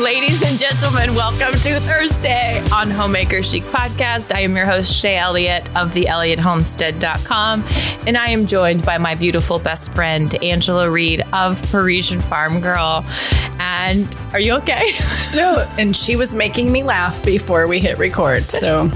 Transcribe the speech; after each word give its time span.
Ladies 0.00 0.42
and 0.42 0.58
gentlemen, 0.58 1.14
welcome 1.14 1.52
to 1.60 1.74
Thursday 1.80 2.64
on 2.72 2.90
Homemaker 2.90 3.42
Chic 3.42 3.64
Podcast. 3.64 4.34
I 4.34 4.40
am 4.40 4.56
your 4.56 4.64
host, 4.64 4.90
Shaye 4.94 5.18
Elliott 5.18 5.76
of 5.76 5.92
the 5.92 6.04
ElliottHomestead.com, 6.04 7.64
and 8.06 8.16
I 8.16 8.28
am 8.28 8.46
joined 8.46 8.86
by 8.86 8.96
my 8.96 9.14
beautiful 9.14 9.58
best 9.58 9.92
friend, 9.92 10.34
Angela 10.42 10.90
Reed 10.90 11.22
of 11.34 11.62
Parisian 11.70 12.22
Farm 12.22 12.60
Girl. 12.60 13.04
And 13.58 14.08
are 14.32 14.40
you 14.40 14.54
okay? 14.54 14.90
No, 15.34 15.68
and 15.78 15.94
she 15.94 16.16
was 16.16 16.34
making 16.34 16.72
me 16.72 16.82
laugh 16.82 17.22
before 17.22 17.66
we 17.66 17.78
hit 17.78 17.98
record. 17.98 18.44
So 18.44 18.90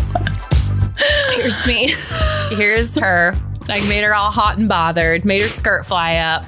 here's 1.35 1.67
me. 1.67 1.95
Here's 2.49 2.95
her. 2.95 3.39
I 3.69 3.89
made 3.91 4.05
her 4.05 4.15
all 4.15 4.31
hot 4.31 4.57
and 4.57 4.71
bothered, 4.71 5.27
made 5.27 5.43
her 5.43 5.49
skirt 5.49 5.85
fly 5.85 6.17
up. 6.17 6.45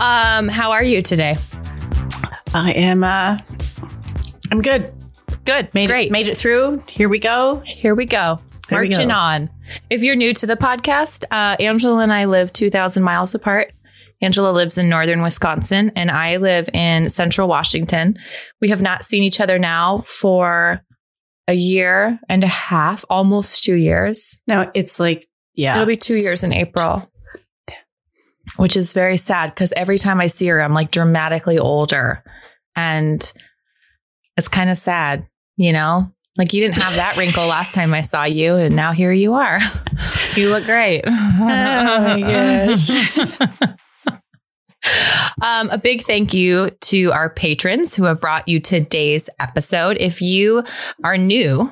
Um, 0.00 0.48
how 0.48 0.72
are 0.72 0.82
you 0.82 1.02
today? 1.02 1.36
I 2.54 2.72
am 2.72 3.02
uh 3.04 3.38
I'm 4.52 4.60
good. 4.60 4.92
Good. 5.46 5.72
Made 5.72 5.88
Great. 5.88 6.08
it 6.08 6.12
made 6.12 6.28
it 6.28 6.36
through. 6.36 6.82
Here 6.86 7.08
we 7.08 7.18
go. 7.18 7.62
Here 7.64 7.94
we 7.94 8.04
go. 8.04 8.38
There 8.68 8.82
we 8.82 8.88
Marching 8.90 9.08
go. 9.08 9.14
on. 9.14 9.50
If 9.88 10.02
you're 10.02 10.14
new 10.14 10.34
to 10.34 10.46
the 10.46 10.56
podcast, 10.56 11.24
uh, 11.30 11.56
Angela 11.58 12.02
and 12.02 12.12
I 12.12 12.26
live 12.26 12.52
2,000 12.52 13.02
miles 13.02 13.34
apart. 13.34 13.72
Angela 14.20 14.50
lives 14.50 14.76
in 14.76 14.90
northern 14.90 15.22
Wisconsin 15.22 15.90
and 15.96 16.10
I 16.10 16.36
live 16.36 16.68
in 16.74 17.08
central 17.08 17.48
Washington. 17.48 18.18
We 18.60 18.68
have 18.68 18.82
not 18.82 19.04
seen 19.04 19.22
each 19.22 19.40
other 19.40 19.58
now 19.58 20.04
for 20.06 20.84
a 21.48 21.54
year 21.54 22.20
and 22.28 22.44
a 22.44 22.48
half, 22.48 23.06
almost 23.08 23.64
two 23.64 23.76
years. 23.76 24.42
No, 24.46 24.70
it's 24.74 25.00
like 25.00 25.26
yeah. 25.54 25.76
It'll 25.76 25.86
be 25.86 25.96
two 25.96 26.16
years 26.16 26.44
in 26.44 26.52
April, 26.52 27.10
which 28.58 28.76
is 28.76 28.92
very 28.92 29.16
sad 29.16 29.54
because 29.54 29.72
every 29.72 29.96
time 29.96 30.20
I 30.20 30.26
see 30.26 30.46
her, 30.48 30.60
I'm 30.60 30.74
like 30.74 30.90
dramatically 30.90 31.58
older. 31.58 32.22
And 32.76 33.32
it's 34.36 34.48
kind 34.48 34.70
of 34.70 34.76
sad, 34.76 35.26
you 35.56 35.72
know? 35.72 36.10
Like 36.38 36.52
you 36.52 36.62
didn't 36.62 36.80
have 36.80 36.94
that 36.94 37.16
wrinkle 37.16 37.46
last 37.46 37.74
time 37.74 37.92
I 37.92 38.00
saw 38.00 38.24
you, 38.24 38.56
and 38.56 38.74
now 38.74 38.92
here 38.92 39.12
you 39.12 39.34
are. 39.34 39.60
You 40.34 40.48
look 40.48 40.64
great. 40.64 41.04
my 41.04 42.18
gosh. 42.18 42.90
um, 45.42 45.68
a 45.68 45.76
big 45.76 46.00
thank 46.00 46.32
you 46.32 46.70
to 46.82 47.12
our 47.12 47.28
patrons 47.28 47.94
who 47.94 48.04
have 48.04 48.18
brought 48.18 48.48
you 48.48 48.60
today's 48.60 49.28
episode. 49.38 49.98
If 50.00 50.22
you 50.22 50.64
are 51.04 51.18
new 51.18 51.70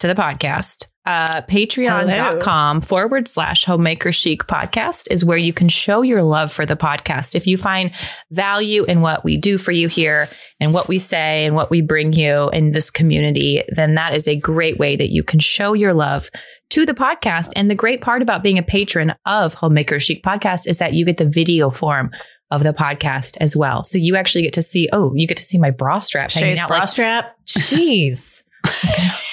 to 0.00 0.06
the 0.06 0.14
podcast, 0.14 0.88
uh, 1.08 1.40
patreon.com 1.48 2.82
forward 2.82 3.26
slash 3.26 3.64
homemaker 3.64 4.12
chic 4.12 4.42
podcast 4.42 5.10
is 5.10 5.24
where 5.24 5.38
you 5.38 5.54
can 5.54 5.66
show 5.66 6.02
your 6.02 6.22
love 6.22 6.52
for 6.52 6.66
the 6.66 6.76
podcast. 6.76 7.34
If 7.34 7.46
you 7.46 7.56
find 7.56 7.92
value 8.30 8.84
in 8.84 9.00
what 9.00 9.24
we 9.24 9.38
do 9.38 9.56
for 9.56 9.72
you 9.72 9.88
here 9.88 10.28
and 10.60 10.74
what 10.74 10.86
we 10.86 10.98
say 10.98 11.46
and 11.46 11.54
what 11.54 11.70
we 11.70 11.80
bring 11.80 12.12
you 12.12 12.50
in 12.50 12.72
this 12.72 12.90
community, 12.90 13.62
then 13.74 13.94
that 13.94 14.14
is 14.14 14.28
a 14.28 14.36
great 14.36 14.78
way 14.78 14.96
that 14.96 15.08
you 15.08 15.24
can 15.24 15.40
show 15.40 15.72
your 15.72 15.94
love 15.94 16.28
to 16.68 16.84
the 16.84 16.92
podcast. 16.92 17.52
And 17.56 17.70
the 17.70 17.74
great 17.74 18.02
part 18.02 18.20
about 18.20 18.42
being 18.42 18.58
a 18.58 18.62
patron 18.62 19.14
of 19.24 19.54
Homemaker 19.54 19.98
Chic 19.98 20.22
Podcast 20.22 20.68
is 20.68 20.76
that 20.76 20.92
you 20.92 21.06
get 21.06 21.16
the 21.16 21.30
video 21.30 21.70
form 21.70 22.10
of 22.50 22.62
the 22.62 22.74
podcast 22.74 23.38
as 23.40 23.56
well. 23.56 23.82
So 23.82 23.96
you 23.96 24.14
actually 24.14 24.42
get 24.42 24.52
to 24.54 24.62
see, 24.62 24.90
oh, 24.92 25.14
you 25.14 25.26
get 25.26 25.38
to 25.38 25.42
see 25.42 25.56
my 25.56 25.70
bra 25.70 26.00
strap 26.00 26.30
hanging 26.30 26.56
Shaye's 26.56 26.60
out. 26.60 26.68
bra 26.68 26.78
like, 26.80 26.88
strap. 26.88 27.34
Jeez. 27.46 28.42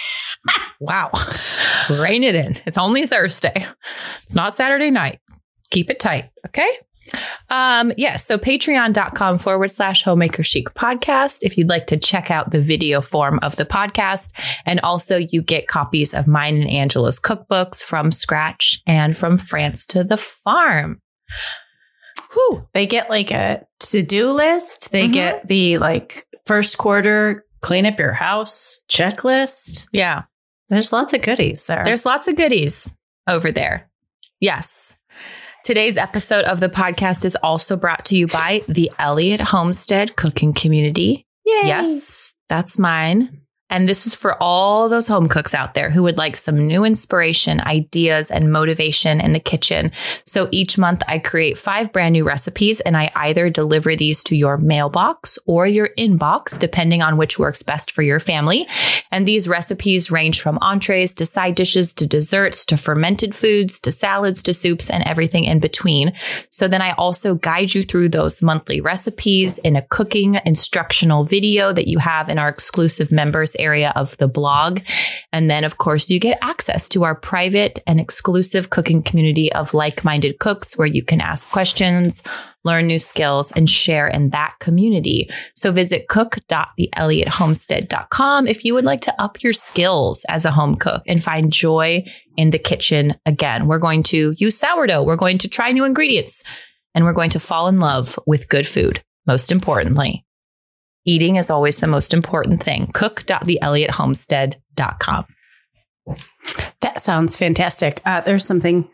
wow. 0.80 1.12
Rein 1.90 2.24
it 2.24 2.36
in. 2.36 2.58
It's 2.66 2.78
only 2.78 3.06
Thursday. 3.08 3.66
It's 4.24 4.36
not 4.36 4.56
Saturday 4.56 4.92
night. 4.92 5.20
Keep 5.72 5.90
it 5.90 6.00
tight. 6.00 6.30
Okay. 6.48 6.70
Um, 7.52 7.94
yes. 7.98 8.26
so 8.26 8.38
patreon.com 8.40 9.38
forward 9.38 9.70
slash 9.70 10.02
homemaker 10.02 10.42
chic 10.42 10.70
podcast. 10.74 11.44
If 11.44 11.56
you'd 11.58 11.70
like 11.70 11.86
to 11.88 11.98
check 11.98 12.32
out 12.32 12.50
the 12.50 12.60
video 12.60 13.00
form 13.02 13.40
of 13.44 13.56
the 13.58 13.66
podcast. 13.66 14.34
And 14.66 14.80
also 14.80 15.18
you 15.18 15.42
get 15.44 15.68
copies 15.68 16.14
of 16.16 16.26
mine 16.26 16.58
and 16.58 16.70
Angela's 16.70 17.20
cookbooks 17.20 17.84
from 17.84 18.12
scratch 18.12 18.82
and 18.88 19.16
from 19.16 19.38
France 19.38 19.86
to 19.88 20.04
the 20.04 20.18
farm. 20.18 21.00
Whew. 22.34 22.68
They 22.74 22.88
get 22.88 23.10
like 23.10 23.32
a 23.32 23.66
to-do 23.80 24.32
list. 24.32 24.92
They 24.92 25.08
Mhm. 25.08 25.14
get 25.14 25.48
the 25.48 25.78
like 25.78 26.26
first 26.46 26.78
quarter 26.80 27.46
clean 27.62 27.86
up 27.86 28.00
your 28.00 28.14
house 28.14 28.82
checklist. 28.90 29.88
Yeah. 29.92 30.24
There's 30.70 30.92
lots 30.92 31.14
of 31.14 31.22
goodies 31.22 31.66
there. 31.66 31.84
There's 31.84 32.06
lots 32.06 32.28
of 32.28 32.36
goodies 32.36 32.96
over 33.28 33.52
there. 33.52 33.90
Yes. 34.40 34.96
Today's 35.64 35.98
episode 35.98 36.46
of 36.46 36.60
the 36.60 36.70
podcast 36.70 37.26
is 37.26 37.36
also 37.38 37.76
brought 37.76 38.06
to 38.06 38.18
you 38.18 38.28
by 38.28 38.62
the 38.68 38.92
Elliott 39.00 39.42
Homestead 39.42 40.16
Cooking 40.16 40.54
Community. 40.54 41.26
Yay. 41.46 41.62
Yes, 41.66 42.34
that's 42.50 42.78
mine. 42.78 43.42
And 43.72 43.90
this 43.90 44.06
is 44.06 44.14
for 44.14 44.42
all 44.42 44.88
those 44.90 45.08
home 45.08 45.28
cooks 45.28 45.56
out 45.56 45.74
there 45.74 45.90
who 45.90 46.04
would 46.04 46.18
like 46.18 46.36
some 46.36 46.56
new 46.56 46.86
inspiration, 46.86 47.60
ideas, 47.62 48.30
and 48.30 48.52
motivation 48.52 49.20
in 49.20 49.34
the 49.34 49.40
kitchen. 49.40 49.92
So 50.26 50.48
each 50.52 50.78
month 50.78 51.02
I 51.08 51.18
create 51.18 51.58
five 51.58 51.92
brand 51.92 52.14
new 52.14 52.24
recipes 52.24 52.80
and 52.82 52.96
I 52.96 53.12
either 53.16 53.50
deliver 53.50 53.96
these 53.96 54.24
to 54.26 54.38
your 54.38 54.58
mailbox 54.58 55.40
or 55.48 55.66
your 55.66 55.90
inbox, 55.98 56.60
depending 56.60 57.02
on 57.02 57.18
which 57.18 57.40
works 57.40 57.64
best 57.64 57.92
for 57.92 58.04
your 58.04 58.20
family. 58.20 58.68
And 59.12 59.28
these 59.28 59.48
recipes 59.48 60.12
range 60.12 60.42
from 60.42 60.60
entrees 60.62 61.16
to 61.16 61.26
side 61.26 61.56
dishes 61.56 61.94
to 61.96 62.06
desserts 62.06 62.66
to 62.66 62.78
fermented 62.78 63.34
foods 63.34 63.80
to 63.80 63.92
salads 63.92 64.44
to 64.44 64.54
soups 64.54 64.92
and 64.92 65.04
everything 65.08 65.46
in 65.46 65.60
between. 65.60 66.14
So 66.52 66.68
then 66.68 66.84
I 66.84 66.92
also 66.92 67.34
guide 67.34 67.74
you 67.74 67.84
through 67.84 68.10
those 68.10 68.44
monthly 68.44 68.80
recipes 68.80 69.58
in 69.60 69.76
a 69.76 69.82
cooking 69.82 70.40
instructional 70.46 71.24
video 71.24 71.74
that 71.74 71.88
you 71.88 71.98
have 71.98 72.30
in 72.30 72.38
our 72.38 72.50
exclusive 72.50 73.12
members 73.12 73.55
area 73.60 73.92
of 73.96 74.18
the 74.18 74.28
blog. 74.28 74.80
And 75.32 75.50
then, 75.50 75.64
of 75.64 75.78
course, 75.78 76.10
you 76.10 76.20
get 76.20 76.38
access 76.42 76.90
to 76.90 77.04
our 77.04 77.16
private 77.16 77.80
and 77.88 78.00
exclusive 78.00 78.70
cooking 78.70 79.02
community 79.04 79.52
of 79.54 79.74
like 79.74 80.04
minded 80.04 80.40
cooks 80.40 80.78
where 80.78 80.88
you 80.88 81.04
can 81.04 81.22
ask 81.22 81.50
questions, 81.52 82.24
learn 82.64 82.88
new 82.88 83.00
skills, 83.00 83.52
and 83.52 83.70
share 83.70 84.08
in 84.08 84.30
that 84.32 84.56
community. 84.60 85.30
So 85.54 85.72
visit 85.72 86.08
cook.theelliottHomestead.com 86.08 88.48
if 88.48 88.66
you 88.66 88.74
would 88.74 88.86
like 88.86 89.02
to 89.02 89.22
up 89.22 89.44
your 89.44 89.54
skills 89.54 90.26
as 90.30 90.46
a 90.46 90.52
home 90.52 90.76
cook 90.76 91.04
and 91.08 91.24
find 91.24 91.54
joy 91.54 92.04
in 92.38 92.50
the 92.50 92.60
kitchen 92.60 93.16
again. 93.26 93.68
We're 93.68 93.80
going 93.80 94.04
to 94.04 94.34
use 94.38 94.58
sourdough. 94.58 95.04
We're 95.04 95.16
going 95.16 95.38
to 95.40 95.48
try 95.48 95.72
new 95.72 95.86
ingredients 95.86 96.44
and 96.94 97.06
we're 97.06 97.14
going 97.14 97.30
to 97.32 97.40
fall 97.40 97.68
in 97.68 97.80
love 97.80 98.20
with 98.26 98.50
good 98.50 98.68
food. 98.68 99.04
Most 99.28 99.52
importantly, 99.52 100.25
eating 101.06 101.38
is 101.38 101.50
always 101.50 101.78
the 101.78 101.88
most 101.88 102.14
important 102.14 102.62
thing. 102.64 102.92
Cook.theelliottHomestead.com. 102.94 105.26
That 106.82 107.02
sounds 107.02 107.38
fantastic. 107.38 108.02
Uh, 108.06 108.22
there's 108.22 108.46
something 108.46 108.88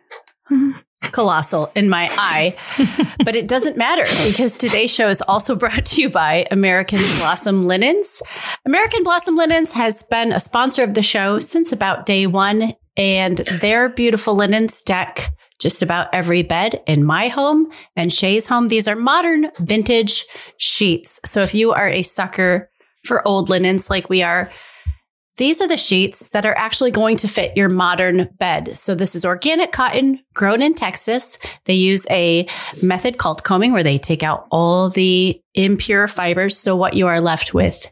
colossal 1.01 1.71
in 1.75 1.89
my 1.89 2.07
eye, 2.11 2.55
but 3.25 3.35
it 3.35 3.47
doesn't 3.47 3.77
matter 3.77 4.03
because 4.27 4.55
today's 4.55 4.93
show 4.93 5.09
is 5.09 5.21
also 5.23 5.55
brought 5.55 5.85
to 5.87 6.01
you 6.01 6.09
by 6.09 6.47
American 6.51 6.99
Blossom 7.19 7.67
Linens. 7.67 8.21
American 8.65 9.03
Blossom 9.03 9.35
Linens 9.35 9.73
has 9.73 10.03
been 10.03 10.31
a 10.31 10.39
sponsor 10.39 10.83
of 10.83 10.93
the 10.93 11.01
show 11.01 11.39
since 11.39 11.71
about 11.71 12.05
day 12.05 12.27
one, 12.27 12.75
and 12.95 13.37
their 13.37 13.89
beautiful 13.89 14.35
linens 14.35 14.81
deck 14.81 15.33
just 15.61 15.83
about 15.83 16.09
every 16.11 16.41
bed 16.41 16.81
in 16.87 17.03
my 17.03 17.27
home 17.27 17.71
and 17.95 18.11
Shaye's 18.11 18.47
home. 18.47 18.67
These 18.67 18.87
are 18.87 18.95
modern 18.95 19.51
vintage 19.59 20.25
sheets. 20.57 21.19
So 21.25 21.41
if 21.41 21.53
you 21.53 21.71
are 21.71 21.87
a 21.87 22.01
sucker 22.01 22.69
for 23.05 23.25
old 23.27 23.47
linens 23.47 23.89
like 23.89 24.09
we 24.09 24.23
are, 24.23 24.51
these 25.37 25.61
are 25.61 25.67
the 25.67 25.77
sheets 25.77 26.29
that 26.29 26.45
are 26.45 26.57
actually 26.57 26.91
going 26.91 27.17
to 27.17 27.27
fit 27.27 27.55
your 27.55 27.69
modern 27.69 28.29
bed. 28.37 28.75
So 28.75 28.95
this 28.95 29.15
is 29.15 29.23
organic 29.23 29.71
cotton 29.71 30.19
grown 30.33 30.61
in 30.61 30.73
Texas. 30.73 31.37
They 31.65 31.75
use 31.75 32.05
a 32.09 32.47
method 32.81 33.17
called 33.17 33.43
combing 33.43 33.71
where 33.71 33.83
they 33.83 33.97
take 33.97 34.23
out 34.23 34.47
all 34.51 34.89
the 34.89 35.41
impure 35.53 36.07
fibers. 36.07 36.57
So 36.57 36.75
what 36.75 36.95
you 36.95 37.07
are 37.07 37.21
left 37.21 37.53
with 37.53 37.91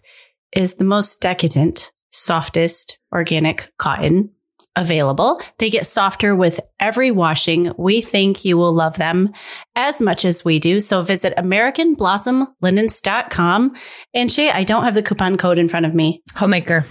is 0.52 0.76
the 0.76 0.84
most 0.84 1.22
decadent, 1.22 1.92
softest 2.12 3.00
organic 3.14 3.72
cotton 3.78 4.32
available. 4.76 5.40
They 5.58 5.70
get 5.70 5.86
softer 5.86 6.36
with 6.36 6.60
every 6.80 7.12
washing. 7.12 7.72
We 7.78 8.02
think 8.02 8.44
you 8.46 8.58
will 8.58 8.74
love 8.74 8.98
them 8.98 9.34
as 9.76 10.02
much 10.02 10.26
as 10.26 10.44
we 10.46 10.60
do. 10.60 10.80
So 10.80 11.02
visit 11.02 11.34
AmericanBlossomLinens.com. 11.38 13.76
And 14.14 14.30
Shaye, 14.30 14.54
I 14.54 14.64
don't 14.64 14.84
have 14.84 14.94
the 14.96 15.04
coupon 15.04 15.38
code 15.38 15.60
in 15.60 15.68
front 15.70 15.86
of 15.86 15.94
me. 15.94 16.24
Homemaker, 16.36 16.86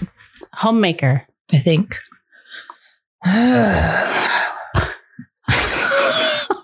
Homemaker. 0.55 1.27
I 1.53 1.59
think. 1.59 1.95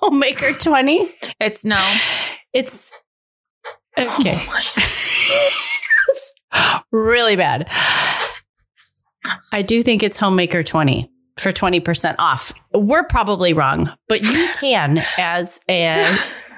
Homemaker 0.02 0.52
20. 0.52 1.10
It's 1.40 1.64
no. 1.64 1.96
It's 2.52 2.92
okay. 3.98 4.36
It's 6.08 6.34
really 6.92 7.36
bad. 7.36 7.66
I 9.52 9.62
do 9.62 9.82
think 9.82 10.02
it's 10.02 10.18
Homemaker 10.18 10.62
20 10.62 11.10
for 11.38 11.52
20% 11.52 12.16
off. 12.18 12.52
We're 12.72 13.04
probably 13.04 13.52
wrong, 13.52 13.92
but 14.08 14.22
you 14.22 14.48
can 14.54 15.02
as 15.18 15.60
a 15.68 16.04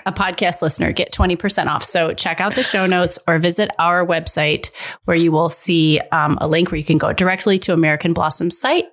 a 0.06 0.12
podcast 0.12 0.62
listener 0.62 0.92
get 0.92 1.12
20% 1.12 1.66
off. 1.66 1.82
So 1.82 2.14
check 2.14 2.40
out 2.40 2.54
the 2.54 2.62
show 2.62 2.86
notes 2.86 3.18
or 3.26 3.38
visit 3.38 3.70
our 3.78 4.06
website 4.06 4.70
where 5.04 5.16
you 5.16 5.32
will 5.32 5.50
see 5.50 5.98
um, 6.12 6.38
a 6.40 6.46
link 6.46 6.70
where 6.70 6.78
you 6.78 6.84
can 6.84 6.96
go 6.96 7.12
directly 7.12 7.58
to 7.60 7.72
American 7.72 8.12
Blossom's 8.12 8.56
site 8.56 8.86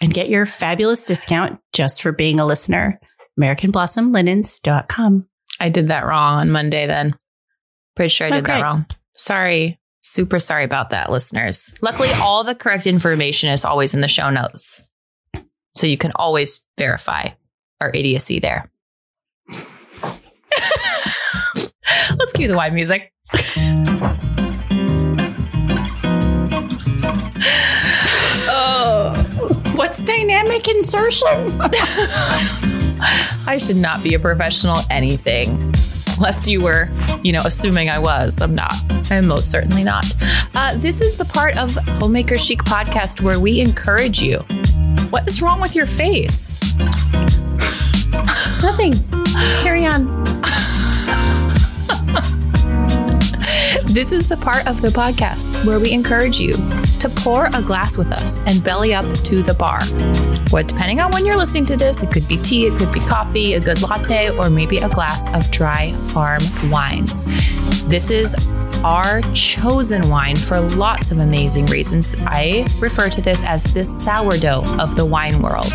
and 0.00 0.12
get 0.12 0.28
your 0.28 0.44
fabulous 0.44 1.06
discount 1.06 1.60
just 1.72 2.02
for 2.02 2.10
being 2.10 2.40
a 2.40 2.44
listener. 2.44 2.98
AmericanBlossomLinens.com. 3.38 5.26
I 5.60 5.68
did 5.68 5.88
that 5.88 6.04
wrong 6.04 6.38
on 6.40 6.50
Monday 6.50 6.86
then. 6.86 7.14
Pretty 7.94 8.08
sure 8.08 8.26
I 8.26 8.30
did 8.30 8.44
that 8.46 8.62
wrong. 8.62 8.86
Sorry. 9.14 9.78
Super 10.04 10.40
sorry 10.40 10.64
about 10.64 10.90
that, 10.90 11.10
listeners. 11.12 11.72
Luckily, 11.80 12.08
all 12.20 12.42
the 12.42 12.56
correct 12.56 12.86
information 12.88 13.50
is 13.50 13.64
always 13.64 13.94
in 13.94 14.00
the 14.00 14.08
show 14.08 14.30
notes. 14.30 14.88
So 15.76 15.86
you 15.86 15.96
can 15.96 16.10
always 16.16 16.66
verify 16.76 17.28
our 17.80 17.90
idiocy 17.94 18.40
there. 18.40 18.68
Let's 22.18 22.32
cue 22.34 22.48
the 22.48 22.56
wine 22.56 22.74
music. 22.74 23.12
oh, 28.48 29.72
What's 29.76 30.02
dynamic 30.02 30.68
insertion? 30.68 31.60
I 33.46 33.58
should 33.60 33.76
not 33.76 34.02
be 34.02 34.14
a 34.14 34.18
professional 34.18 34.78
anything. 34.90 35.72
Lest 36.20 36.46
you 36.46 36.60
were, 36.60 36.88
you 37.22 37.32
know, 37.32 37.42
assuming 37.44 37.88
I 37.88 37.98
was. 37.98 38.40
I'm 38.40 38.54
not. 38.54 38.74
I'm 39.12 39.26
most 39.26 39.50
certainly 39.50 39.84
not. 39.84 40.06
Uh, 40.54 40.74
this 40.76 41.02
is 41.02 41.18
the 41.18 41.26
part 41.26 41.58
of 41.58 41.74
Homemaker 42.00 42.38
Chic 42.38 42.60
podcast 42.60 43.20
where 43.20 43.38
we 43.38 43.60
encourage 43.60 44.22
you. 44.22 44.38
What 45.10 45.28
is 45.28 45.42
wrong 45.42 45.60
with 45.60 45.76
your 45.76 45.84
face? 45.84 46.54
Nothing. 48.62 48.94
Carry 49.60 49.84
on. 49.84 50.22
This 53.84 54.10
is 54.10 54.26
the 54.26 54.38
part 54.38 54.66
of 54.66 54.80
the 54.80 54.88
podcast 54.88 55.66
where 55.66 55.78
we 55.78 55.92
encourage 55.92 56.40
you 56.40 56.54
to 57.00 57.10
pour 57.14 57.46
a 57.52 57.60
glass 57.60 57.98
with 57.98 58.10
us 58.10 58.38
and 58.46 58.64
belly 58.64 58.94
up 58.94 59.04
to 59.24 59.42
the 59.42 59.52
bar. 59.52 59.80
Or 60.50 60.62
depending 60.62 61.00
on 61.00 61.12
when 61.12 61.26
you're 61.26 61.36
listening 61.36 61.66
to 61.66 61.76
this, 61.76 62.02
it 62.02 62.10
could 62.10 62.26
be 62.26 62.38
tea, 62.38 62.66
it 62.66 62.78
could 62.78 62.90
be 62.90 63.00
coffee, 63.00 63.52
a 63.52 63.60
good 63.60 63.82
latte, 63.82 64.34
or 64.38 64.48
maybe 64.48 64.78
a 64.78 64.88
glass 64.88 65.30
of 65.34 65.50
dry 65.50 65.92
farm 66.04 66.40
wines. 66.70 67.24
This 67.84 68.08
is 68.08 68.34
our 68.84 69.20
chosen 69.32 70.08
wine 70.08 70.36
for 70.36 70.60
lots 70.60 71.10
of 71.10 71.18
amazing 71.18 71.66
reasons. 71.66 72.14
I 72.20 72.66
refer 72.78 73.08
to 73.10 73.20
this 73.20 73.42
as 73.44 73.64
the 73.64 73.84
sourdough 73.84 74.64
of 74.80 74.96
the 74.96 75.04
wine 75.04 75.40
world 75.40 75.72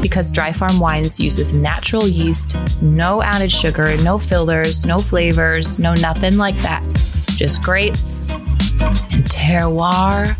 because 0.00 0.32
Dry 0.32 0.52
Farm 0.52 0.78
Wines 0.78 1.20
uses 1.20 1.54
natural 1.54 2.08
yeast, 2.08 2.56
no 2.80 3.22
added 3.22 3.52
sugar, 3.52 3.96
no 4.02 4.18
fillers, 4.18 4.86
no 4.86 4.98
flavors, 4.98 5.78
no 5.78 5.94
nothing 5.94 6.36
like 6.36 6.56
that. 6.56 6.82
Just 7.36 7.62
grapes 7.62 8.30
and 8.30 9.24
terroir 9.24 10.36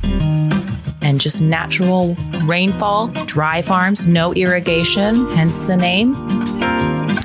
and 1.03 1.21
just 1.21 1.43
natural 1.43 2.15
rainfall, 2.45 3.09
dry 3.27 3.63
farms, 3.63 4.07
no 4.07 4.33
irrigation, 4.35 5.31
hence 5.33 5.63
the 5.63 5.77
name. 5.77 6.15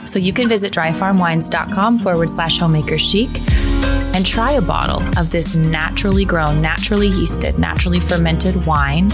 So 0.06 0.20
you 0.20 0.34
can 0.34 0.50
visit 0.50 0.74
dryfarmwines.com 0.74 2.00
forward 2.00 2.30
slash 2.30 2.60
homemaker 2.60 2.98
chic 2.98 3.30
and 4.14 4.26
try 4.26 4.52
a 4.54 4.62
bottle 4.62 5.02
of 5.20 5.32
this 5.32 5.56
naturally 5.56 6.26
grown, 6.26 6.62
naturally 6.62 7.10
yeasted, 7.10 7.58
naturally 7.58 8.00
fermented 8.00 8.66
wine. 8.66 9.08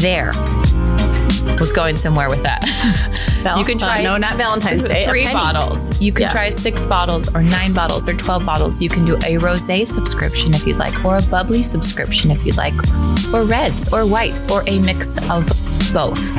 There 0.00 0.32
was 1.58 1.72
going 1.72 1.96
somewhere 1.96 2.28
with 2.28 2.42
that. 2.42 2.62
Val- 3.42 3.58
You 3.58 3.64
can 3.64 3.78
try- 3.78 4.00
uh, 4.00 4.02
no, 4.02 4.16
not 4.18 4.36
Valentine's 4.36 4.84
Day. 4.88 5.06
Three 5.06 5.24
bottles. 5.32 5.98
You 6.00 6.12
can 6.12 6.22
Yeah. 6.22 6.28
try 6.30 6.50
six 6.50 6.84
bottles 6.84 7.28
or 7.34 7.42
nine 7.42 7.72
bottles 7.72 8.08
or 8.08 8.14
12 8.14 8.44
bottles. 8.44 8.80
You 8.82 8.88
can 8.90 9.04
do 9.06 9.16
a 9.16 9.38
rosé 9.38 9.86
subscription 9.86 10.52
if 10.54 10.66
you'd 10.66 10.76
like, 10.76 11.04
or 11.04 11.16
a 11.18 11.22
bubbly 11.22 11.62
subscription 11.62 12.30
if 12.30 12.44
you'd 12.44 12.56
like, 12.56 12.74
or 13.32 13.44
reds 13.44 13.90
or 13.92 14.06
whites 14.06 14.50
or 14.50 14.62
a 14.66 14.78
mix 14.80 15.16
of 15.30 15.46
both. 15.92 16.36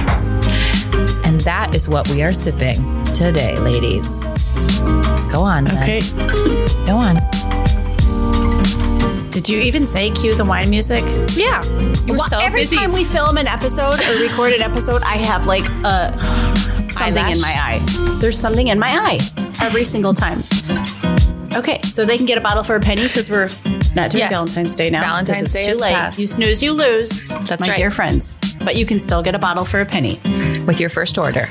And 1.25 1.41
that 1.41 1.71
is 1.73 1.87
what 1.89 2.07
we 2.09 2.21
are 2.23 2.33
sipping 2.33 2.83
today, 3.13 3.57
ladies. 3.57 4.31
Go 5.31 5.41
on. 5.43 5.65
then. 5.65 5.77
Okay. 5.83 6.01
Go 6.85 6.97
on. 6.97 7.17
Did 9.31 9.47
you 9.49 9.59
even 9.61 9.85
say 9.85 10.09
cue 10.11 10.33
the 10.35 10.43
wine 10.45 10.69
music? 10.69 11.03
Yeah. 11.35 11.63
You 12.05 12.13
were 12.13 12.17
Well, 12.17 12.27
so 12.29 12.39
every 12.39 12.61
busy. 12.61 12.75
time 12.75 12.91
we 12.91 13.03
film 13.03 13.37
an 13.37 13.47
episode 13.47 13.99
or 13.99 14.21
record 14.21 14.53
an 14.53 14.61
episode, 14.61 15.03
I 15.03 15.17
have 15.17 15.45
like 15.45 15.65
a 15.83 16.11
something 16.91 17.23
Eyelash? 17.23 17.35
in 17.35 17.41
my 17.41 17.55
eye. 17.61 18.17
There's 18.19 18.37
something 18.37 18.67
in 18.67 18.79
my 18.79 18.89
eye 18.89 19.19
every 19.61 19.83
single 19.83 20.13
time. 20.13 20.43
Okay, 21.55 21.81
so 21.83 22.03
they 22.05 22.17
can 22.17 22.25
get 22.25 22.37
a 22.37 22.41
bottle 22.41 22.63
for 22.63 22.75
a 22.75 22.79
penny 22.79 23.03
because 23.03 23.29
we're 23.29 23.49
not 23.95 24.09
doing 24.11 24.21
Yes. 24.21 24.29
Valentine's 24.31 24.75
Day 24.75 24.89
now. 24.89 25.01
Valentine's 25.01 25.39
This 25.41 25.47
is 25.49 25.53
Day 25.53 25.65
too 25.65 25.71
is 25.71 25.81
late. 25.81 25.93
past. 25.93 26.19
You 26.19 26.25
snooze, 26.25 26.61
you 26.63 26.73
lose. 26.73 27.29
That's 27.29 27.61
my 27.61 27.67
right. 27.69 27.77
dear 27.77 27.91
friends. 27.91 28.39
But 28.63 28.75
you 28.75 28.85
can 28.85 28.99
still 28.99 29.21
get 29.23 29.33
a 29.35 29.39
bottle 29.39 29.65
for 29.65 29.81
a 29.81 29.85
penny. 29.85 30.19
with 30.65 30.79
your 30.81 30.89
first 30.89 31.17
order. 31.17 31.49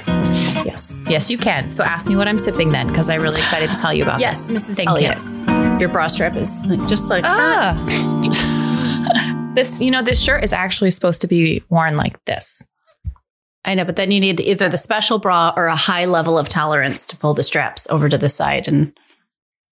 Yes. 0.67 1.03
Yes, 1.09 1.31
you 1.31 1.39
can. 1.39 1.71
So 1.71 1.85
ask 1.85 2.09
me 2.09 2.17
what 2.17 2.27
I'm 2.29 2.39
sipping 2.39 2.71
then, 2.73 2.89
because 2.89 3.09
I'm 3.09 3.23
really 3.23 3.39
excited 3.41 3.71
to 3.71 3.79
tell 3.79 3.95
you 3.95 4.03
about 4.03 4.19
Yes, 4.21 4.53
this. 4.53 4.69
Mrs. 4.71 4.75
Thank 4.77 4.89
Elliott. 4.89 5.19
you. 5.19 5.79
Your 5.79 5.89
bra 5.89 6.09
strap 6.09 6.37
is 6.37 6.67
like, 6.67 6.87
just 6.89 7.09
like 7.09 7.25
Ah. 7.27 7.75
this, 9.55 9.81
you 9.81 9.91
know, 9.91 10.03
this 10.03 10.21
shirt 10.23 10.43
is 10.45 10.53
actually 10.53 10.91
supposed 10.91 11.21
to 11.23 11.27
be 11.29 11.63
worn 11.69 11.97
like 11.97 12.23
this. 12.25 12.67
I 13.65 13.75
know, 13.75 13.85
but 13.85 13.97
then 13.97 14.11
you 14.11 14.21
need 14.21 14.41
either 14.41 14.69
the 14.69 14.79
special 14.79 15.19
bra 15.19 15.53
or 15.57 15.67
a 15.67 15.75
high 15.77 16.05
level 16.05 16.39
of 16.39 16.49
tolerance 16.49 17.07
to 17.07 17.17
pull 17.17 17.35
the 17.35 17.43
straps 17.43 17.87
over 17.91 18.09
to 18.09 18.17
the 18.19 18.29
side, 18.29 18.69
and 18.69 18.93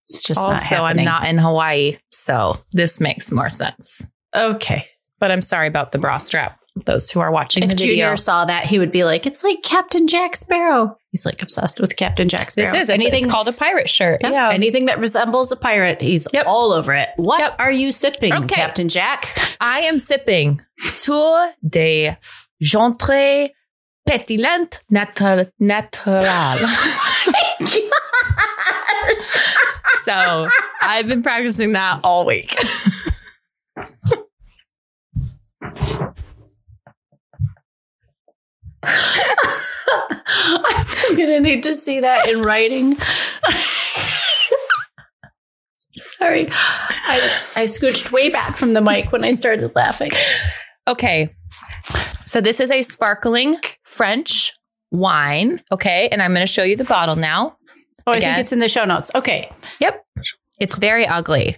it's 0.08 0.22
just 0.22 0.40
not 0.40 0.54
also, 0.54 0.76
I'm 0.76 1.04
not 1.04 1.26
in 1.28 1.38
Hawaii, 1.38 1.98
so 2.10 2.56
this 2.72 3.00
makes 3.00 3.30
more 3.32 3.50
sense. 3.50 4.10
okay. 4.34 4.86
But 5.20 5.30
I'm 5.30 5.42
sorry 5.42 5.68
about 5.68 5.92
the 5.92 5.98
bra 5.98 6.18
strap. 6.18 6.58
Those 6.86 7.08
who 7.10 7.20
are 7.20 7.30
watching 7.30 7.62
If 7.62 7.70
the 7.70 7.76
video, 7.76 7.92
Junior 7.92 8.16
saw 8.16 8.44
that, 8.46 8.66
he 8.66 8.80
would 8.80 8.90
be 8.90 9.04
like, 9.04 9.26
"It's 9.26 9.44
like 9.44 9.62
Captain 9.62 10.08
Jack 10.08 10.34
Sparrow." 10.34 10.98
He's 11.12 11.24
like 11.24 11.40
obsessed 11.40 11.78
with 11.80 11.94
Captain 11.96 12.28
Jack 12.28 12.50
Sparrow. 12.50 12.72
this 12.72 12.82
is 12.82 12.88
anything 12.90 13.12
anything 13.12 13.30
called 13.30 13.46
a 13.46 13.52
pirate 13.52 13.88
shirt. 13.88 14.20
yeah, 14.22 14.30
Yeah, 14.30 14.50
anything 14.50 14.86
that 14.86 14.98
resembles 14.98 15.52
a 15.52 15.56
pirate. 15.56 16.00
He's 16.00 16.26
Yep. 16.32 16.46
all 16.48 16.72
over 16.72 16.92
it. 16.92 17.10
What 17.14 17.38
Yep. 17.38 17.56
are 17.60 17.70
you 17.70 17.92
sipping, 17.92 18.32
Okay. 18.34 18.56
Captain 18.56 18.88
Jack? 18.88 19.38
I 19.60 19.82
am 19.82 20.00
sipping 20.00 20.62
Tour 20.98 21.52
de 21.68 22.16
Jontre 22.62 23.50
Pétillant 24.08 24.80
Nat- 24.90 25.50
Natural. 25.60 26.20
so 30.02 30.48
I've 30.82 31.06
been 31.06 31.22
practicing 31.22 31.72
that 31.74 32.00
all 32.02 32.24
week. 32.26 32.52
I'm 41.06 41.16
gonna 41.16 41.40
need 41.40 41.62
to 41.64 41.74
see 41.74 42.00
that 42.00 42.28
in 42.28 42.42
writing. 42.42 42.96
Sorry, 45.92 46.48
I, 46.50 47.40
I 47.56 47.64
scooched 47.64 48.10
way 48.12 48.30
back 48.30 48.56
from 48.56 48.72
the 48.72 48.80
mic 48.80 49.12
when 49.12 49.24
I 49.24 49.32
started 49.32 49.74
laughing. 49.74 50.10
Okay. 50.88 51.28
So 52.26 52.40
this 52.40 52.60
is 52.60 52.70
a 52.70 52.82
sparkling 52.82 53.56
French 53.84 54.52
wine. 54.90 55.60
Okay. 55.70 56.08
And 56.10 56.20
I'm 56.22 56.32
going 56.32 56.44
to 56.46 56.52
show 56.52 56.64
you 56.64 56.76
the 56.76 56.84
bottle 56.84 57.16
now. 57.16 57.56
Oh, 58.06 58.12
I 58.12 58.16
Again? 58.16 58.34
think 58.34 58.40
it's 58.42 58.52
in 58.52 58.58
the 58.58 58.68
show 58.68 58.84
notes. 58.84 59.10
Okay. 59.14 59.50
Yep. 59.80 60.04
It's 60.60 60.78
very 60.78 61.06
ugly. 61.06 61.56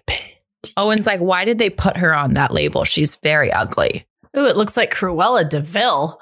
Owen's 0.77 1.07
like, 1.07 1.21
why 1.21 1.45
did 1.45 1.59
they 1.59 1.71
put 1.71 1.97
her 1.97 2.15
on 2.15 2.35
that 2.35 2.53
label? 2.53 2.85
She's 2.85 3.17
very 3.17 3.51
ugly. 3.51 4.07
Ooh, 4.37 4.47
it 4.47 4.57
looks 4.57 4.77
like 4.77 4.93
Cruella 4.93 5.49
de 5.49 5.61
Vil. 5.61 6.21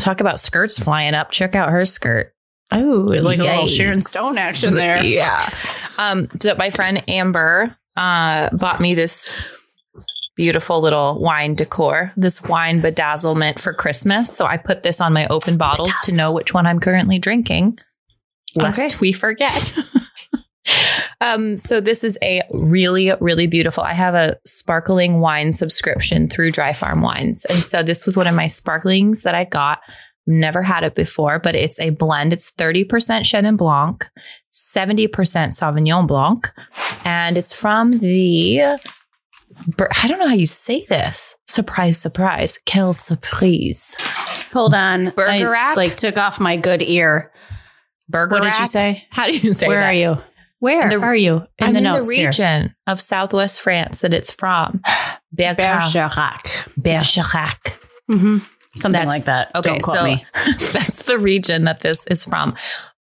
Talk 0.00 0.20
about 0.20 0.40
skirts 0.40 0.78
flying 0.78 1.14
up. 1.14 1.30
Check 1.30 1.54
out 1.54 1.70
her 1.70 1.84
skirt. 1.84 2.32
Oh, 2.70 3.06
like 3.08 3.38
a 3.38 3.42
little 3.42 3.66
Sharon 3.66 4.02
Stone 4.02 4.36
action 4.38 4.74
there. 4.74 5.02
Yeah. 5.04 5.48
Um, 5.98 6.28
so 6.40 6.54
my 6.56 6.70
friend 6.70 7.02
Amber 7.08 7.76
uh, 7.96 8.50
bought 8.52 8.80
me 8.80 8.94
this 8.94 9.42
beautiful 10.36 10.80
little 10.80 11.18
wine 11.20 11.54
decor, 11.54 12.12
this 12.16 12.42
wine 12.42 12.80
bedazzlement 12.80 13.58
for 13.60 13.72
Christmas. 13.72 14.36
So 14.36 14.44
I 14.46 14.56
put 14.58 14.82
this 14.82 15.00
on 15.00 15.12
my 15.12 15.26
open 15.28 15.56
bottles 15.56 15.94
to 16.04 16.12
know 16.14 16.30
which 16.32 16.54
one 16.54 16.66
I'm 16.66 16.78
currently 16.78 17.18
drinking, 17.18 17.78
lest 18.54 18.78
Okay. 18.80 18.96
we 19.00 19.12
forget. 19.12 19.74
um, 21.20 21.58
so 21.58 21.80
this 21.80 22.04
is 22.04 22.18
a 22.22 22.42
really, 22.52 23.12
really 23.20 23.46
beautiful. 23.46 23.84
I 23.84 23.92
have 23.92 24.14
a 24.14 24.36
sparkling 24.44 25.20
wine 25.20 25.52
subscription 25.52 26.28
through 26.28 26.52
Dry 26.52 26.72
Farm 26.72 27.00
Wines. 27.00 27.44
And 27.46 27.58
so 27.58 27.82
this 27.82 28.06
was 28.06 28.16
one 28.16 28.26
of 28.26 28.34
my 28.34 28.46
sparklings 28.46 29.22
that 29.22 29.34
I 29.34 29.44
got. 29.44 29.80
Never 30.26 30.62
had 30.62 30.84
it 30.84 30.94
before, 30.94 31.38
but 31.38 31.56
it's 31.56 31.80
a 31.80 31.90
blend. 31.90 32.34
It's 32.34 32.52
30% 32.52 32.86
Chenin 32.86 33.56
Blanc, 33.56 34.06
70% 34.52 35.08
Sauvignon 35.08 36.06
Blanc, 36.06 36.52
and 37.06 37.38
it's 37.38 37.58
from 37.58 37.92
the 37.92 38.78
I 40.02 40.06
don't 40.06 40.18
know 40.18 40.28
how 40.28 40.34
you 40.34 40.46
say 40.46 40.84
this. 40.88 41.36
Surprise, 41.46 41.98
surprise. 41.98 42.60
Quelle 42.70 42.92
surprise. 42.92 43.96
Hold 44.52 44.74
on. 44.74 45.10
Bergerac? 45.10 45.56
I 45.56 45.74
like 45.74 45.96
took 45.96 46.16
off 46.16 46.40
my 46.40 46.56
good 46.56 46.82
ear. 46.82 47.32
Burger 48.08 48.36
What 48.36 48.44
did 48.44 48.58
you 48.58 48.66
say? 48.66 49.06
How 49.10 49.26
do 49.26 49.36
you 49.36 49.52
say 49.52 49.68
Where 49.68 49.80
that? 49.80 49.90
are 49.90 49.94
you? 49.94 50.16
Where 50.60 50.88
The- 50.90 50.98
are 51.00 51.14
you? 51.16 51.46
In 51.58 51.66
I'm 51.68 51.72
the 51.74 51.78
in 51.78 51.84
the 51.84 51.92
here. 52.12 52.26
region 52.26 52.74
of 52.86 53.00
Southwest 53.00 53.60
France 53.60 54.00
that 54.00 54.12
it's 54.12 54.32
from. 54.32 54.80
Bergerac. 55.34 56.68
Bergerac. 56.76 57.80
Mm-hmm. 58.10 58.38
Something 58.76 59.06
like 59.08 59.24
that. 59.24 59.50
Okay, 59.54 59.80
so 59.80 60.04
me. 60.04 60.24
that's 60.44 61.06
the 61.06 61.18
region 61.18 61.64
that 61.64 61.80
this 61.80 62.06
is 62.08 62.24
from, 62.24 62.54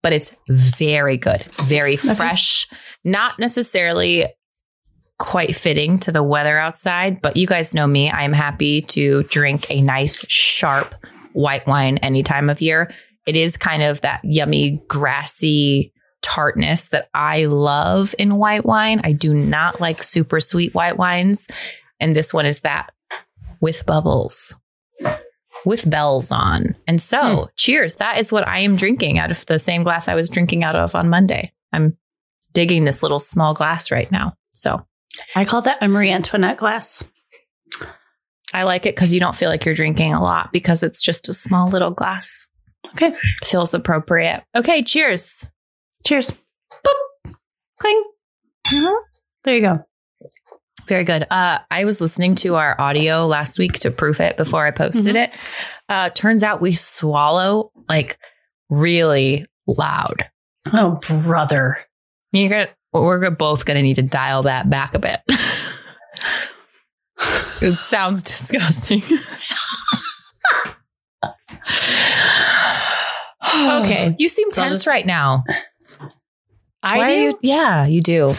but 0.02 0.12
it's 0.12 0.36
very 0.48 1.16
good, 1.16 1.44
very 1.62 1.96
fresh, 1.96 2.68
not 3.04 3.38
necessarily 3.38 4.26
quite 5.18 5.56
fitting 5.56 5.98
to 6.00 6.12
the 6.12 6.22
weather 6.22 6.58
outside, 6.58 7.20
but 7.22 7.36
you 7.36 7.46
guys 7.46 7.74
know 7.74 7.86
me. 7.86 8.10
I'm 8.10 8.32
happy 8.32 8.82
to 8.82 9.22
drink 9.24 9.70
a 9.70 9.80
nice, 9.80 10.24
sharp 10.28 10.94
white 11.32 11.66
wine 11.66 11.98
any 11.98 12.22
time 12.22 12.50
of 12.50 12.60
year. 12.60 12.90
It 13.26 13.34
is 13.36 13.56
kind 13.56 13.82
of 13.82 14.00
that 14.02 14.20
yummy, 14.24 14.82
grassy 14.88 15.92
tartness 16.26 16.88
that 16.88 17.08
I 17.14 17.44
love 17.44 18.14
in 18.18 18.36
white 18.36 18.66
wine. 18.66 19.00
I 19.04 19.12
do 19.12 19.32
not 19.32 19.80
like 19.80 20.02
super 20.02 20.40
sweet 20.40 20.74
white 20.74 20.96
wines. 20.96 21.46
And 22.00 22.16
this 22.16 22.34
one 22.34 22.46
is 22.46 22.60
that 22.60 22.90
with 23.60 23.86
bubbles 23.86 24.54
with 25.64 25.88
bells 25.88 26.30
on. 26.30 26.76
And 26.86 27.02
so, 27.02 27.36
hmm. 27.36 27.44
cheers. 27.56 27.96
That 27.96 28.18
is 28.18 28.32
what 28.32 28.46
I 28.46 28.60
am 28.60 28.76
drinking 28.76 29.18
out 29.18 29.30
of 29.30 29.44
the 29.46 29.58
same 29.58 29.82
glass 29.82 30.08
I 30.08 30.14
was 30.14 30.30
drinking 30.30 30.62
out 30.62 30.76
of 30.76 30.94
on 30.94 31.08
Monday. 31.08 31.52
I'm 31.72 31.96
digging 32.52 32.84
this 32.84 33.02
little 33.02 33.18
small 33.18 33.52
glass 33.52 33.90
right 33.90 34.10
now. 34.10 34.34
So, 34.52 34.86
I 35.34 35.44
call 35.44 35.62
that 35.62 35.82
a 35.82 35.88
Marie 35.88 36.12
Antoinette 36.12 36.58
glass. 36.58 37.10
I 38.54 38.62
like 38.62 38.86
it 38.86 38.94
because 38.94 39.12
you 39.12 39.20
don't 39.20 39.34
feel 39.34 39.50
like 39.50 39.64
you're 39.64 39.74
drinking 39.74 40.14
a 40.14 40.22
lot 40.22 40.52
because 40.52 40.82
it's 40.82 41.02
just 41.02 41.28
a 41.28 41.32
small 41.34 41.68
little 41.68 41.90
glass. 41.90 42.46
Okay. 42.88 43.14
Feels 43.44 43.74
appropriate. 43.74 44.44
Okay, 44.54 44.82
cheers. 44.82 45.48
Cheers. 46.06 46.40
Boop. 46.84 47.34
Cling. 47.80 48.04
There 49.42 49.54
you 49.56 49.60
go. 49.60 49.84
Very 50.86 51.02
good. 51.02 51.26
Uh, 51.28 51.58
I 51.68 51.84
was 51.84 52.00
listening 52.00 52.36
to 52.36 52.54
our 52.54 52.80
audio 52.80 53.26
last 53.26 53.58
week 53.58 53.72
to 53.80 53.90
proof 53.90 54.20
it 54.20 54.36
before 54.36 54.64
I 54.64 54.70
posted 54.70 55.16
it. 55.16 55.30
Uh, 55.88 56.10
turns 56.10 56.44
out 56.44 56.60
we 56.60 56.72
swallow 56.72 57.72
like 57.88 58.18
really 58.70 59.46
loud. 59.66 60.30
Oh, 60.72 61.00
brother. 61.08 61.78
You're 62.30 62.50
gonna, 62.50 62.68
we're 62.92 63.28
both 63.30 63.64
going 63.64 63.76
to 63.76 63.82
need 63.82 63.96
to 63.96 64.02
dial 64.02 64.44
that 64.44 64.70
back 64.70 64.94
a 64.94 65.00
bit. 65.00 65.20
it 67.62 67.78
sounds 67.78 68.22
disgusting. 68.22 69.02
Okay. 73.56 74.14
You 74.18 74.28
seem 74.28 74.50
So 74.50 74.62
tense 74.62 74.74
just- 74.74 74.86
right 74.86 75.06
now. 75.06 75.42
I 76.82 76.98
Why 76.98 77.06
do. 77.06 77.12
you- 77.20 77.38
yeah, 77.42 77.86
you 77.86 78.00
do. 78.00 78.34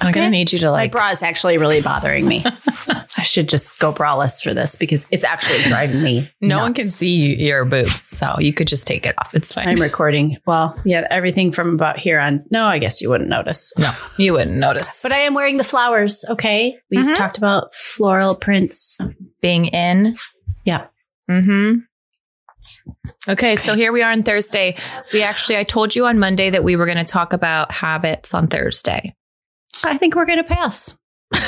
I'm 0.00 0.08
Okay. 0.10 0.20
to 0.20 0.30
need 0.30 0.52
you 0.52 0.58
to 0.60 0.66
My 0.66 0.70
like. 0.72 0.92
bra 0.92 1.10
is 1.10 1.22
actually 1.22 1.56
really 1.58 1.80
bothering 1.80 2.28
me. 2.28 2.44
I 3.16 3.22
should 3.22 3.48
just 3.48 3.80
go 3.80 3.92
braless 3.92 4.42
for 4.42 4.52
this 4.54 4.76
because 4.76 5.08
it's 5.10 5.24
actually 5.24 5.62
driving 5.64 6.02
me. 6.02 6.30
no 6.42 6.58
one 6.58 6.74
can 6.74 6.84
see 6.84 7.34
your 7.42 7.64
boobs, 7.64 7.98
so 8.00 8.36
you 8.38 8.52
could 8.52 8.68
just 8.68 8.86
take 8.86 9.06
it 9.06 9.14
off. 9.18 9.34
It's 9.34 9.52
fine. 9.52 9.66
I'm 9.66 9.80
recording. 9.80 10.36
Well, 10.46 10.78
yeah, 10.84 11.06
everything 11.10 11.52
from 11.52 11.74
about 11.74 11.98
here 11.98 12.20
on. 12.20 12.44
No, 12.50 12.66
I 12.66 12.78
guess 12.78 13.00
you 13.00 13.08
wouldn't 13.08 13.30
notice. 13.30 13.72
no, 13.78 13.92
you 14.18 14.34
wouldn't 14.34 14.56
notice. 14.58 15.02
But 15.02 15.12
I 15.12 15.20
am 15.20 15.34
wearing 15.34 15.56
the 15.56 15.64
flowers. 15.64 16.24
Okay, 16.30 16.76
we 16.90 16.98
Mhm. 16.98 17.16
talked 17.16 17.38
about 17.38 17.72
floral 17.74 18.34
prints. 18.34 18.98
being 19.40 19.66
in. 19.66 20.16
Yeah. 20.64 20.86
Mm-hmm. 21.30 21.78
Okay, 23.28 23.56
so 23.56 23.74
here 23.74 23.92
we 23.92 24.02
are 24.02 24.12
on 24.12 24.22
Thursday. 24.22 24.76
We 25.12 25.22
actually, 25.22 25.58
I 25.58 25.64
told 25.64 25.94
you 25.94 26.06
on 26.06 26.18
Monday 26.18 26.50
that 26.50 26.64
we 26.64 26.76
were 26.76 26.86
going 26.86 26.98
to 26.98 27.04
talk 27.04 27.32
about 27.32 27.70
habits 27.72 28.34
on 28.34 28.48
Thursday. 28.48 29.14
I 29.84 29.96
think 29.98 30.14
we're 30.14 30.26
going 30.26 30.42
to 30.42 30.44
pass. 30.44 30.98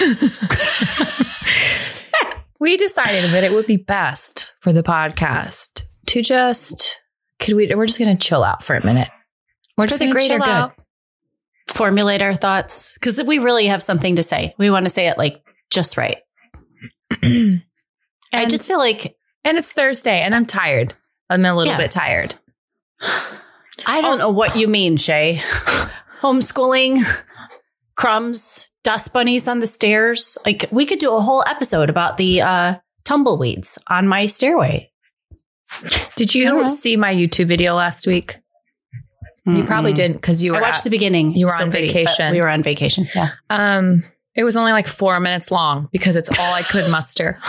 we 2.60 2.76
decided 2.76 3.30
that 3.30 3.44
it 3.44 3.52
would 3.52 3.66
be 3.66 3.76
best 3.76 4.54
for 4.60 4.72
the 4.72 4.82
podcast 4.82 5.84
to 6.06 6.22
just 6.22 6.98
could 7.38 7.54
we 7.54 7.74
we're 7.74 7.86
just 7.86 7.98
going 7.98 8.16
to 8.16 8.26
chill 8.26 8.44
out 8.44 8.62
for 8.62 8.76
a 8.76 8.84
minute. 8.84 9.08
We're 9.76 9.86
For 9.86 9.90
just 9.90 9.98
the 10.00 10.06
going 10.06 10.12
to 10.12 10.18
greater 10.18 10.34
chill 10.34 10.46
good. 10.46 10.50
out. 10.50 10.80
Formulate 11.68 12.20
our 12.20 12.34
thoughts 12.34 12.94
because 12.94 13.22
we 13.22 13.38
really 13.38 13.66
have 13.66 13.82
something 13.82 14.16
to 14.16 14.22
say. 14.22 14.54
We 14.58 14.70
want 14.70 14.84
to 14.84 14.90
say 14.90 15.08
it 15.08 15.16
like 15.16 15.42
just 15.70 15.96
right. 15.96 16.18
I 17.22 18.46
just 18.46 18.68
feel 18.68 18.78
like 18.78 19.16
And 19.44 19.56
it's 19.56 19.72
Thursday 19.72 20.20
and 20.20 20.34
I'm 20.34 20.46
tired. 20.46 20.94
I'm 21.30 21.44
a 21.46 21.54
little 21.54 21.72
Yeah. 21.72 21.78
bit 21.78 21.90
tired. 21.90 22.34
I 23.86 24.00
don't 24.02 24.18
know 24.18 24.28
what 24.30 24.56
you 24.56 24.68
mean, 24.68 24.96
Shaye. 24.98 25.38
Homeschooling, 26.20 27.02
crumbs, 27.96 28.68
dust 28.84 29.12
bunnies 29.14 29.48
on 29.48 29.60
the 29.60 29.66
stairs. 29.66 30.36
Like 30.44 30.66
we 30.70 30.84
could 30.84 30.98
do 30.98 31.14
a 31.14 31.20
whole 31.20 31.42
episode 31.46 31.88
about 31.88 32.18
the 32.18 32.42
uh, 32.42 32.74
tumbleweeds 33.04 33.78
on 33.88 34.06
my 34.06 34.26
stairway. 34.26 34.90
Did 36.16 36.34
you 36.34 36.68
see 36.68 36.96
my 36.96 37.14
YouTube 37.14 37.46
video 37.46 37.74
last 37.74 38.06
week? 38.06 38.36
You 39.46 39.64
probably 39.64 39.92
didn't 39.94 40.16
because 40.18 40.42
you 40.42 40.52
were 40.52 40.58
I 40.58 40.62
watched 40.62 40.78
at- 40.78 40.84
the 40.84 40.90
beginning. 40.90 41.34
you 41.36 41.46
were 41.46 41.52
So 41.52 41.64
on 41.64 41.70
pretty, 41.70 41.86
vacation. 41.88 42.32
We 42.32 42.40
were 42.40 42.48
on 42.50 42.62
vacation. 42.62 43.06
Yeah. 43.14 43.30
Um, 43.48 44.04
it 44.34 44.44
was 44.44 44.56
only 44.56 44.72
like 44.72 44.86
four 44.86 45.18
minutes 45.20 45.50
long 45.50 45.88
because 45.92 46.16
it's 46.16 46.28
all 46.38 46.54
I 46.54 46.62
could 46.62 46.90
muster. 46.90 47.38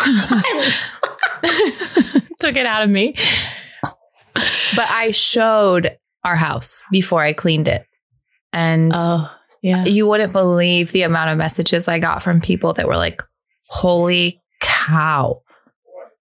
Took 2.40 2.56
it 2.56 2.66
out 2.66 2.84
of 2.84 2.90
me. 2.90 3.16
But 4.76 4.90
I 4.90 5.12
showed 5.12 5.98
our 6.24 6.36
house 6.36 6.86
before 6.92 7.22
I 7.24 7.34
cleaned 7.34 7.68
it. 7.68 7.86
And 8.54 8.92
Oh, 8.96 9.32
yeah. 9.62 9.86
you 9.86 10.08
wouldn't 10.08 10.34
believe 10.34 10.92
the 10.92 11.04
amount 11.04 11.30
of 11.32 11.38
messages 11.38 11.88
I 11.88 12.00
got 12.00 12.22
from 12.22 12.42
people 12.42 12.74
that 12.74 12.88
were 12.88 12.98
like, 12.98 13.22
holy 13.68 14.42
cow. 14.60 15.42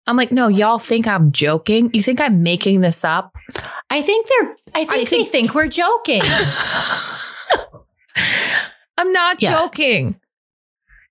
I'm 0.06 0.16
like, 0.16 0.32
no, 0.32 0.48
y'all 0.48 0.78
think 0.78 1.06
I'm 1.06 1.30
joking? 1.32 1.90
You 1.92 2.02
think 2.02 2.20
I'm 2.20 2.42
making 2.42 2.80
this 2.80 3.04
up? 3.04 3.32
I 3.90 4.02
think 4.02 4.26
they're. 4.28 4.56
I 4.74 4.84
think, 4.84 5.08
think- 5.08 5.26
they 5.26 5.30
think 5.30 5.54
we're 5.54 5.68
joking. 5.68 6.22
I'm 8.98 9.12
not 9.12 9.40
Yeah. 9.42 9.50
joking. 9.52 10.20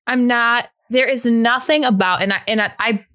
I'm 0.08 0.28
not. 0.28 0.68
There 0.90 1.08
is 1.08 1.26
nothing 1.26 1.86
about, 1.86 2.22
and 2.22 2.34
I, 2.34 2.42
and 2.48 2.62
I, 2.62 2.72
I, 2.80 3.06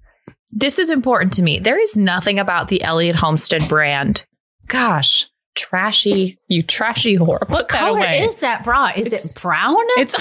this 0.55 0.79
is 0.79 0.89
important 0.89 1.33
to 1.33 1.43
me. 1.43 1.59
There 1.59 1.79
is 1.79 1.95
nothing 1.97 2.39
about 2.39 2.69
the 2.69 2.81
Elliott 2.81 3.17
Homestead 3.17 3.67
brand. 3.69 4.25
Gosh, 4.67 5.27
trashy, 5.55 6.37
you 6.47 6.63
trashy 6.63 7.17
whore. 7.17 7.47
What 7.49 7.67
color 7.69 7.99
away. 7.99 8.21
is 8.21 8.39
that 8.39 8.63
bra? 8.63 8.91
Is 8.95 9.05
It's- 9.07 9.35
it 9.35 9.41
brown? 9.41 9.75
it's 9.97 10.15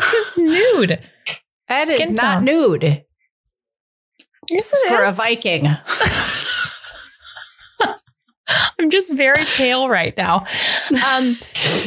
it's 0.00 0.38
nude. 0.38 1.00
that 1.68 1.88
is 1.88 2.00
skin 2.04 2.14
not 2.14 2.34
tone. 2.36 2.44
nude. 2.44 2.82
Yes, 4.48 4.70
It's 4.72 4.72
it 4.84 4.88
for 4.88 5.02
a. 5.02 5.10
Viking. 5.10 5.66
I'm 8.78 8.90
just 8.90 9.12
very 9.14 9.42
pale 9.44 9.88
right 9.88 10.16
now. 10.16 10.46
Um, 11.10 11.36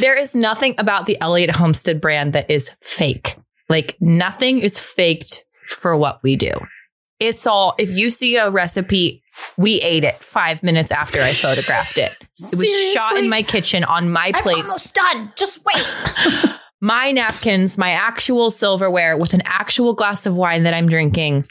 there 0.00 0.18
is 0.18 0.34
nothing 0.34 0.74
about 0.76 1.06
the 1.06 1.16
Elliott 1.20 1.56
Homestead 1.56 2.00
brand 2.02 2.34
that 2.34 2.50
is 2.50 2.76
fake. 2.82 3.36
Like 3.70 3.96
nothing 4.00 4.58
is 4.58 4.78
faked 4.78 5.44
for 5.68 5.96
what 5.96 6.22
we 6.22 6.36
do. 6.36 6.50
It's 7.20 7.46
all, 7.46 7.74
if 7.78 7.90
you 7.90 8.08
see 8.10 8.36
a 8.36 8.50
recipe, 8.50 9.22
we 9.56 9.80
ate 9.82 10.04
it 10.04 10.16
five 10.16 10.62
minutes 10.62 10.90
after 10.90 11.20
I 11.20 11.32
photographed 11.32 11.98
it. 11.98 12.12
It 12.52 12.58
was 12.58 12.92
shot 12.92 13.16
in 13.16 13.28
my 13.28 13.42
kitchen 13.42 13.84
on 13.84 14.10
my 14.10 14.32
I'm 14.34 14.42
plates, 14.42 14.66
almost 14.66 14.94
done. 14.94 15.32
Just 15.36 15.60
wait. 15.64 16.56
my 16.80 17.12
napkins, 17.12 17.76
my 17.76 17.90
actual 17.90 18.50
silverware 18.50 19.16
with 19.16 19.34
an 19.34 19.42
actual 19.44 19.92
glass 19.92 20.24
of 20.26 20.34
wine 20.34 20.62
that 20.64 20.74
I'm 20.74 20.88
drinking. 20.88 21.46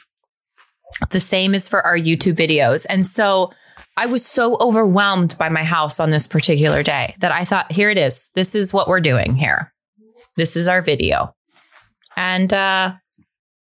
The 1.12 1.20
same 1.20 1.54
is 1.54 1.70
for 1.70 1.86
our 1.86 1.98
YouTube 1.98 2.36
videos. 2.36 2.86
And 2.90 3.06
so 3.06 3.52
I 3.96 4.08
was 4.08 4.26
so 4.26 4.58
overwhelmed 4.60 5.38
by 5.38 5.50
my 5.50 5.64
house 5.64 6.00
on 6.00 6.10
this 6.10 6.26
particular 6.26 6.84
day 6.84 7.16
that 7.20 7.32
I 7.32 7.46
thought, 7.46 7.72
here 7.72 7.90
it 7.90 7.98
is. 7.98 8.32
This 8.34 8.56
is 8.56 8.74
what 8.74 8.88
we're 8.88 9.00
doing 9.02 9.36
here. 9.36 9.72
This 10.36 10.56
is 10.56 10.68
our 10.68 10.82
video. 10.82 11.36
And 12.18 12.52
uh 12.54 12.94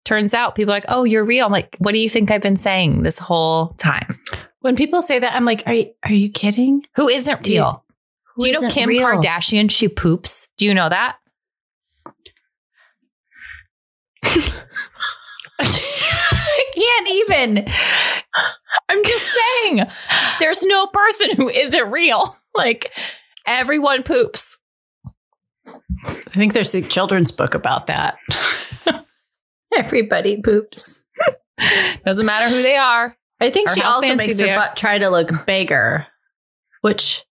turns 0.10 0.34
out 0.34 0.56
people 0.56 0.74
are 0.74 0.78
like, 0.78 0.86
oh, 0.88 1.04
you're 1.04 1.24
real. 1.24 1.46
I'm 1.46 1.52
like, 1.52 1.76
what 1.78 1.92
do 1.92 2.00
you 2.00 2.10
think 2.10 2.32
I've 2.32 2.42
been 2.42 2.56
saying 2.56 3.04
this 3.04 3.20
whole 3.20 3.68
time? 3.78 4.20
When 4.62 4.76
people 4.76 5.04
say 5.04 5.20
that, 5.20 5.36
I'm 5.36 5.46
like, 5.46 5.62
are 5.68 5.74
you, 5.74 5.92
are 6.04 6.12
you 6.12 6.32
kidding? 6.32 6.84
Who 6.96 7.08
isn't 7.08 7.44
Do 7.44 7.54
you- 7.54 7.60
real? 7.62 7.86
Who 8.36 8.46
do 8.46 8.52
you 8.52 8.62
know 8.62 8.70
Kim 8.70 8.90
real? 8.90 9.06
Kardashian? 9.08 9.70
She 9.70 9.88
poops. 9.88 10.52
Do 10.58 10.66
you 10.66 10.74
know 10.74 10.90
that? 10.90 11.18
I 14.24 15.66
can't 16.76 17.10
even. 17.10 17.68
I'm 18.90 19.04
just 19.04 19.28
saying, 19.28 19.84
there's 20.40 20.64
no 20.66 20.88
person 20.88 21.36
who 21.36 21.50
isn't 21.50 21.92
real. 21.92 22.24
Like 22.56 22.92
everyone 23.48 24.02
poops. 24.04 24.60
I 25.66 26.14
think 26.32 26.54
there's 26.54 26.74
a 26.76 26.82
children's 26.82 27.32
book 27.32 27.54
about 27.54 27.86
that. 27.88 28.18
Everybody 29.76 30.42
poops. 30.42 31.06
Doesn't 32.06 32.26
matter 32.26 32.54
who 32.54 32.62
they 32.62 32.76
are. 32.78 33.16
I 33.40 33.50
think 33.50 33.70
she 33.70 33.82
also 33.82 34.16
makes 34.16 34.40
her 34.40 34.50
are. 34.50 34.56
butt 34.56 34.76
try 34.76 34.98
to 34.98 35.10
look 35.10 35.46
bigger, 35.46 36.08
which 36.82 37.26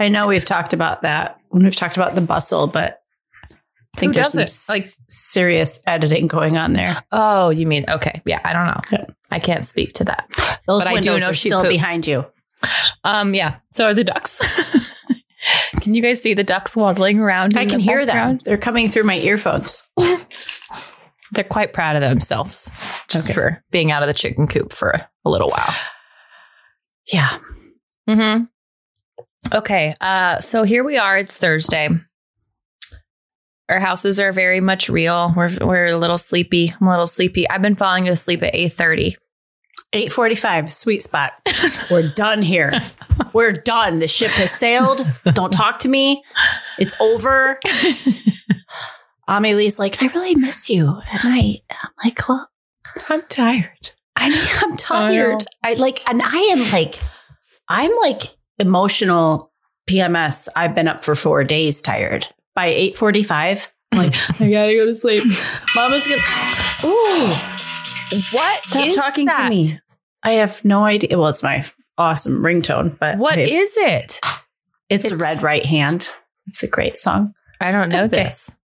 I 0.00 0.08
know 0.08 0.26
we've 0.28 0.44
talked 0.44 0.72
about 0.72 1.02
that 1.02 1.38
when 1.48 1.64
we've 1.64 1.76
talked 1.76 1.96
about 1.96 2.14
the 2.14 2.20
bustle, 2.20 2.66
but 2.66 3.02
I 3.50 4.00
think 4.00 4.14
there's 4.14 4.32
some 4.32 4.74
like 4.74 4.84
serious 5.08 5.80
editing 5.86 6.28
going 6.28 6.56
on 6.56 6.72
there. 6.72 7.02
Oh, 7.10 7.50
you 7.50 7.66
mean 7.66 7.84
okay? 7.88 8.20
Yeah, 8.24 8.40
I 8.44 8.52
don't 8.52 8.66
know. 8.66 8.80
Yeah. 8.92 9.14
I 9.30 9.38
can't 9.38 9.64
speak 9.64 9.94
to 9.94 10.04
that. 10.04 10.28
Those 10.66 10.84
But 10.84 10.88
I 10.88 10.90
do 10.90 10.94
windows 10.94 11.22
know 11.22 11.30
are 11.30 11.34
still 11.34 11.62
poops. 11.62 11.70
behind 11.70 12.06
you. 12.06 12.24
Um, 13.04 13.34
yeah. 13.34 13.56
So 13.72 13.86
are 13.86 13.94
the 13.94 14.04
ducks. 14.04 14.40
can 15.80 15.94
you 15.94 16.02
guys 16.02 16.22
see 16.22 16.34
the 16.34 16.44
ducks 16.44 16.76
waddling 16.76 17.18
around? 17.18 17.56
I 17.56 17.66
can 17.66 17.78
the 17.78 17.84
hear 17.84 18.06
them. 18.06 18.38
They're 18.44 18.56
coming 18.56 18.88
through 18.88 19.04
my 19.04 19.18
earphones. 19.18 19.88
They're 21.32 21.44
quite 21.44 21.72
proud 21.72 21.96
of 21.96 22.02
themselves 22.02 22.70
just 23.08 23.28
Okay. 23.28 23.34
for 23.34 23.64
being 23.70 23.90
out 23.92 24.02
of 24.02 24.08
the 24.08 24.14
chicken 24.14 24.46
coop 24.46 24.72
for 24.72 24.90
a, 24.90 25.08
a 25.24 25.30
little 25.30 25.48
while. 25.48 25.74
Yeah. 27.12 27.28
Mm-hmm. 28.08 28.44
Okay. 29.54 29.94
Uh, 30.00 30.38
so 30.40 30.62
here 30.62 30.84
we 30.84 30.96
are. 30.98 31.18
It's 31.18 31.36
Thursday. 31.38 31.88
Our 33.68 33.78
houses 33.80 34.18
are 34.18 34.32
very 34.32 34.60
much 34.60 34.88
real. 34.88 35.32
We're 35.36 35.50
we're 35.60 35.86
a 35.88 35.98
little 35.98 36.16
sleepy. 36.16 36.72
I'm 36.80 36.86
a 36.86 36.90
little 36.90 37.06
sleepy. 37.06 37.48
I've 37.50 37.60
been 37.62 37.76
falling 37.76 38.08
asleep 38.08 38.42
at 38.42 38.54
eight 38.54 38.72
thirty. 38.72 39.16
845, 39.94 40.70
sweet 40.70 41.02
spot. 41.02 41.32
We're 41.90 42.12
done 42.12 42.42
here. 42.42 42.72
We're 43.32 43.52
done. 43.52 44.00
The 44.00 44.06
ship 44.06 44.30
has 44.32 44.50
sailed. 44.50 45.06
Don't 45.32 45.50
talk 45.50 45.78
to 45.78 45.88
me. 45.88 46.22
It's 46.78 46.94
over. 47.00 47.56
Amelie's 49.28 49.78
like, 49.78 50.02
I 50.02 50.06
really 50.08 50.34
miss 50.36 50.70
you 50.70 51.00
at 51.12 51.22
night. 51.24 51.62
I'm 51.70 51.90
like, 52.04 52.28
well, 52.28 52.48
I'm 53.08 53.22
tired. 53.22 53.90
I 54.16 54.30
know 54.30 54.40
I'm 54.62 54.76
tired. 54.76 55.46
I 55.62 55.74
like, 55.74 56.08
and 56.08 56.22
I 56.24 56.38
am 56.52 56.72
like, 56.72 56.98
I'm 57.68 57.90
like 58.00 58.36
emotional 58.58 59.52
PMS. 59.88 60.48
I've 60.56 60.74
been 60.74 60.88
up 60.88 61.04
for 61.04 61.14
four 61.14 61.44
days 61.44 61.80
tired. 61.82 62.26
By 62.54 62.66
845, 62.66 63.72
I'm 63.92 63.98
like, 63.98 64.16
I 64.40 64.50
gotta 64.50 64.74
go 64.74 64.86
to 64.86 64.94
sleep. 64.94 65.22
Mama's 65.76 66.06
gonna, 66.08 66.92
ooh, 66.94 67.26
What 68.32 68.58
stop 68.62 68.94
talking 68.94 69.26
that? 69.26 69.44
to 69.44 69.50
me. 69.50 69.78
I 70.22 70.32
have 70.32 70.64
no 70.64 70.84
idea. 70.84 71.16
Well, 71.18 71.28
it's 71.28 71.42
my 71.42 71.64
awesome 71.96 72.42
ringtone, 72.42 72.98
but 72.98 73.18
What 73.18 73.38
I 73.38 73.42
is 73.42 73.76
it? 73.76 74.18
It's, 74.88 75.04
it's- 75.06 75.12
Red 75.12 75.42
Right 75.42 75.64
Hand. 75.66 76.14
It's 76.48 76.62
a 76.62 76.68
great 76.68 76.96
song. 76.98 77.34
I 77.60 77.70
don't 77.72 77.90
know 77.90 78.04
Okay. 78.04 78.24
this. 78.24 78.56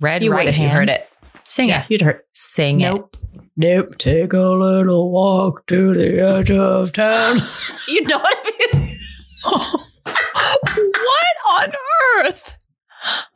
Red 0.00 0.22
You 0.22 0.32
right 0.32 0.46
would 0.46 0.54
hand. 0.54 0.70
you 0.70 0.76
heard 0.76 0.90
it. 0.90 1.08
Sing 1.44 1.68
yeah, 1.68 1.82
it. 1.82 1.86
you'd 1.90 2.02
heard. 2.02 2.16
It. 2.16 2.26
Sing 2.32 2.80
it. 2.80 2.84
Nope. 2.90 3.14
Nope. 3.56 3.98
Take 3.98 4.32
a 4.32 4.38
little 4.40 5.10
walk 5.10 5.66
to 5.66 5.94
the 5.94 6.20
edge 6.20 6.50
of 6.50 6.92
town. 6.92 7.38
you 7.88 8.02
know 8.02 8.18
what 8.18 8.38
I 8.44 8.78
mean? 8.78 8.98
what 10.04 11.34
on 11.50 11.72
earth? 12.18 12.54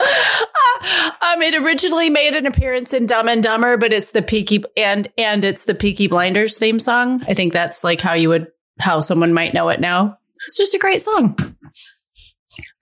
um, 0.00 1.42
it 1.42 1.54
originally 1.54 2.10
made 2.10 2.34
an 2.34 2.46
appearance 2.46 2.92
in 2.92 3.06
Dumb 3.06 3.28
and 3.28 3.42
Dumber, 3.42 3.76
but 3.76 3.92
it's 3.92 4.10
the 4.12 4.22
Peaky 4.22 4.64
and 4.76 5.10
and 5.16 5.44
it's 5.44 5.64
the 5.64 5.74
Peaky 5.74 6.06
Blinders 6.08 6.58
theme 6.58 6.78
song. 6.78 7.24
I 7.28 7.34
think 7.34 7.52
that's 7.52 7.82
like 7.84 8.00
how 8.00 8.14
you 8.14 8.28
would 8.28 8.48
how 8.80 9.00
someone 9.00 9.32
might 9.32 9.54
know 9.54 9.68
it 9.68 9.80
now. 9.80 10.18
It's 10.46 10.56
just 10.56 10.74
a 10.74 10.78
great 10.78 11.00
song. 11.00 11.36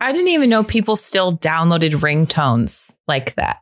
I 0.01 0.13
didn't 0.13 0.29
even 0.29 0.49
know 0.51 0.65
people 0.65 0.97
still 0.97 1.33
downloaded 1.33 1.93
ringtones 2.01 2.95
like 3.07 3.35
that. 3.35 3.59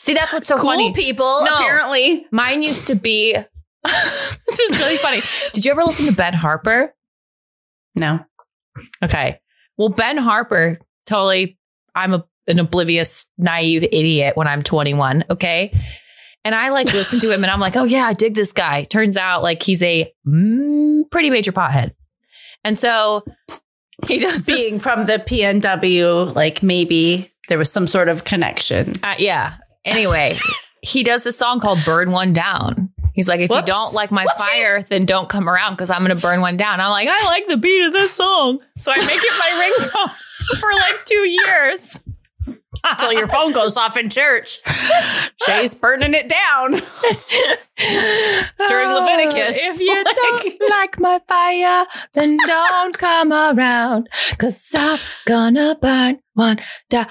See, 0.00 0.14
that's 0.14 0.32
what's 0.32 0.48
so 0.48 0.56
cool 0.56 0.70
funny. 0.70 0.92
people, 0.94 1.44
No. 1.44 1.56
apparently. 1.56 2.26
Mine 2.30 2.62
used 2.62 2.86
to 2.86 2.94
be. 2.94 3.32
this 3.84 4.58
is 4.60 4.78
really 4.78 4.96
funny. 4.96 5.20
Did 5.52 5.64
you 5.66 5.70
ever 5.72 5.84
listen 5.84 6.06
to 6.06 6.12
Ben 6.12 6.32
Harper? 6.32 6.94
No. 7.94 8.20
Okay. 9.04 9.38
Well, 9.76 9.90
Ben 9.90 10.16
Harper, 10.16 10.78
totally. 11.04 11.58
I'm 11.94 12.14
a, 12.14 12.24
an 12.48 12.58
oblivious, 12.58 13.28
naive 13.36 13.82
idiot 13.82 14.36
when 14.38 14.46
I'm 14.48 14.62
21. 14.62 15.24
Okay. 15.30 15.78
And 16.46 16.54
I 16.54 16.70
like 16.70 16.86
listen 16.94 17.20
to 17.20 17.30
him 17.30 17.44
and 17.44 17.50
I'm 17.50 17.60
like, 17.60 17.76
oh, 17.76 17.84
yeah, 17.84 18.04
I 18.04 18.14
dig 18.14 18.34
this 18.34 18.52
guy. 18.52 18.84
Turns 18.84 19.18
out 19.18 19.42
like 19.42 19.62
he's 19.62 19.82
a 19.82 20.10
mm, 20.26 21.02
pretty 21.10 21.28
major 21.28 21.52
pothead. 21.52 21.90
And 22.64 22.78
so 22.78 23.22
he 24.06 24.18
does 24.18 24.44
Being 24.46 24.72
this. 24.74 24.82
from 24.82 25.04
the 25.04 25.18
PNW, 25.18 26.34
like 26.34 26.62
maybe 26.62 27.30
there 27.48 27.58
was 27.58 27.70
some 27.70 27.86
sort 27.86 28.08
of 28.08 28.24
connection. 28.24 28.94
Uh, 29.02 29.14
yeah. 29.18 29.56
Anyway, 29.84 30.38
he 30.82 31.02
does 31.02 31.24
this 31.24 31.36
song 31.38 31.60
called 31.60 31.78
Burn 31.84 32.10
One 32.10 32.32
Down. 32.32 32.90
He's 33.14 33.28
like, 33.28 33.40
if 33.40 33.50
Whoops. 33.50 33.60
you 33.66 33.66
don't 33.72 33.94
like 33.94 34.10
my 34.10 34.24
Whoopsie. 34.24 34.38
fire, 34.38 34.82
then 34.82 35.04
don't 35.04 35.28
come 35.28 35.48
around 35.48 35.72
because 35.74 35.90
I'm 35.90 36.04
going 36.04 36.16
to 36.16 36.22
burn 36.22 36.40
one 36.40 36.56
down. 36.56 36.80
I'm 36.80 36.90
like, 36.90 37.08
I 37.10 37.24
like 37.26 37.48
the 37.48 37.56
beat 37.56 37.84
of 37.86 37.92
this 37.92 38.12
song. 38.12 38.60
So 38.78 38.92
I 38.92 38.98
make 38.98 39.08
it 39.20 39.32
my 39.38 39.50
ringtone 40.08 40.58
for 40.60 40.72
like 40.72 41.04
two 41.04 41.28
years. 41.28 42.00
Until 42.82 43.12
your 43.12 43.28
phone 43.28 43.52
goes 43.52 43.76
off 43.76 43.96
in 43.98 44.08
church. 44.08 44.58
Shaye's 45.44 45.74
burning 45.74 46.14
it 46.14 46.28
down. 46.30 46.70
During 48.68 48.88
Leviticus. 48.88 49.56
If 49.60 49.80
you 49.80 49.94
Like- 50.04 50.14
don't 50.14 50.70
like 50.70 50.98
my 51.00 51.20
fire, 51.28 51.86
then 52.14 52.38
don't 52.46 52.96
come 52.96 53.32
around 53.32 54.08
because 54.30 54.70
I'm 54.74 54.98
gonna 55.26 55.76
burn 55.80 56.20
one 56.34 56.60
down. 56.88 57.06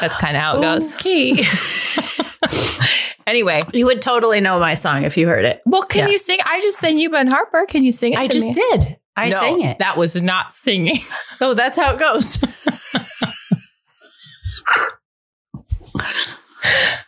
That's 0.00 0.16
kind 0.16 0.36
of 0.36 0.42
how 0.42 0.58
it 0.58 0.62
goes. 0.62 0.94
Okay. 0.96 1.44
Anyway, 3.26 3.60
you 3.72 3.84
would 3.86 4.00
totally 4.02 4.40
know 4.40 4.58
my 4.58 4.74
song 4.74 5.04
if 5.04 5.16
you 5.16 5.28
heard 5.28 5.44
it. 5.44 5.60
well, 5.64 5.82
can 5.82 6.06
Yeah. 6.06 6.12
you 6.12 6.18
sing? 6.18 6.38
I 6.44 6.60
just 6.62 6.78
sang 6.80 6.98
you 6.98 7.10
Ben 7.10 7.28
Harper. 7.28 7.64
Can 7.66 7.84
you 7.84 7.92
sing 7.92 8.14
it? 8.14 8.18
I 8.18 8.26
just 8.26 8.46
me? 8.48 8.52
did. 8.54 8.96
I 9.16 9.28
No, 9.28 9.38
sang 9.38 9.60
it. 9.60 9.78
That 9.78 9.96
was 9.96 10.20
not 10.20 10.52
singing. 10.52 11.04
oh, 11.40 11.54
that's 11.54 11.78
how 11.78 11.92
it 11.94 11.98
goes. 12.00 12.42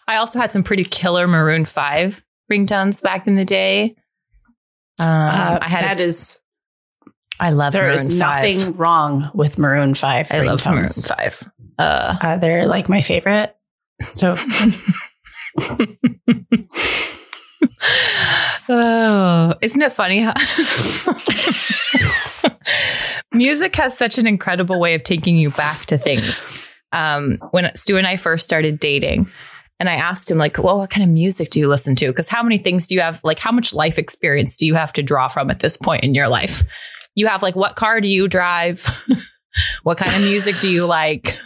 I 0.07 0.17
also 0.17 0.39
had 0.39 0.53
some 0.53 0.63
pretty 0.63 0.85
killer 0.85 1.27
Maroon 1.27 1.65
Five 1.65 2.23
ringtones 2.51 3.03
back 3.03 3.27
in 3.27 3.37
the 3.37 3.45
day. 3.45 3.97
Um, 5.01 5.09
Uh, 5.09 5.59
I 5.63 5.69
had. 5.69 5.83
that 5.83 5.97
that 5.97 6.01
is 6.01 6.41
I 7.41 7.51
love 7.51 7.73
there 7.73 7.85
Maroon 7.85 7.95
is 7.97 8.09
5. 8.11 8.19
nothing 8.19 8.77
wrong 8.77 9.31
with 9.35 9.59
Maroon 9.59 9.95
Five. 9.95 10.29
I 10.31 10.41
love 10.43 10.65
Maroon. 10.67 10.87
Five. 10.89 11.43
Uh, 11.79 12.17
Uh, 12.21 12.37
they're 12.39 12.67
like 12.67 12.89
my 12.89 13.01
favorite. 13.01 13.55
So 14.11 14.37
oh, 18.69 19.55
isn't 19.61 19.83
it 19.83 19.93
funny 19.93 20.21
how 20.21 20.35
music 23.33 23.77
has 23.77 23.97
such 23.97 24.19
an 24.19 24.27
incredible 24.27 24.81
way 24.81 24.95
of 24.95 25.03
taking 25.03 25.37
you 25.37 25.51
back 25.51 25.87
to 25.87 25.99
things? 25.99 26.69
Um, 26.93 27.39
when 27.53 27.75
Stu 27.75 27.97
and 27.97 28.07
I 28.07 28.17
first 28.17 28.45
started 28.45 28.79
dating, 28.81 29.31
and 29.81 29.89
I 29.89 29.95
asked 29.95 30.31
him, 30.31 30.39
like, 30.39 30.59
well, 30.59 30.79
what 30.79 30.91
kind 30.91 31.03
of 31.03 31.11
music 31.11 31.51
do 31.51 31.59
you 31.59 31.67
listen 31.69 31.97
to? 31.97 32.07
Because 32.07 32.29
how 32.29 32.43
many 32.43 32.59
things 32.59 32.87
do 32.87 32.95
you 32.95 33.01
have? 33.01 33.21
Like, 33.25 33.41
how 33.41 33.51
much 33.51 33.75
life 33.75 33.99
experience 33.99 34.57
do 34.57 34.65
you 34.65 34.75
have 34.75 34.93
to 34.93 35.03
draw 35.03 35.27
from 35.29 35.51
at 35.51 35.59
this 35.59 35.77
point 35.77 36.05
in 36.05 36.15
your 36.15 36.29
life? 36.29 36.63
You 37.17 37.27
have, 37.27 37.43
like, 37.43 37.57
what 37.57 37.75
car 37.75 38.01
do 38.01 38.07
you 38.07 38.29
drive? 38.29 38.87
what 39.83 39.99
kind 39.99 40.15
of 40.15 40.23
music 40.23 40.61
do 40.61 40.71
you 40.71 40.87
like? 40.87 41.37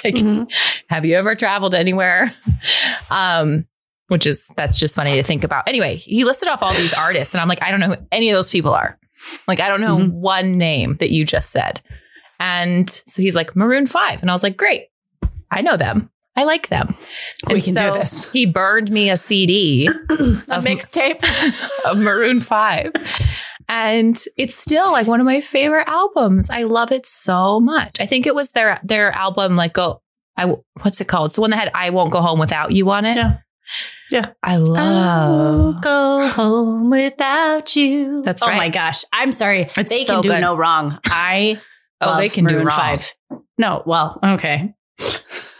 Like, 0.04 0.14
Mhm. 0.14 0.50
have 0.88 1.04
you 1.04 1.16
ever 1.16 1.34
traveled 1.34 1.74
anywhere? 1.74 2.34
Um, 3.10 3.66
which 4.08 4.26
is 4.26 4.48
that's 4.56 4.78
just 4.78 4.94
funny 4.96 5.14
to 5.16 5.22
think 5.22 5.44
about. 5.44 5.68
Anyway, 5.68 5.96
he 5.96 6.24
listed 6.24 6.48
off 6.48 6.62
all 6.62 6.72
these 6.72 6.94
artists, 6.94 7.34
and 7.34 7.40
I'm 7.40 7.48
like, 7.48 7.62
I 7.62 7.70
don't 7.70 7.80
know 7.80 7.88
who 7.88 7.96
any 8.12 8.30
of 8.30 8.36
those 8.36 8.50
people 8.50 8.72
are. 8.72 8.98
Like, 9.48 9.60
I 9.60 9.68
don't 9.68 9.80
know 9.80 9.98
Mhm. 9.98 10.10
one 10.12 10.58
name 10.58 10.96
that 11.00 11.10
you 11.10 11.24
just 11.24 11.50
said. 11.50 11.80
And 12.38 12.88
so 12.88 13.20
he's 13.22 13.34
like, 13.36 13.54
Maroon 13.56 13.86
Five, 13.86 14.20
and 14.22 14.30
I 14.30 14.34
was 14.34 14.42
like, 14.42 14.56
great, 14.56 14.86
I 15.50 15.60
know 15.62 15.76
them. 15.76 16.10
I 16.36 16.44
like 16.44 16.68
them. 16.68 16.94
We 17.48 17.54
And 17.54 17.62
can 17.64 17.74
do 17.74 17.92
this. 17.98 18.30
He 18.32 18.46
burned 18.46 18.90
me 18.90 19.10
a 19.10 19.16
CD 19.16 19.88
a 20.48 20.60
mixtape. 20.60 21.22
of 21.84 21.98
Maroon 21.98 22.40
5. 22.40 22.92
And 23.70 24.18
it's 24.36 24.56
still 24.56 24.90
like 24.90 25.06
one 25.06 25.20
of 25.20 25.26
my 25.26 25.40
favorite 25.40 25.88
albums. 25.88 26.50
I 26.50 26.64
love 26.64 26.90
it 26.90 27.06
so 27.06 27.60
much. 27.60 28.00
I 28.00 28.06
think 28.06 28.26
it 28.26 28.34
was 28.34 28.50
their 28.50 28.80
their 28.82 29.12
album 29.12 29.54
like 29.54 29.74
go 29.74 30.02
I 30.36 30.56
what's 30.82 31.00
it 31.00 31.06
called? 31.06 31.30
It's 31.30 31.36
the 31.36 31.42
one 31.42 31.50
that 31.50 31.58
had 31.58 31.70
I 31.72 31.90
won't 31.90 32.10
go 32.10 32.20
home 32.20 32.40
without 32.40 32.72
you 32.72 32.90
on 32.90 33.04
it. 33.04 33.16
Yeah. 33.16 33.38
Yeah. 34.10 34.30
I 34.42 34.56
love 34.56 35.80
go 35.82 36.26
home 36.26 36.90
without 36.90 37.76
you. 37.76 38.22
That's 38.24 38.42
oh 38.42 38.48
right. 38.48 38.54
oh 38.54 38.58
my 38.58 38.68
gosh. 38.70 39.04
I'm 39.12 39.30
sorry. 39.30 39.68
It's 39.76 39.88
they 39.88 40.02
so 40.02 40.14
can 40.14 40.22
do 40.22 40.28
good. 40.30 40.40
no 40.40 40.56
wrong. 40.56 40.98
I 41.06 41.60
Oh, 42.00 42.16
they 42.16 42.30
can 42.30 42.44
do 42.46 42.54
Maroon 42.54 42.66
wrong. 42.66 42.76
Five. 42.76 43.14
No, 43.58 43.82
well, 43.84 44.18
okay. 44.24 44.74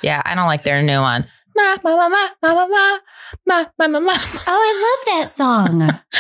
Yeah, 0.03 0.23
I 0.25 0.35
don't 0.35 0.47
like 0.47 0.65
their 0.65 0.83
new 0.83 1.01
one. 1.01 1.27
Ma 1.55 1.77
ma 1.85 1.97
ma 1.97 2.09
ma 2.09 2.29
ma 2.43 2.55
ma 2.55 2.67
ma 2.67 2.99
ma 3.47 3.67
ma 3.79 3.89
ma 3.89 4.01
ma. 4.01 4.13
Oh, 4.13 4.41
I 4.47 5.15
love 5.17 5.19
that 5.19 5.29
song. 5.29 6.01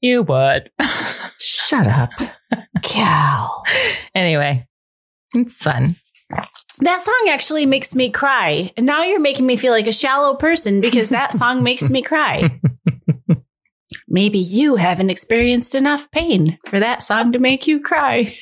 You 0.00 0.22
would. 0.22 0.70
Shut 1.40 1.88
up, 1.88 2.10
Cal. 2.84 3.64
anyway, 4.14 4.68
it's 5.34 5.56
fun. 5.56 5.96
That 6.80 7.00
song 7.00 7.28
actually 7.30 7.66
makes 7.66 7.96
me 7.96 8.08
cry. 8.08 8.72
And 8.76 8.86
now 8.86 9.02
you're 9.02 9.18
making 9.18 9.46
me 9.46 9.56
feel 9.56 9.72
like 9.72 9.88
a 9.88 9.92
shallow 9.92 10.36
person 10.36 10.80
because 10.80 11.08
that 11.08 11.32
song 11.32 11.64
makes 11.64 11.90
me 11.90 12.00
cry. 12.02 12.60
Maybe 14.08 14.38
you 14.38 14.76
haven't 14.76 15.10
experienced 15.10 15.74
enough 15.74 16.08
pain 16.12 16.58
for 16.66 16.78
that 16.78 17.02
song 17.02 17.32
to 17.32 17.40
make 17.40 17.66
you 17.66 17.80
cry. 17.80 18.32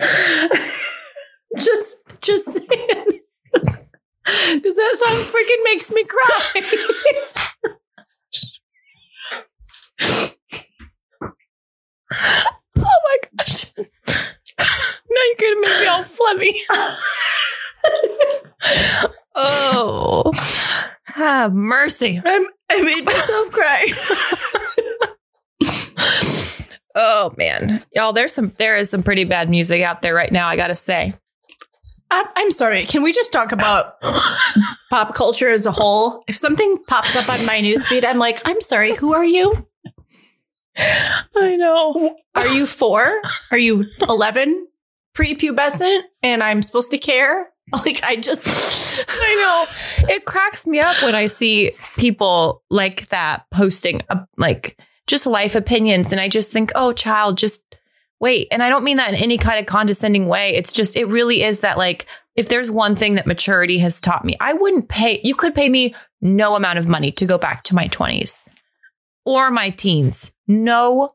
just 1.58 2.02
just 2.20 2.46
saying. 2.52 3.20
Because 4.54 4.76
that 4.76 4.96
song 4.96 5.16
freaking 5.24 5.64
makes 5.64 5.90
me 5.90 6.04
cry. 6.04 6.60
oh 12.76 13.00
my 13.04 13.16
gosh. 13.36 13.72
Now 13.76 15.22
you're 15.26 15.36
gonna 15.40 15.60
make 15.62 15.80
me 15.80 15.86
all 15.88 16.04
flummy. 16.04 16.54
oh. 19.34 20.32
Have 21.04 21.52
mercy. 21.52 22.22
I'm, 22.24 22.46
I 22.70 22.82
made 22.82 23.04
myself 23.04 23.50
cry 23.50 23.86
oh 27.20 27.34
man, 27.36 27.84
y'all, 27.94 28.12
there's 28.12 28.32
some 28.32 28.52
there 28.58 28.76
is 28.76 28.90
some 28.90 29.02
pretty 29.02 29.24
bad 29.24 29.50
music 29.50 29.82
out 29.82 30.02
there 30.02 30.14
right 30.14 30.32
now. 30.32 30.48
I 30.48 30.56
gotta 30.56 30.74
say. 30.74 31.14
I'm, 32.12 32.26
I'm 32.34 32.50
sorry. 32.50 32.86
Can 32.86 33.02
we 33.02 33.12
just 33.12 33.32
talk 33.32 33.52
about 33.52 34.00
pop 34.90 35.14
culture 35.14 35.48
as 35.48 35.64
a 35.64 35.70
whole? 35.70 36.24
If 36.26 36.34
something 36.34 36.78
pops 36.88 37.14
up 37.14 37.28
on 37.28 37.46
my 37.46 37.60
newsfeed, 37.60 38.04
I'm 38.04 38.18
like, 38.18 38.42
I'm 38.44 38.60
sorry. 38.60 38.96
Who 38.96 39.14
are 39.14 39.24
you? 39.24 39.68
I 40.76 41.54
know. 41.56 42.16
Are 42.34 42.48
you 42.48 42.66
four? 42.66 43.20
Are 43.52 43.58
you 43.58 43.84
11? 44.00 44.66
Prepubescent? 45.16 46.00
And 46.24 46.42
I'm 46.42 46.62
supposed 46.62 46.90
to 46.90 46.98
care? 46.98 47.52
Like, 47.84 48.02
I 48.02 48.16
just. 48.16 49.04
I 49.08 49.34
know. 50.02 50.08
It 50.12 50.24
cracks 50.24 50.66
me 50.66 50.80
up 50.80 51.00
when 51.04 51.14
I 51.14 51.28
see 51.28 51.70
people 51.96 52.64
like 52.68 53.06
that 53.10 53.44
posting 53.52 54.00
uh, 54.10 54.24
like 54.36 54.76
just 55.10 55.26
life 55.26 55.54
opinions. 55.54 56.12
And 56.12 56.20
I 56.20 56.28
just 56.28 56.50
think, 56.50 56.72
oh, 56.74 56.92
child, 56.92 57.36
just 57.36 57.76
wait. 58.20 58.48
And 58.50 58.62
I 58.62 58.68
don't 58.68 58.84
mean 58.84 58.98
that 58.98 59.12
in 59.12 59.20
any 59.20 59.36
kind 59.36 59.58
of 59.58 59.66
condescending 59.66 60.26
way. 60.26 60.54
It's 60.54 60.72
just, 60.72 60.96
it 60.96 61.06
really 61.06 61.42
is 61.42 61.60
that 61.60 61.76
like, 61.76 62.06
if 62.36 62.48
there's 62.48 62.70
one 62.70 62.94
thing 62.94 63.16
that 63.16 63.26
maturity 63.26 63.78
has 63.78 64.00
taught 64.00 64.24
me, 64.24 64.36
I 64.40 64.52
wouldn't 64.52 64.88
pay, 64.88 65.20
you 65.24 65.34
could 65.34 65.54
pay 65.54 65.68
me 65.68 65.94
no 66.20 66.54
amount 66.54 66.78
of 66.78 66.86
money 66.86 67.10
to 67.12 67.26
go 67.26 67.38
back 67.38 67.64
to 67.64 67.74
my 67.74 67.88
20s 67.88 68.46
or 69.26 69.50
my 69.50 69.70
teens. 69.70 70.32
No 70.46 71.10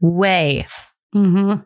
way. 0.00 0.66
Mm-hmm. 1.14 1.62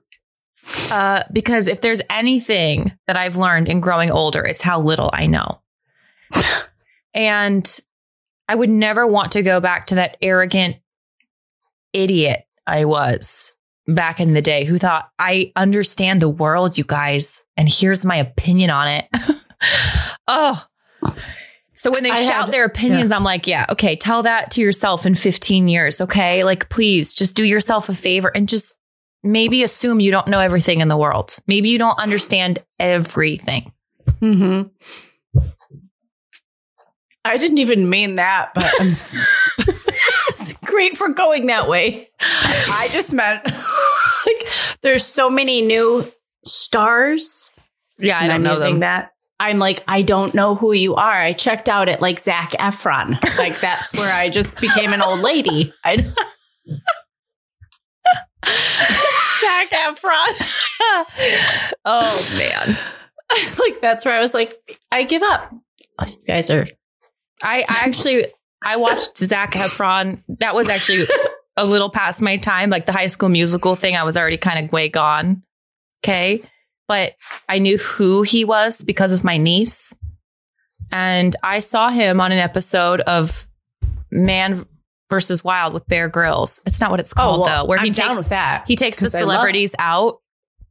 Uh, 0.91 1.23
because 1.33 1.69
if 1.69 1.83
there's 1.83 2.01
anything 2.09 2.93
that 3.07 3.17
I've 3.17 3.37
learned 3.37 3.69
in 3.69 3.81
growing 3.81 4.11
older, 4.11 4.43
it's 4.43 4.63
how 4.63 4.81
little 4.81 5.11
I 5.13 5.27
know. 5.27 5.61
and 7.15 7.81
I 8.49 8.55
would 8.55 8.71
never 8.71 9.07
want 9.07 9.33
to 9.33 9.43
go 9.43 9.61
back 9.61 9.87
to 9.89 9.97
that 9.97 10.17
arrogant 10.23 10.77
idiot 11.95 12.45
I 12.67 12.85
was 12.85 13.55
back 13.87 14.21
in 14.21 14.33
the 14.35 14.43
day 14.43 14.65
who 14.65 14.79
thought, 14.79 15.11
I 15.19 15.53
understand 15.57 16.21
the 16.21 16.29
world, 16.29 16.79
you 16.79 16.85
guys, 16.85 17.43
and 17.57 17.69
here's 17.69 18.05
my 18.05 18.17
opinion 18.17 18.71
on 18.71 18.89
it. 18.89 19.09
oh. 20.29 20.65
So 21.75 21.91
when 21.91 22.03
they 22.03 22.11
I 22.11 22.23
shout 22.23 22.47
had- 22.47 22.53
their 22.53 22.65
opinions, 22.65 23.13
I'm 23.13 23.25
like, 23.25 23.47
yeah, 23.47 23.67
okay, 23.71 23.97
tell 23.97 24.23
that 24.23 24.53
to 24.53 24.63
yourself 24.63 25.05
in 25.07 25.15
15 25.15 25.69
years, 25.69 26.01
okay? 26.01 26.45
Like, 26.45 26.71
please 26.71 27.13
just 27.13 27.37
do 27.37 27.45
yourself 27.45 27.89
a 27.89 27.95
favor 27.95 28.31
and 28.35 28.49
just 28.49 28.75
maybe 29.23 29.63
assume 29.63 30.01
you 30.01 30.11
don't 30.11 30.29
know 30.29 30.41
everything 30.41 30.81
in 30.81 30.89
the 30.89 30.97
world. 30.97 31.37
Maybe 31.47 31.69
you 31.71 31.79
don't 31.79 31.99
understand 31.99 32.63
everything. 32.79 33.73
Mm-hmm. 34.21 34.69
I 37.25 37.37
didn't 37.39 37.59
even 37.59 37.89
mean 37.89 38.17
that, 38.17 38.51
but 38.55 38.71
I'm, 38.81 38.93
it's 40.45 40.53
great 40.59 40.97
for 40.97 41.09
going 41.09 41.47
that 41.47 41.69
way. 41.69 42.09
I 42.21 42.89
just 42.93 43.13
meant 43.15 43.45
like 44.27 44.49
there's 44.83 45.05
so 45.05 45.31
many 45.31 45.63
new 45.63 46.11
stars. 46.45 47.55
Yeah, 47.99 48.19
I 48.19 48.27
don't 48.27 48.37
I'm 48.37 48.43
know 48.43 48.51
using 48.51 48.75
them. 48.75 48.81
that. 48.81 49.11
I'm 49.41 49.59
like, 49.59 49.83
I 49.89 50.03
don't 50.03 50.35
know 50.35 50.55
who 50.55 50.73
you 50.73 50.95
are. 50.95 51.13
I 51.13 51.33
checked 51.33 51.69
out 51.69 51.89
at 51.89 52.01
like 52.01 52.19
Zac 52.19 52.53
Efron. 52.53 53.19
Like 53.39 53.61
that's 53.61 53.95
where 53.99 54.13
I 54.15 54.29
just 54.31 54.61
became 54.61 54.93
an 54.93 55.03
old 55.03 55.21
lady. 55.21 55.73
I 55.85 55.97
Zac 58.47 59.71
Efron. 59.71 60.35
oh 61.85 62.35
man, 62.39 62.79
like 63.59 63.81
that's 63.81 64.05
where 64.05 64.17
I 64.17 64.21
was 64.21 64.35
like, 64.35 64.55
I 64.93 65.03
give 65.05 65.23
up. 65.23 65.53
You 66.01 66.07
guys 66.27 66.51
are 66.51 66.67
I, 67.43 67.61
I 67.69 67.85
actually 67.85 68.27
I 68.65 68.77
watched 68.77 69.17
Zac 69.19 69.53
Efron. 69.53 70.23
That 70.41 70.55
was 70.55 70.69
actually 70.69 71.07
a 71.57 71.65
little 71.65 71.91
past 71.91 72.23
my 72.23 72.37
time. 72.37 72.71
Like 72.71 72.87
the 72.87 72.93
High 72.93 73.07
School 73.09 73.29
Musical 73.29 73.75
thing, 73.77 73.97
I 73.97 74.03
was 74.05 74.17
already 74.17 74.37
kind 74.37 74.65
of 74.65 74.73
way 74.73 74.89
gone. 74.89 75.43
Okay, 76.03 76.43
but 76.89 77.15
I 77.49 77.59
knew 77.59 77.79
who 77.79 78.23
he 78.23 78.45
was 78.45 78.83
because 78.83 79.13
of 79.13 79.25
my 79.25 79.37
niece, 79.37 79.95
and 80.93 81.35
I 81.43 81.61
saw 81.61 81.89
him 81.91 82.21
on 82.21 82.33
an 82.33 82.39
episode 82.39 83.01
of 83.03 83.47
Man 84.11 84.67
versus 85.11 85.43
Wild 85.45 85.73
with 85.75 85.87
Bear 85.87 86.09
Grylls. 86.09 86.61
It's 86.67 86.81
not 86.81 86.91
what 86.91 87.01
it's 87.01 87.13
oh, 87.13 87.17
called 87.17 87.41
Oh, 87.41 87.43
well, 87.45 87.63
though. 87.63 87.69
Where 87.69 87.79
I'm 87.79 87.85
he 87.87 87.91
takes 87.91 88.29
that. 88.29 88.65
he 88.67 88.77
takes 88.77 88.99
the 88.99 89.05
I 89.07 89.21
love- 89.23 89.31
celebrities 89.37 89.75
out, 89.79 90.19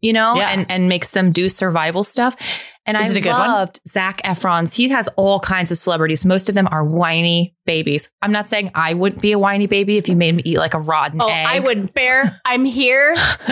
you 0.01 0.13
know, 0.13 0.35
Yeah. 0.35 0.49
and 0.49 0.69
and 0.71 0.89
makes 0.89 1.11
them 1.11 1.31
do 1.31 1.49
survival 1.49 2.03
stuff. 2.03 2.35
And 2.85 2.97
Is 2.97 3.15
I 3.15 3.21
good 3.21 3.29
one? 3.29 3.39
loved 3.47 3.79
Zac 3.87 4.21
Efron's. 4.23 4.73
He 4.73 4.89
has 4.89 5.07
all 5.15 5.39
kinds 5.39 5.71
of 5.71 5.77
celebrities. 5.77 6.25
Most 6.25 6.49
of 6.49 6.55
them 6.55 6.67
are 6.69 6.83
whiny 6.83 7.55
babies. 7.65 8.09
I'm 8.21 8.33
not 8.33 8.45
saying 8.45 8.71
I 8.75 8.93
wouldn't 8.93 9.21
be 9.21 9.31
a 9.31 9.39
whiny 9.39 9.67
baby 9.67 9.97
if 9.97 10.09
you 10.09 10.17
made 10.17 10.35
me 10.35 10.43
eat 10.45 10.57
like 10.57 10.73
a 10.73 10.79
rotten 10.79 11.21
Oh, 11.21 11.29
egg. 11.29 11.45
I 11.47 11.59
wouldn't 11.59 11.93
bear. 11.93 12.41
I'm 12.43 12.65
here. 12.65 13.13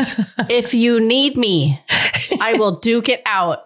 if 0.49 0.73
you 0.73 0.99
need 0.99 1.37
me, 1.37 1.79
I 2.41 2.55
will 2.59 2.71
duke 2.73 3.07
it 3.07 3.21
out. 3.25 3.59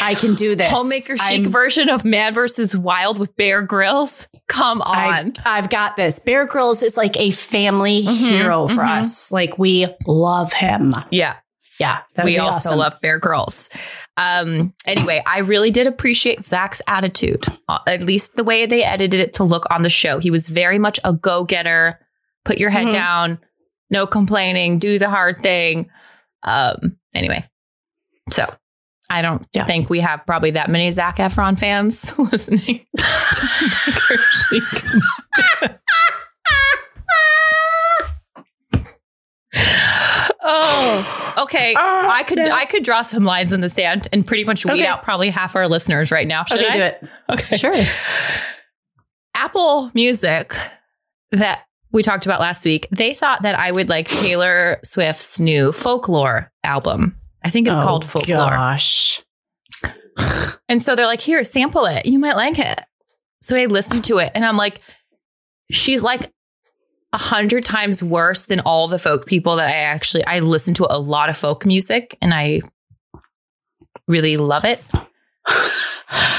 I 0.00 0.14
can 0.14 0.34
do 0.34 0.54
this. 0.54 0.70
Homemaker 0.70 1.16
chic 1.16 1.40
I'm- 1.42 1.48
version 1.48 1.88
of 1.88 2.04
Man 2.04 2.32
versus 2.34 2.76
Wild 2.76 3.18
with 3.18 3.34
Bear 3.36 3.62
Grylls. 3.62 4.28
Come 4.48 4.80
on. 4.82 5.32
I've 5.44 5.70
got 5.70 5.96
this. 5.96 6.18
Bear 6.20 6.46
Grylls 6.46 6.82
is 6.82 6.96
like 6.96 7.16
a 7.18 7.30
family 7.30 8.04
Mhm, 8.04 8.28
hero 8.30 8.68
for 8.68 8.82
mhm. 8.82 9.00
us. 9.00 9.32
Like 9.32 9.58
we 9.58 9.86
love 10.06 10.52
him. 10.54 10.94
yeah. 11.10 11.36
Yeah, 11.80 12.02
we 12.22 12.38
also 12.38 12.68
awesome. 12.68 12.78
love 12.78 13.00
Bear 13.00 13.18
Grylls. 13.18 13.68
Um, 14.16 14.74
anyway, 14.86 15.22
I 15.26 15.38
really 15.38 15.70
did 15.70 15.86
appreciate 15.86 16.44
Zac's 16.44 16.82
attitude, 16.86 17.44
uh, 17.68 17.78
at 17.86 18.02
least 18.02 18.36
the 18.36 18.44
way 18.44 18.66
they 18.66 18.84
edited 18.84 19.20
it 19.20 19.32
to 19.34 19.44
look 19.44 19.64
on 19.70 19.82
the 19.82 19.88
show. 19.88 20.18
He 20.18 20.30
was 20.30 20.48
very 20.48 20.78
much 20.78 21.00
a 21.04 21.12
go 21.14 21.44
getter, 21.44 21.98
put 22.44 22.58
your 22.58 22.70
head 22.70 22.88
Mhm. 22.88 22.92
down, 22.92 23.38
no 23.90 24.06
complaining, 24.06 24.78
do 24.78 24.98
the 24.98 25.08
hard 25.08 25.38
thing. 25.38 25.88
Um, 26.42 26.98
anyway, 27.14 27.48
so 28.30 28.52
I 29.08 29.22
don't 29.22 29.46
Yeah. 29.54 29.64
think 29.64 29.88
we 29.88 30.00
have 30.00 30.26
probably 30.26 30.52
that 30.52 30.68
many 30.70 30.90
Zac 30.90 31.16
Efron 31.16 31.58
fans 31.58 32.12
listening. 32.18 32.84
to 32.98 33.04
Homemaker 33.04 34.22
Chic. 34.32 35.72
Oh, 40.54 41.34
okay. 41.44 41.74
Oh, 41.76 42.06
I 42.10 42.22
could 42.24 42.38
I 42.40 42.64
could 42.66 42.82
draw 42.84 43.02
some 43.02 43.24
lines 43.24 43.52
in 43.52 43.60
the 43.60 43.70
sand 43.70 44.08
and 44.12 44.26
pretty 44.26 44.44
much 44.44 44.64
weed 44.64 44.72
Okay. 44.74 44.86
out 44.86 45.02
probably 45.02 45.30
half 45.30 45.56
our 45.56 45.68
listeners 45.68 46.10
right 46.10 46.26
now. 46.26 46.44
Should 46.44 46.58
okay, 46.60 46.68
I? 46.68 46.76
do 46.76 46.82
it. 46.82 47.04
Okay. 47.30 47.56
Sure. 47.56 47.74
Apple 49.34 49.90
Music 49.94 50.54
that 51.30 51.64
we 51.90 52.02
talked 52.02 52.26
about 52.26 52.40
last 52.40 52.64
week, 52.64 52.86
they 52.90 53.14
thought 53.14 53.42
that 53.42 53.58
I 53.58 53.70
would 53.70 53.88
like 53.88 54.06
Taylor 54.08 54.78
Swift's 54.84 55.40
new 55.40 55.72
folklore 55.72 56.50
album. 56.64 57.16
I 57.44 57.50
think 57.50 57.66
it's 57.66 57.76
Oh, 57.76 57.82
called 57.82 58.04
Folklore. 58.04 58.50
Gosh. 58.50 59.22
And 60.68 60.82
so 60.82 60.94
they're 60.94 61.06
like, 61.06 61.20
here, 61.20 61.42
sample 61.44 61.86
it. 61.86 62.06
You 62.06 62.18
might 62.18 62.36
like 62.36 62.58
it. 62.58 62.80
So 63.40 63.56
I 63.56 63.66
listened 63.66 64.04
to 64.04 64.18
it 64.18 64.30
and 64.34 64.44
I'm 64.44 64.56
like, 64.56 64.80
she's 65.70 66.02
like 66.02 66.30
a 67.12 67.18
hundred 67.18 67.64
times 67.64 68.02
worse 68.02 68.44
than 68.44 68.60
all 68.60 68.88
the 68.88 68.98
folk 68.98 69.26
people 69.26 69.56
that 69.56 69.68
I 69.68 69.72
actually 69.72 70.24
I 70.24 70.38
listen 70.40 70.74
to 70.74 70.86
a 70.88 70.98
lot 70.98 71.28
of 71.28 71.36
folk 71.36 71.66
music 71.66 72.16
and 72.22 72.32
I 72.32 72.60
really 74.08 74.36
love 74.36 74.64
it. 74.64 74.82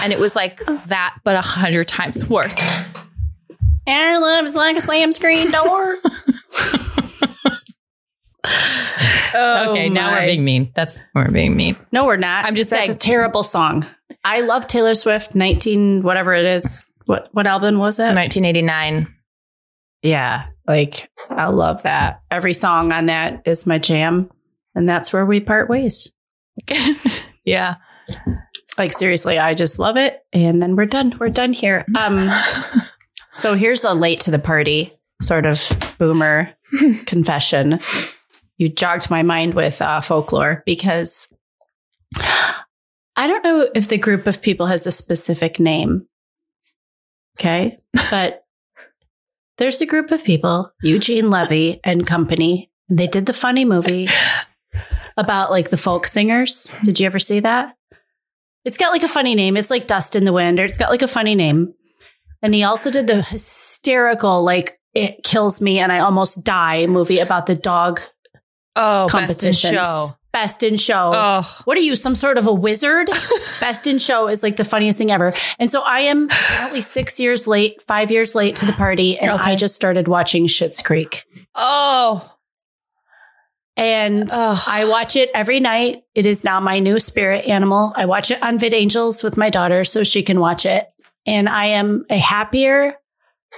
And 0.02 0.12
it 0.12 0.20
was 0.20 0.36
like 0.36 0.60
that, 0.88 1.18
but 1.24 1.36
a 1.36 1.42
hundred 1.42 1.88
times 1.88 2.28
worse. 2.30 2.60
Air 3.88 4.20
love 4.20 4.46
is 4.46 4.56
like 4.56 4.76
a 4.78 4.82
slam 4.82 5.12
screen 5.12 5.50
door. 5.52 5.98
Oh, 9.36 9.72
okay, 9.72 9.90
now 9.90 10.12
we're 10.12 10.28
being 10.28 10.44
mean. 10.46 10.72
That's 10.76 11.00
we're 11.16 11.32
being 11.32 11.56
mean. 11.56 11.76
No, 11.92 12.06
we're 12.06 12.18
not. 12.18 12.46
I'm 12.46 12.54
just 12.54 12.70
That's 12.70 12.86
saying- 12.86 12.96
a 12.96 13.00
terrible 13.00 13.42
song. 13.42 13.84
I 14.24 14.42
love 14.42 14.68
Taylor 14.68 14.94
Swift. 14.94 15.34
Nineteen, 15.34 16.04
whatever 16.04 16.34
it 16.34 16.46
is. 16.46 16.88
What 17.06 17.30
what 17.32 17.48
album 17.48 17.80
was 17.80 17.98
it? 17.98 18.14
1989. 18.14 19.08
Yeah, 20.04 20.48
like 20.68 21.10
I 21.30 21.48
love 21.48 21.84
that. 21.84 22.16
Every 22.30 22.54
song 22.54 22.92
on 22.92 23.08
that 23.08 23.42
is 23.46 23.66
my 23.66 23.80
jam, 23.80 24.30
and 24.76 24.88
that's 24.88 25.12
where 25.12 25.26
we 25.26 25.39
part 25.39 25.70
ways. 25.70 26.13
yeah. 27.46 27.76
Like 28.78 28.92
seriously, 28.92 29.39
I 29.39 29.54
just 29.54 29.80
love 29.80 29.98
it, 29.98 30.20
and 30.32 30.62
then 30.62 30.76
we're 30.76 30.86
done. 30.86 31.13
We're 31.20 31.30
done 31.30 31.54
here. 31.54 31.86
Um, 31.96 32.30
so 33.32 33.56
here's 33.56 33.84
a 33.84 33.94
late 33.94 34.20
to 34.22 34.32
the 34.32 34.39
party 34.39 34.94
sort 35.22 35.46
of 35.46 35.72
boomer 35.98 36.54
confession. 37.06 37.80
You 38.58 38.70
jogged 38.70 39.10
my 39.10 39.24
mind 39.24 39.54
with 39.54 39.82
uh, 39.82 40.02
folklore 40.02 40.63
because 40.66 41.34
I 42.18 43.28
don't 43.28 43.44
know 43.44 43.70
if 43.74 43.88
the 43.88 43.98
group 43.98 44.28
of 44.28 44.42
people 44.42 44.66
has 44.68 44.86
a 44.86 44.92
specific 44.92 45.60
name, 45.60 46.08
Okay. 47.39 47.78
But 48.10 48.43
there's 49.58 49.82
a 49.82 49.86
group 49.86 50.12
of 50.12 50.24
people, 50.24 50.72
Eugene 50.82 51.30
Levy 51.30 51.80
and 51.84 52.06
company. 52.08 52.72
and 52.89 52.98
They 52.98 53.08
did 53.08 53.26
the 53.26 53.34
funny 53.34 53.66
movie 53.66 54.08
about 55.18 55.52
like 55.52 55.70
the 55.70 55.78
folk 55.78 56.08
singers. 56.08 56.74
Did 56.84 57.00
you 57.00 57.06
ever 57.06 57.20
see 57.20 57.39
that? 57.42 57.76
It's 58.66 58.78
got 58.78 58.92
like 58.92 59.04
a 59.04 59.08
funny 59.08 59.36
name. 59.36 59.58
It's 59.58 59.70
like 59.70 59.88
Dust 59.88 60.16
in 60.16 60.24
the 60.24 60.34
Wind, 60.34 60.60
or 60.60 60.63
it's 60.63 60.78
got 60.78 60.89
like 60.89 61.02
a 61.02 61.08
funny 61.08 61.36
name. 61.36 61.74
And 62.42 62.54
he 62.54 62.63
also 62.63 62.92
did 62.92 63.08
the 63.08 63.22
hysterical, 63.22 64.44
like, 64.44 64.80
it 64.94 65.24
kills 65.24 65.62
me 65.62 65.80
and 65.80 65.92
I 65.92 66.00
almost 66.00 66.44
die 66.44 66.86
movie 66.88 67.20
about 67.20 67.46
the 67.46 67.56
dog 67.56 68.02
Oh, 68.76 69.08
best 69.08 69.54
show. 69.56 70.10
Best 70.34 70.63
in 70.63 70.78
show. 70.78 71.12
Oh, 71.13 71.62
What 71.65 71.78
are 71.78 71.82
you, 71.82 71.96
some 71.96 72.15
sort 72.15 72.38
of 72.39 72.48
a 72.48 72.54
wizard? 72.54 73.08
Best 73.62 73.86
in 73.88 74.00
show 74.00 74.28
is 74.28 74.41
like 74.43 74.58
the 74.58 74.65
funniest 74.65 74.98
thing 74.98 75.12
ever. 75.12 75.32
And 75.60 75.69
so 75.69 75.82
I 75.84 76.00
am 76.02 76.26
apparently 76.26 76.82
six 76.82 77.19
years 77.19 77.48
late, 77.48 77.82
five 77.84 78.10
years 78.12 78.34
late 78.34 78.56
to 78.58 78.65
the 78.65 78.74
party, 78.74 79.17
and 79.19 79.30
Okay. 79.32 79.52
I 79.52 79.56
just 79.56 79.76
started 79.76 80.08
watching 80.08 80.48
Schitt's 80.48 80.82
Creek. 80.82 81.26
oh, 81.56 82.28
And 83.78 84.28
oh. 84.32 84.63
I 84.67 84.89
watch 84.89 85.15
it 85.15 85.30
every 85.36 85.60
night. 85.60 86.04
It 86.15 86.26
is 86.26 86.43
now 86.43 86.60
my 86.60 86.80
new 86.80 87.00
spirit 87.00 87.46
animal. 87.46 87.93
I 87.96 88.06
watch 88.08 88.32
it 88.32 88.41
on 88.41 88.58
VidAngels 88.58 89.24
with 89.24 89.38
my 89.38 89.52
daughter 89.52 89.84
so 89.84 90.04
she 90.04 90.24
can 90.24 90.39
watch 90.39 90.65
it. 90.65 90.88
And 91.28 91.48
I 91.48 91.67
am 91.67 92.06
a 92.10 92.17
happier, 92.17 92.96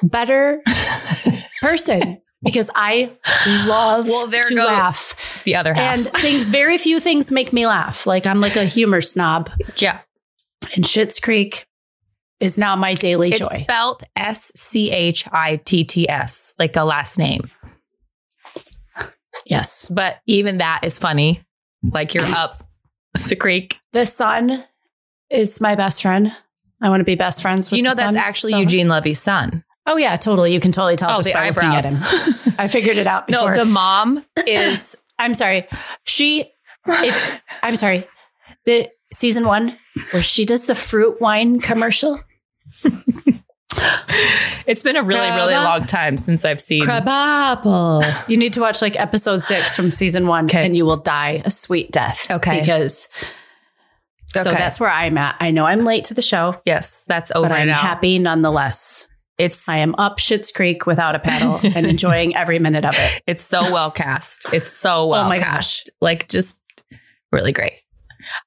better 0.04 0.62
person 1.62 2.22
because 2.46 2.72
I 2.76 3.12
love 3.68 4.08
Well, 4.08 4.28
there 4.28 4.48
to 4.48 4.56
laugh. 4.56 5.42
the 5.44 5.56
other 5.58 5.74
half. 5.74 5.98
And 5.98 6.08
things, 6.14 6.48
very 6.48 6.78
few 6.78 7.02
things 7.02 7.32
make 7.32 7.52
me 7.52 7.68
laugh. 7.68 8.08
Like 8.08 8.26
I'm 8.26 8.40
like 8.40 8.56
a 8.56 8.64
humor 8.66 9.02
snob. 9.02 9.50
yeah, 9.78 10.00
And 10.76 10.86
Schitt's 10.86 11.20
Creek 11.20 11.66
is 12.40 12.58
now 12.58 12.76
my 12.78 12.94
daily 12.94 13.30
it's 13.30 13.40
joy. 13.40 13.48
spelled 13.58 14.04
S 14.16 14.52
C 14.56 14.92
H 14.92 15.28
I 15.32 15.58
T 15.58 15.84
T 15.84 16.08
S, 16.10 16.54
like 16.60 16.76
a 16.78 16.84
last 16.84 17.18
name. 17.20 17.50
Yes. 19.46 19.90
But 19.94 20.20
even 20.26 20.60
that 20.60 20.82
is 20.84 20.98
funny. 20.98 21.44
Like 21.84 22.14
you're 22.14 22.24
up 22.26 22.68
the 23.30 23.36
creek. 23.36 23.80
The 23.94 24.06
sun 24.06 24.64
is 25.30 25.60
my 25.62 25.76
best 25.76 26.02
friend. 26.02 26.36
I 26.82 26.90
want 26.90 27.02
to 27.02 27.06
be 27.06 27.16
best 27.16 27.42
friends 27.42 27.70
with 27.70 27.78
You 27.78 27.84
know 27.84 27.94
that's 27.94 28.16
sun, 28.16 28.18
actually 28.18 28.52
so- 28.54 28.60
Eugene 28.60 28.88
Levy's 28.88 29.22
son. 29.22 29.64
Oh 29.88 29.98
yeah, 29.98 30.16
totally. 30.16 30.54
You 30.54 30.60
can 30.60 30.72
totally 30.72 30.96
tell 30.96 31.12
Oh, 31.12 31.18
just 31.18 31.32
by 31.34 31.48
eyebrows. 31.48 31.94
looking 31.94 32.02
at 32.04 32.38
him. 32.46 32.54
I 32.60 32.68
figured 32.68 32.98
it 32.98 33.08
out 33.08 33.30
No, 33.30 33.42
before. 33.44 33.58
the 33.58 33.66
mom 33.66 34.26
is 34.48 34.96
I'm 35.20 35.34
sorry. 35.34 35.68
She, 36.04 36.52
if, 36.88 37.42
I'm 37.64 37.76
sorry. 37.76 38.08
The 38.66 38.90
season 39.14 39.46
one 39.46 39.78
where 40.12 40.24
she 40.24 40.46
does 40.46 40.66
the 40.66 40.76
fruit 40.76 41.22
wine 41.22 41.60
commercial. 41.60 42.20
It's 44.68 44.82
been 44.84 44.96
a 44.96 45.04
really, 45.04 45.30
really 45.32 45.54
long 45.54 45.86
time 45.86 46.18
since 46.18 46.44
I've 46.46 46.62
seen. 46.62 46.84
Crab 46.86 47.08
apple. 47.08 48.04
You 48.28 48.38
need 48.38 48.54
to 48.54 48.62
watch 48.62 48.82
like 48.82 48.98
episode 49.00 49.40
six 49.42 49.76
from 49.76 49.92
season 49.92 50.26
one, 50.28 50.46
Okay. 50.46 50.66
and 50.66 50.76
you 50.76 50.86
will 50.86 50.98
die 50.98 51.42
a 51.46 51.52
sweet 51.52 51.92
death. 51.92 52.30
Okay. 52.32 52.62
because 52.62 53.10
so 54.34 54.42
Okay. 54.42 54.56
that's 54.56 54.80
where 54.80 54.90
I'm 54.90 55.18
at. 55.18 55.36
I 55.40 55.52
know 55.52 55.66
I'm 55.66 55.84
late 55.86 56.06
to 56.06 56.14
the 56.14 56.22
show, 56.22 56.60
Yes, 56.66 57.06
that's 57.08 57.32
over 57.36 57.50
but 57.50 57.60
I'm 57.60 57.68
now. 57.68 57.78
happy 57.78 58.18
nonetheless. 58.18 59.08
It's 59.38 59.68
I 59.68 59.78
am 59.78 59.96
up 59.98 60.18
Schitt's 60.20 60.52
Creek 60.52 60.86
without 60.86 61.16
a 61.16 61.20
paddle 61.20 61.60
and 61.64 61.86
enjoying 61.86 62.36
every 62.36 62.60
minute 62.60 62.86
of 62.86 62.94
it. 62.98 63.22
it's 63.28 63.44
so 63.44 63.62
well 63.62 63.92
cast. 63.96 64.46
It's 64.54 64.72
so 64.72 65.04
oh 65.04 65.08
well 65.08 65.26
Oh 65.26 65.30
my 65.30 65.40
cast. 65.40 65.90
Like 66.02 66.30
just 66.30 66.60
really 67.32 67.52
great. 67.52 67.74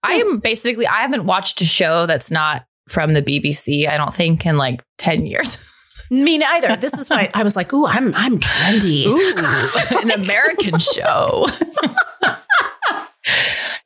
I 0.03 0.15
am 0.15 0.39
basically 0.39 0.87
I 0.87 0.99
haven't 1.03 1.25
watched 1.25 1.61
a 1.61 1.65
show 1.65 2.07
that's 2.07 2.31
not 2.31 2.65
from 2.89 3.13
the 3.13 3.23
BBC. 3.23 3.89
I 3.89 3.97
don't 3.97 4.15
think 4.15 4.47
in 4.47 4.57
like 4.57 4.83
ten 4.97 5.27
years. 5.27 5.63
Me 6.11 6.39
neither. 6.39 6.75
This 6.77 6.97
is 6.97 7.11
why 7.11 7.29
I 7.35 7.43
was 7.43 7.55
like, 7.55 7.71
"Ooh, 7.75 7.87
I'm 7.87 8.15
I'm 8.15 8.39
trendy." 8.39 9.05
Ooh, 9.05 9.19
oh 9.19 9.99
an 10.03 10.11
American 10.11 10.79
show. 10.79 11.47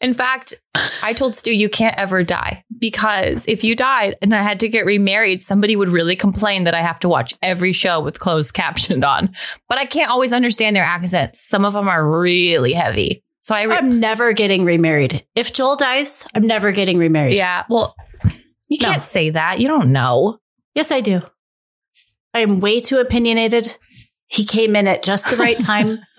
In 0.03 0.15
fact, 0.15 0.55
I 1.03 1.13
told 1.13 1.37
Stu 1.37 1.55
you 1.55 1.69
can't 1.69 1.97
ever 1.97 2.25
die 2.25 2.65
because 2.79 3.47
if 3.47 3.63
you 3.63 3.77
died 3.77 4.17
and 4.21 4.35
I 4.35 4.43
had 4.43 4.59
to 4.61 4.69
get 4.69 4.85
remarried, 4.85 5.43
somebody 5.43 5.77
would 5.77 5.89
really 5.89 6.17
complain 6.17 6.65
that 6.65 6.75
I 6.75 6.81
have 6.81 6.99
to 7.01 7.09
watch 7.09 7.35
every 7.41 7.73
show 7.73 8.01
with 8.01 8.19
closed 8.19 8.53
captioned 8.55 9.05
on. 9.05 9.33
But 9.69 9.79
I 9.79 9.87
can't 9.87 10.11
always 10.11 10.33
understand 10.33 10.75
their 10.75 10.85
accents. 10.85 11.41
Some 11.41 11.65
of 11.65 11.73
them 11.73 11.89
are 11.89 12.05
really 12.05 12.73
heavy. 12.73 13.23
So 13.43 13.55
I, 13.55 13.63
re- 13.63 13.77
I'm 13.77 14.01
never 14.01 14.33
getting 14.33 14.65
remarried. 14.65 15.25
If 15.35 15.53
Joel 15.53 15.77
dies, 15.77 16.27
I'm 16.35 16.47
never 16.47 16.73
getting 16.73 16.99
remarried. 16.99 17.37
yeah, 17.37 17.65
well, 17.69 17.95
you 18.69 18.79
can't 18.79 19.03
say 19.03 19.31
that. 19.31 19.61
You 19.61 19.69
don't 19.69 19.93
know. 19.93 20.39
Yes, 20.75 20.91
I 20.91 21.01
do. 21.01 21.23
I 22.35 22.41
am 22.41 22.61
way 22.61 22.81
too 22.81 22.99
opinionated. 22.99 23.77
He 24.29 24.45
came 24.45 24.75
in 24.75 24.87
at 24.87 25.03
just 25.03 25.29
the 25.31 25.37
right 25.37 25.59
time. 25.61 25.99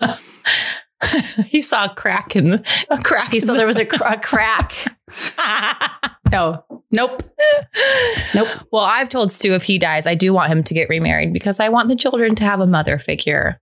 he 1.46 1.60
saw 1.62 1.86
a 1.86 1.94
crack 1.94 2.34
in 2.36 2.50
the, 2.50 2.86
a 2.90 2.98
crack. 3.02 3.30
He 3.32 3.40
saw 3.40 3.54
there 3.54 3.66
was 3.66 3.78
a, 3.78 3.86
cr- 3.86 4.04
a 4.04 4.18
crack. 4.20 4.72
No, 6.32 6.64
nope. 6.90 7.22
Nope. 8.34 8.48
Well, 8.72 8.84
I've 8.84 9.08
told 9.08 9.30
Stu 9.30 9.54
if 9.54 9.62
he 9.62 9.78
dies, 9.78 10.06
I 10.06 10.14
do 10.14 10.32
want 10.32 10.50
him 10.50 10.62
to 10.64 10.74
get 10.74 10.88
remarried 10.88 11.32
because 11.32 11.60
I 11.60 11.68
want 11.68 11.88
the 11.88 11.96
children 11.96 12.34
to 12.36 12.44
have 12.44 12.60
a 12.60 12.66
mother 12.66 12.98
figure. 12.98 13.60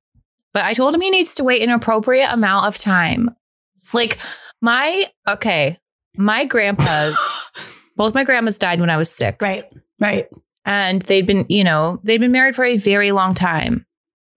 But 0.55 0.65
I 0.65 0.75
told 0.75 0.95
him 0.95 1.01
he 1.01 1.11
needs 1.11 1.35
to 1.37 1.45
wait 1.45 1.63
an 1.63 1.71
appropriate 1.71 2.29
amount 2.33 2.67
of 2.67 2.77
time. 2.79 3.31
Like 3.93 4.19
my 4.61 5.07
okay, 5.29 5.79
my 6.17 6.45
grandpas, 6.45 7.19
both 7.97 8.15
my 8.15 8.25
grandmas 8.25 8.59
died 8.59 8.81
when 8.81 8.91
I 8.91 8.97
was 8.97 9.11
six, 9.11 9.43
Right. 9.43 9.63
Right. 10.01 10.29
And 10.65 11.03
they'd 11.03 11.27
been, 11.27 11.45
you 11.49 11.65
know, 11.65 12.01
they'd 12.05 12.21
been 12.21 12.33
married 12.33 12.55
for 12.55 12.65
a 12.65 12.77
very 12.77 13.13
long 13.13 13.35
time, 13.35 13.85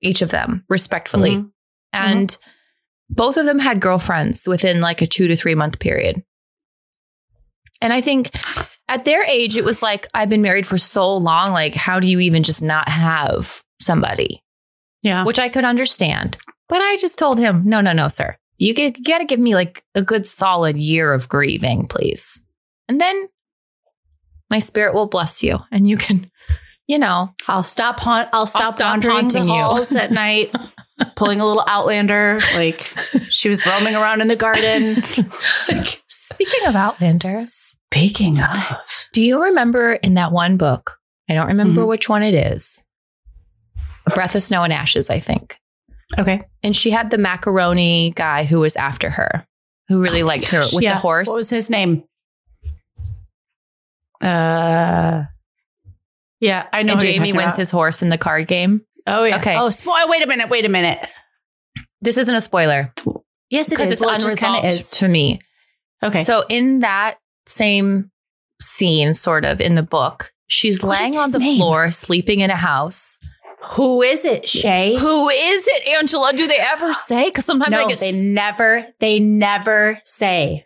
each 0.01 0.21
of 0.21 0.31
them, 0.31 0.65
respectfully, 0.69 1.35
Mhm. 1.35 1.51
and 1.93 2.37
both 3.09 3.37
of 3.37 3.45
them 3.45 3.59
had 3.59 3.79
girlfriends 3.79 4.47
within 4.47 4.81
like 4.81 5.01
a 5.01 5.07
two 5.07 5.27
to 5.27 5.35
three 5.35 5.55
month 5.55 5.79
period. 5.79 6.23
And 7.81 7.93
I 7.93 8.01
think 8.01 8.31
at 8.87 9.05
their 9.05 9.23
age, 9.23 9.57
it 9.57 9.65
was 9.65 9.81
like, 9.81 10.07
I've 10.13 10.29
been 10.29 10.41
married 10.41 10.67
for 10.67 10.77
so 10.77 11.15
long. 11.17 11.51
Like, 11.51 11.75
how 11.75 11.99
do 11.99 12.07
you 12.07 12.19
even 12.19 12.43
just 12.43 12.63
not 12.63 12.87
have 12.89 13.63
somebody? 13.79 14.43
Yeah. 15.03 15.23
Which 15.23 15.39
I 15.39 15.49
could 15.49 15.65
understand. 15.65 16.37
But 16.67 16.81
I 16.81 16.97
just 16.97 17.19
told 17.19 17.37
him, 17.37 17.63
no, 17.65 17.81
no, 17.81 17.93
no, 17.93 18.07
sir. 18.07 18.37
You 18.57 18.73
get, 18.73 19.03
got 19.03 19.19
to 19.19 19.25
give 19.25 19.39
me 19.39 19.53
like 19.53 19.83
a 19.93 20.01
good 20.01 20.25
solid 20.25 20.77
year 20.77 21.13
of 21.13 21.29
grieving, 21.29 21.87
please. 21.87 22.47
And 22.87 23.01
then 23.01 23.27
my 24.49 24.59
spirit 24.59 24.93
will 24.93 25.07
bless 25.07 25.43
you 25.43 25.59
and 25.71 25.87
you 25.87 25.97
can, 25.97 26.31
you 26.87 26.97
know, 26.97 27.33
I'll 27.47 27.63
stop 27.63 27.99
haunt. 27.99 28.29
I'll 28.31 28.45
stop, 28.45 28.75
stop 28.75 28.91
wandering 28.91 29.15
haunting 29.15 29.45
the 29.45 29.53
you. 29.53 29.59
halls 29.59 29.93
at 29.95 30.11
night, 30.11 30.55
pulling 31.15 31.39
a 31.41 31.45
little 31.45 31.63
Outlander. 31.67 32.39
Like 32.55 32.91
she 33.29 33.49
was 33.49 33.65
roaming 33.65 33.95
around 33.95 34.21
in 34.21 34.27
the 34.27 34.35
garden. 34.35 34.95
like, 35.69 36.01
speaking 36.07 36.67
of 36.67 36.75
Outlander, 36.75 37.31
speaking 37.31 38.39
of, 38.41 38.77
do 39.13 39.21
you 39.21 39.41
remember 39.43 39.93
in 39.93 40.13
that 40.15 40.31
one 40.31 40.57
book? 40.57 40.97
I 41.29 41.33
don't 41.33 41.47
remember 41.47 41.81
Mhm. 41.81 41.87
which 41.87 42.07
one 42.09 42.23
it 42.23 42.33
is. 42.33 42.85
A 44.05 44.11
Breath 44.11 44.35
of 44.35 44.43
Snow 44.43 44.63
and 44.63 44.71
Ashes, 44.71 45.09
I 45.09 45.19
think. 45.19 45.57
okay, 46.19 46.39
And 46.63 46.75
she 46.75 46.91
had 46.91 47.09
the 47.09 47.17
macaroni 47.17 48.11
guy 48.11 48.43
who 48.43 48.59
was 48.59 48.75
after 48.75 49.09
her, 49.09 49.47
who 49.87 50.01
really 50.01 50.21
Oh 50.21 50.27
liked 50.27 50.49
her 50.49 50.59
with 50.71 50.83
yeah. 50.83 50.93
the 50.93 50.99
horse. 50.99 51.27
What 51.27 51.37
was 51.37 51.49
his 51.49 51.69
name? 51.69 52.03
Uh, 54.21 55.23
yeah, 56.39 56.67
I 56.71 56.83
know. 56.83 56.93
and 56.93 57.01
Jamie 57.01 57.33
wins 57.33 57.53
about. 57.53 57.57
his 57.57 57.71
horse 57.71 58.01
in 58.01 58.09
the 58.09 58.17
card 58.17 58.47
game. 58.47 58.81
Oh 59.07 59.23
yeah. 59.23 59.37
Okay. 59.37 59.55
Oh, 59.57 59.67
spo- 59.67 59.93
oh, 59.95 60.07
wait 60.09 60.23
a 60.23 60.27
minute. 60.27 60.49
Wait 60.49 60.65
a 60.65 60.69
minute. 60.69 60.99
This 62.01 62.17
isn't 62.17 62.35
a 62.35 62.41
spoiler 62.41 62.93
Yes, 63.49 63.71
it 63.71 63.79
is. 63.79 63.89
it's 63.91 64.01
Well, 64.01 64.09
unresolved 64.11 64.61
kinda 64.63 64.67
is. 64.67 64.91
to 64.91 65.07
me. 65.07 65.39
Okay. 66.03 66.23
So 66.23 66.43
in 66.49 66.79
that 66.79 67.17
same 67.47 68.11
scene, 68.61 69.13
sort 69.13 69.45
of 69.45 69.61
in 69.61 69.75
the 69.75 69.83
book, 69.83 70.33
she's 70.47 70.83
What 70.83 70.99
laying 70.99 71.15
on 71.17 71.31
the 71.31 71.39
name? 71.39 71.57
floor, 71.57 71.91
sleeping 71.91 72.39
in 72.41 72.49
a 72.49 72.55
house. 72.55 73.17
who 73.69 74.01
is 74.03 74.25
it, 74.25 74.43
Shaye? 74.43 74.97
Who 74.97 75.29
is 75.29 75.67
it, 75.67 75.87
Angela? 75.87 76.33
Do 76.33 76.45
they 76.47 76.57
ever 76.59 76.93
say? 76.93 77.25
Because 77.25 77.45
sometimes 77.45 77.73
I 77.73 77.81
no, 77.83 77.87
get 77.87 77.99
they 77.99 78.11
never. 78.21 78.87
They 78.99 79.19
never 79.19 79.99
say. 80.03 80.65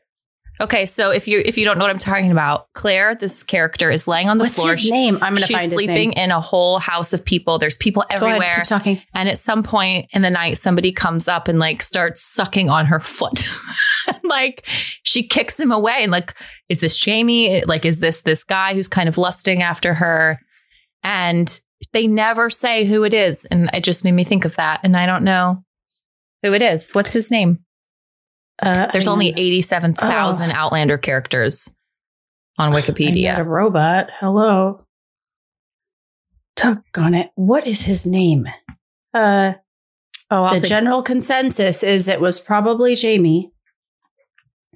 Okay, 0.61 0.85
so 0.85 1.09
if 1.11 1.25
you 1.27 1.41
if 1.45 1.57
you 1.57 1.63
don't 1.63 1.77
know 1.77 1.85
what 1.85 1.91
I'm 1.91 1.99
talking 1.99 2.31
about, 2.31 2.67
Claire, 2.73 3.15
this 3.15 3.43
character 3.43 3.89
is 3.89 4.09
laying 4.09 4.27
on 4.27 4.37
the 4.37 4.43
What's 4.43 4.55
floor. 4.55 4.71
his 4.71 4.91
name? 4.91 5.15
I'm 5.21 5.33
going 5.33 5.47
to 5.47 5.53
find 5.53 5.63
his 5.63 5.73
sleeping 5.73 6.11
in 6.13 6.31
a 6.31 6.41
whole 6.41 6.79
house 6.79 7.13
of 7.13 7.23
people. 7.23 7.59
There's 7.59 7.77
people 7.77 8.03
Go 8.09 8.15
ahead. 8.17 8.23
everywhere. 8.23 8.55
Keep 8.55 8.65
talking. 8.65 9.01
And 9.13 9.29
at 9.29 9.37
some 9.37 9.63
point 9.63 10.07
in 10.11 10.21
the 10.21 10.29
night, 10.29 10.57
somebody 10.57 10.91
comes 10.91 11.29
up 11.29 11.47
and 11.47 11.59
like 11.59 11.81
starts 11.81 12.21
sucking 12.21 12.69
on 12.69 12.87
her 12.87 12.99
foot. 12.99 13.43
like 14.23 14.67
she 15.03 15.25
kicks 15.25 15.57
him 15.57 15.71
away 15.71 15.99
and 16.01 16.11
like, 16.11 16.33
is 16.67 16.81
this 16.81 16.97
Jamie? 16.97 17.63
Like, 17.63 17.85
is 17.85 17.99
this 17.99 18.21
this 18.21 18.43
guy 18.43 18.73
who's 18.73 18.89
kind 18.89 19.07
of 19.07 19.17
lusting 19.17 19.63
after 19.63 19.93
her? 19.93 20.41
And 21.03 21.57
they 21.93 22.05
never 22.05 22.49
say 22.49 22.83
who 22.83 23.05
it 23.05 23.13
is. 23.13 23.45
And 23.45 23.69
it 23.73 23.85
just 23.85 24.03
made 24.03 24.11
me 24.11 24.25
think 24.25 24.43
of 24.43 24.57
that. 24.57 24.81
And 24.83 24.97
I 24.97 25.05
don't 25.05 25.23
know 25.23 25.63
who 26.43 26.53
it 26.53 26.61
is. 26.61 26.91
What's 26.91 27.13
his 27.13 27.31
name? 27.31 27.59
Uh, 28.61 28.87
There's 28.91 29.05
hang 29.05 29.13
only 29.13 29.33
on. 29.33 29.39
87,000 29.39 30.51
Outlander 30.51 30.97
characters 30.97 31.75
on 32.57 32.73
I'm 33.37 33.45
a 33.45 33.49
robot. 33.49 34.09
Hello. 34.19 34.85
Tuck 36.55 36.83
on 36.97 37.13
it. 37.13 37.31
What 37.35 37.65
is 37.65 37.85
his 37.85 38.05
name? 38.05 38.47
Uh, 39.13 39.53
Oh, 40.31 40.59
the 40.59 40.65
general 40.67 41.01
consensus 41.01 41.81
is 41.81 42.07
it 42.07 42.21
was 42.21 42.39
probably 42.39 42.93
Jamie. 42.93 43.51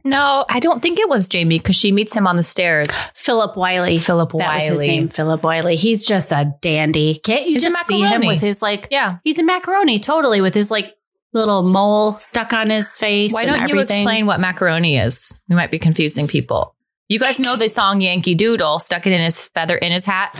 no, 0.03 0.45
I 0.49 0.59
don't 0.59 0.81
think 0.81 0.97
it 0.97 1.07
was 1.07 1.29
Jamie 1.29 1.59
because 1.59 1.75
she 1.75 1.91
meets 1.91 2.15
him 2.15 2.25
on 2.25 2.37
the 2.37 2.41
stairs. 2.43 2.89
Philip 3.13 3.55
Wylie. 3.55 3.99
Philip 3.99 4.33
Wylie. 4.33 4.45
That 4.47 4.55
was 4.55 4.63
his 4.63 4.79
name, 4.81 5.09
Philip 5.09 5.43
Wylie. 5.43 5.75
He's 5.75 6.07
just 6.07 6.31
a 6.31 6.55
dandy. 6.61 7.19
Can't 7.23 7.45
you 7.45 7.53
He's 7.53 7.61
just 7.61 7.85
see 7.85 8.01
him 8.01 8.25
with 8.25 8.41
his 8.41 8.63
like? 8.63 8.87
Yeah. 8.89 9.19
He's 9.23 9.37
a 9.37 9.43
macaroni, 9.43 9.99
totally, 9.99 10.41
with 10.41 10.55
his 10.55 10.71
like 10.71 10.95
little 11.33 11.63
mole 11.63 12.13
stuck 12.13 12.53
on 12.53 12.69
his 12.69 12.97
face. 12.97 13.33
Why 13.33 13.45
don't 13.45 13.67
you 13.67 13.79
explain 13.79 14.25
what 14.25 14.39
macaroni 14.39 14.97
is? 14.97 15.37
We 15.49 15.55
might 15.55 15.71
be 15.71 15.79
confusing 15.79 16.27
people. 16.27 16.75
You 17.09 17.19
guys 17.19 17.39
know 17.39 17.55
the 17.55 17.69
song 17.69 18.01
Yankee 18.01 18.35
Doodle, 18.35 18.79
stuck 18.79 19.05
it 19.07 19.13
in 19.13 19.19
his 19.19 19.47
feather 19.47 19.75
in 19.75 19.91
his 19.91 20.05
hat 20.05 20.39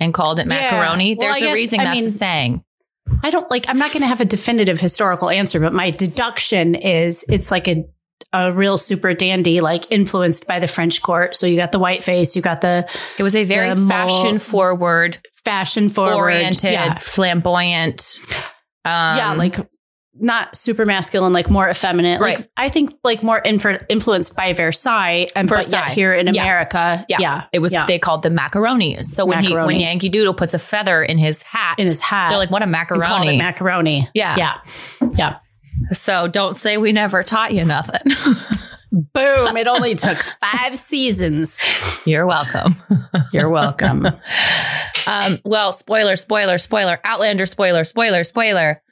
and 0.00 0.12
called 0.12 0.38
it 0.38 0.46
Yeah. 0.46 0.60
macaroni. 0.60 1.14
Well, 1.14 1.20
There's 1.32 1.36
I 1.36 1.38
a 1.38 1.48
guess- 1.48 1.54
reason 1.56 1.80
I 1.80 1.84
that's 1.84 2.04
a 2.04 2.10
saying. 2.10 2.62
I 3.22 3.30
don't 3.30 3.50
like. 3.50 3.64
I'm 3.68 3.78
not 3.78 3.90
going 3.92 4.02
to 4.02 4.06
have 4.06 4.20
a 4.20 4.24
definitive 4.26 4.80
historical 4.80 5.30
answer, 5.30 5.58
but 5.60 5.72
my 5.72 5.90
deduction 5.90 6.74
is 6.74 7.24
it's 7.28 7.50
like 7.50 7.66
a 7.66 7.84
a 8.34 8.52
real 8.52 8.76
super 8.76 9.14
dandy, 9.14 9.60
like 9.60 9.90
influenced 9.90 10.46
by 10.46 10.58
the 10.60 10.66
French 10.66 11.00
court. 11.00 11.34
So 11.34 11.46
you 11.46 11.56
got 11.56 11.72
the 11.72 11.78
white 11.78 12.04
face, 12.04 12.36
you 12.36 12.42
got 12.42 12.60
the 12.60 12.86
It 13.16 13.22
was 13.22 13.34
a 13.34 13.44
very 13.44 13.74
fashion 13.74 14.38
forward, 14.38 15.18
fashion 15.44 15.88
forward, 15.88 16.14
oriented, 16.16 16.72
yeah, 16.72 16.98
flamboyant. 16.98 18.18
Um, 18.84 19.16
yeah, 19.16 19.34
like 19.38 19.56
not 20.20 20.56
super 20.56 20.84
masculine, 20.86 21.32
like 21.32 21.50
more 21.50 21.68
effeminate. 21.68 22.20
Right. 22.20 22.38
Like 22.38 22.50
I 22.56 22.68
think 22.68 22.90
like 23.04 23.22
more 23.22 23.40
influ- 23.42 23.84
influenced 23.88 24.36
by 24.36 24.52
Versailles, 24.52 25.28
and 25.36 25.48
but 25.48 25.56
Versailles. 25.56 25.86
yet 25.86 25.92
here 25.92 26.14
in 26.14 26.28
America, 26.28 27.04
Yeah. 27.08 27.16
yeah, 27.20 27.44
it 27.52 27.60
was 27.60 27.72
yeah. 27.72 27.86
they 27.86 27.98
called 27.98 28.22
the 28.22 28.30
macaroni. 28.30 29.02
So 29.04 29.24
when 29.26 29.42
he 29.42 29.54
when 29.54 29.80
Yankee 29.80 30.08
Doodle 30.08 30.34
puts 30.34 30.54
a 30.54 30.58
feather 30.58 31.02
in 31.02 31.18
his 31.18 31.42
hat, 31.42 31.76
in 31.78 31.84
his 31.88 32.00
hat. 32.00 32.30
they're 32.30 32.38
like, 32.38 32.50
"What 32.50 32.62
a 32.62 32.66
called 32.66 32.68
it 32.68 33.00
macaroni!" 33.00 33.36
macaroni. 33.38 34.08
Yeah. 34.14 34.36
yeah, 34.36 34.54
yeah. 35.14 35.38
so 35.92 36.26
don't 36.28 36.56
say 36.56 36.76
we 36.76 36.92
never 36.92 37.22
taught 37.22 37.52
you 37.54 37.64
nothing. 37.64 38.00
Boom! 38.90 39.56
It 39.58 39.66
only 39.66 39.94
took 39.94 40.16
five 40.40 40.74
seasons. 40.76 41.60
You're 42.06 42.26
welcome. 42.26 42.72
You're 43.34 43.50
welcome. 43.50 44.06
Um, 45.06 45.38
well, 45.44 45.72
spoiler, 45.72 46.16
spoiler, 46.16 46.56
spoiler, 46.56 46.98
Outlander, 47.04 47.44
spoiler, 47.44 47.84
spoiler, 47.84 48.24
spoiler. 48.24 48.82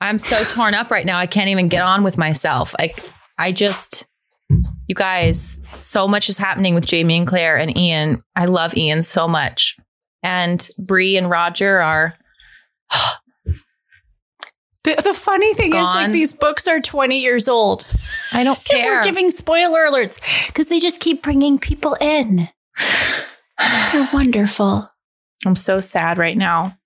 I'm 0.00 0.18
so 0.18 0.44
torn 0.44 0.74
up 0.74 0.90
right 0.90 1.06
now. 1.06 1.18
I 1.18 1.26
can't 1.26 1.48
even 1.48 1.68
get 1.68 1.82
on 1.82 2.02
with 2.02 2.18
myself. 2.18 2.74
Like, 2.78 3.02
I 3.38 3.52
just, 3.52 4.06
you 4.50 4.94
guys, 4.94 5.60
so 5.74 6.06
much 6.06 6.28
is 6.28 6.38
happening 6.38 6.74
with 6.74 6.86
Jamie 6.86 7.18
and 7.18 7.26
Claire 7.26 7.56
and 7.56 7.76
Ian. 7.76 8.22
I 8.34 8.44
love 8.46 8.76
Ian 8.76 9.02
so 9.02 9.26
much. 9.26 9.76
And 10.22 10.68
Bree 10.78 11.16
and 11.16 11.30
Roger 11.30 11.80
are, 11.80 12.14
The, 14.84 14.94
the 15.02 15.14
funny 15.14 15.52
thing 15.52 15.74
is, 15.74 15.84
like, 15.84 16.12
these 16.12 16.32
books 16.32 16.68
are 16.68 16.80
20 16.80 17.18
years 17.18 17.48
old. 17.48 17.84
I 18.30 18.44
don't 18.44 18.62
care. 18.64 18.98
We're 18.98 19.02
giving 19.02 19.32
spoiler 19.32 19.80
alerts 19.80 20.46
because 20.46 20.68
they 20.68 20.78
just 20.78 21.00
keep 21.00 21.24
bringing 21.24 21.58
people 21.58 21.96
in. 22.00 22.48
They're 23.92 24.08
wonderful. 24.12 24.88
I'm 25.44 25.56
so 25.56 25.80
sad 25.80 26.18
right 26.18 26.36
now. 26.38 26.78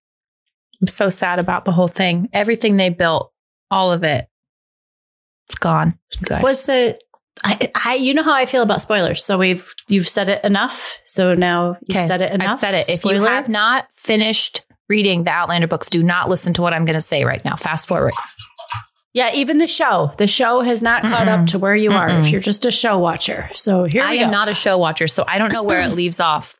I'm 0.81 0.87
so 0.87 1.11
sad 1.11 1.39
about 1.39 1.65
the 1.65 1.73
whole 1.73 1.89
thing. 1.89 2.29
Everything 2.33 2.77
they 2.77 2.89
built, 2.89 3.33
all 3.71 3.93
of 3.93 4.03
it, 4.05 4.27
it's 5.49 5.57
gone. 5.59 5.99
Guys. 6.23 6.43
Was 6.43 6.67
the 6.67 6.99
I, 7.45 7.71
I 7.75 7.95
you 7.95 8.13
know 8.15 8.23
how 8.23 8.35
I 8.35 8.47
feel 8.47 8.63
about 8.63 8.83
spoilers. 8.83 9.25
So 9.25 9.39
we've 9.39 9.75
you've 9.89 10.09
said 10.09 10.29
it 10.29 10.45
enough. 10.45 10.99
So 11.05 11.35
now 11.35 11.77
you've 11.87 11.97
Okay, 11.99 12.07
said 12.07 12.23
it 12.23 12.33
enough. 12.33 12.53
I've 12.53 12.59
said 12.59 12.75
it. 12.75 12.89
If 12.89 13.05
you 13.05 13.23
have 13.23 13.49
not 13.49 13.87
finished 13.95 14.65
reading 14.89 15.25
the 15.25 15.31
Outlander 15.31 15.67
books, 15.69 15.89
do 15.89 16.03
not 16.03 16.29
listen 16.29 16.53
to 16.55 16.63
what 16.63 16.75
I'm 16.75 16.85
going 16.85 16.95
to 16.95 17.01
say 17.01 17.25
right 17.25 17.45
now. 17.45 17.57
Fast 17.57 17.87
forward. 17.89 18.13
yeah, 19.15 19.33
even 19.35 19.59
the 19.59 19.67
show, 19.67 20.13
the 20.19 20.27
show 20.27 20.61
has 20.63 20.83
not 20.83 21.03
caught 21.03 21.29
Mm-mm. 21.29 21.43
up 21.43 21.47
to 21.49 21.59
where 21.59 21.77
you 21.77 21.93
are. 21.93 22.09
Mm-mm. 22.09 22.21
If 22.21 22.31
you're 22.31 22.41
just 22.41 22.65
a 22.65 22.71
show 22.71 22.99
watcher, 22.99 23.51
so 23.55 23.85
here 23.85 24.03
I 24.03 24.15
am 24.15 24.29
go. 24.29 24.33
not 24.33 24.49
a 24.49 24.55
show 24.55 24.77
watcher, 24.79 25.07
so 25.07 25.25
I 25.27 25.39
don't 25.39 25.53
know 25.53 25.63
where 25.63 25.81
it 25.81 25.93
leaves 25.95 26.21
off. 26.21 26.57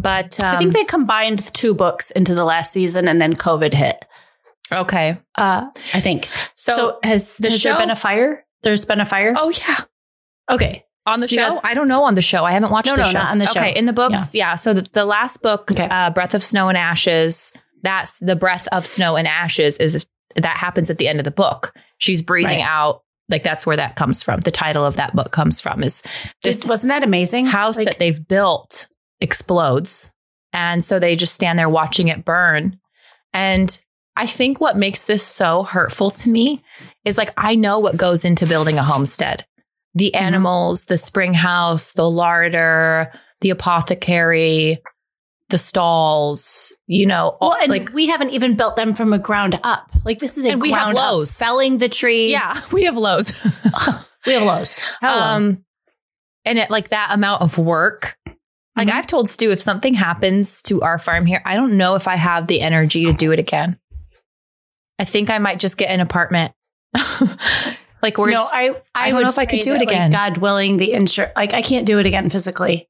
But 0.00 0.38
um, 0.38 0.54
I 0.54 0.58
think 0.58 0.72
they 0.72 0.84
combined 0.84 1.44
two 1.54 1.74
books 1.74 2.10
into 2.12 2.34
the 2.34 2.44
last 2.44 2.72
season, 2.72 3.08
and 3.08 3.20
then 3.20 3.34
COVID 3.34 3.72
hit. 3.74 4.04
okay. 4.72 5.18
Uh, 5.36 5.68
I 5.94 6.00
think 6.00 6.28
So, 6.54 6.72
so. 6.72 6.98
has 7.02 7.34
the 7.36 7.50
has 7.50 7.60
show- 7.60 7.70
there 7.70 7.78
been 7.80 7.90
a 7.90 7.96
fire? 7.96 8.44
There's 8.62 8.84
been 8.84 9.00
a 9.00 9.04
fire. 9.06 9.34
oh 9.36 9.50
yeah, 9.50 9.80
okay. 10.50 10.84
on 11.06 11.20
the 11.20 11.26
So 11.28 11.36
show. 11.36 11.60
I 11.64 11.74
don't 11.74 11.88
know 11.88 12.04
on 12.04 12.14
the 12.14 12.22
show. 12.22 12.44
I 12.44 12.52
haven't 12.52 12.70
watched 12.70 12.88
No, 12.88 12.96
the 12.96 13.02
no, 13.02 13.08
show. 13.08 13.18
not 13.18 13.30
on 13.30 13.38
the 13.38 13.46
show. 13.46 13.60
Okay, 13.60 13.72
in 13.74 13.86
the 13.86 13.92
books, 13.92 14.34
yeah. 14.34 14.54
So 14.56 14.74
the, 14.74 14.86
the 14.92 15.04
last 15.04 15.42
book, 15.42 15.70
Okay. 15.72 15.88
uh, 15.90 16.10
Breath 16.10 16.34
of 16.34 16.42
Snow 16.42 16.68
and 16.68 16.76
Ashes. 16.78 17.52
That's 17.82 18.18
the 18.18 18.34
breath 18.36 18.66
of 18.72 18.84
snow 18.84 19.14
and 19.16 19.28
ashes. 19.28 19.78
Is 19.78 20.04
that 20.34 20.56
happens 20.56 20.90
at 20.90 20.98
the 20.98 21.06
end 21.06 21.20
of 21.20 21.24
the 21.24 21.30
book? 21.30 21.72
She's 21.98 22.22
breathing 22.22 22.58
Right. 22.58 22.66
out. 22.66 23.02
Like 23.30 23.44
that's 23.44 23.64
where 23.66 23.76
that 23.76 23.94
comes 23.94 24.22
from. 24.24 24.40
The 24.40 24.50
title 24.50 24.84
of 24.84 24.96
that 24.96 25.14
book 25.14 25.30
comes 25.30 25.60
from 25.60 25.84
is 25.84 26.02
this 26.42 26.56
Just, 26.56 26.68
wasn't 26.68 26.88
that 26.88 27.04
amazing? 27.04 27.46
house 27.46 27.76
Like, 27.76 27.86
that 27.86 27.98
they've 28.00 28.26
built 28.26 28.88
explodes. 29.20 30.12
And 30.52 30.84
so 30.84 30.98
they 30.98 31.16
just 31.16 31.34
stand 31.34 31.58
there 31.58 31.68
watching 31.68 32.08
it 32.08 32.24
burn. 32.24 32.78
And 33.32 33.76
I 34.16 34.26
think 34.26 34.60
what 34.60 34.76
makes 34.76 35.04
this 35.04 35.22
so 35.22 35.62
hurtful 35.64 36.10
to 36.10 36.30
me 36.30 36.62
is 37.04 37.18
like, 37.18 37.32
I 37.36 37.54
know 37.54 37.78
what 37.78 37.96
goes 37.96 38.24
into 38.24 38.46
building 38.46 38.78
a 38.78 38.82
homestead 38.82 39.44
the 39.94 40.12
Mhm. 40.14 40.20
animals, 40.20 40.84
the 40.84 40.96
spring 40.98 41.34
house, 41.34 41.92
the 41.92 42.08
larder, 42.08 43.10
the 43.40 43.50
apothecary, 43.50 44.78
the 45.48 45.58
stalls, 45.58 46.72
you 46.86 47.06
know, 47.06 47.36
all- 47.40 47.50
Well, 47.50 47.58
and 47.62 47.70
like, 47.72 47.90
we 47.94 48.06
haven't 48.08 48.30
even 48.30 48.54
built 48.54 48.76
them 48.76 48.94
from 48.94 49.12
a 49.12 49.18
ground 49.18 49.58
up. 49.64 49.90
Like 50.04 50.18
this 50.18 50.36
is 50.38 50.44
a 50.44 50.50
And 50.52 50.62
we 50.62 50.70
have 50.72 50.94
up. 50.94 51.36
Felling 51.36 51.78
the 51.78 51.88
trees. 51.88 52.32
yeah, 52.32 52.52
we 52.72 52.84
have 52.84 52.96
lows. 52.96 53.32
we 54.26 54.34
have. 54.34 54.80
Hello. 55.00 55.18
Um, 55.20 55.64
and 56.44 56.58
it 56.58 56.70
like 56.70 56.90
that 56.90 57.10
amount 57.12 57.42
of 57.42 57.56
work. 57.58 58.16
Like 58.78 58.88
Mhm. 58.88 58.92
I've 58.92 59.06
told 59.06 59.28
Stu, 59.28 59.50
if 59.50 59.60
something 59.60 59.92
happens 59.92 60.62
to 60.62 60.80
our 60.82 60.98
farm 60.98 61.26
here, 61.26 61.42
I 61.44 61.56
don't 61.56 61.76
know 61.76 61.94
if 61.96 62.08
I 62.08 62.14
have 62.16 62.46
the 62.46 62.60
energy 62.62 63.04
to 63.04 63.12
do 63.12 63.32
it 63.32 63.38
again. 63.38 63.78
I 64.98 65.04
think 65.04 65.28
I 65.30 65.38
might 65.38 65.58
just 65.60 65.76
get 65.76 65.90
an 65.90 66.00
apartment. 66.00 66.52
like 68.02 68.16
we're 68.18 68.30
no, 68.30 68.38
just- 68.38 68.54
I, 68.54 68.68
I, 68.70 68.74
I 68.94 69.10
don't 69.10 69.22
know 69.22 69.28
if 69.28 69.38
I 69.38 69.44
could 69.46 69.60
do 69.60 69.70
it 69.74 69.78
that, 69.80 69.86
like, 69.86 69.88
again. 69.88 70.10
God 70.10 70.38
willing, 70.38 70.76
the 70.76 70.92
insurance. 70.92 71.32
Like 71.36 71.52
I 71.54 71.62
can't 71.62 71.86
do 71.86 71.98
it 71.98 72.06
again 72.06 72.30
physically. 72.30 72.88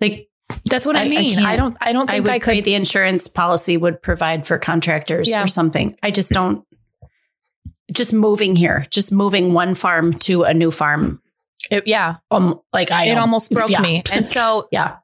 Like 0.00 0.28
that's 0.64 0.84
what 0.86 0.96
I, 0.96 1.00
I- 1.00 1.04
I 1.04 1.08
mean. 1.08 1.34
can't- 1.34 1.46
I, 1.46 1.56
don't. 1.56 1.76
I 1.80 1.92
don't 1.92 2.10
I 2.10 2.14
think 2.14 2.24
would 2.26 2.32
I, 2.34 2.38
could. 2.38 2.64
the 2.64 2.74
insurance 2.74 3.28
policy 3.28 3.76
would 3.76 4.02
provide 4.02 4.46
for 4.46 4.58
contractors 4.58 5.28
Yeah. 5.30 5.44
or 5.44 5.46
something. 5.46 5.96
I 6.02 6.10
just 6.10 6.32
don't. 6.32 6.64
Just 7.92 8.12
moving 8.12 8.54
here, 8.54 8.86
just 8.90 9.12
moving 9.12 9.54
one 9.54 9.74
farm 9.74 10.12
to 10.20 10.42
a 10.42 10.52
new 10.52 10.70
farm. 10.70 11.22
it- 11.70 11.86
yeah, 11.86 12.16
Um, 12.30 12.60
like 12.72 12.90
I, 12.90 13.06
it 13.06 13.12
um, 13.12 13.20
almost 13.20 13.50
broke 13.50 13.70
yeah. 13.70 13.80
me. 13.80 14.02
And 14.12 14.26
so 14.26 14.68
yeah, 14.72 14.96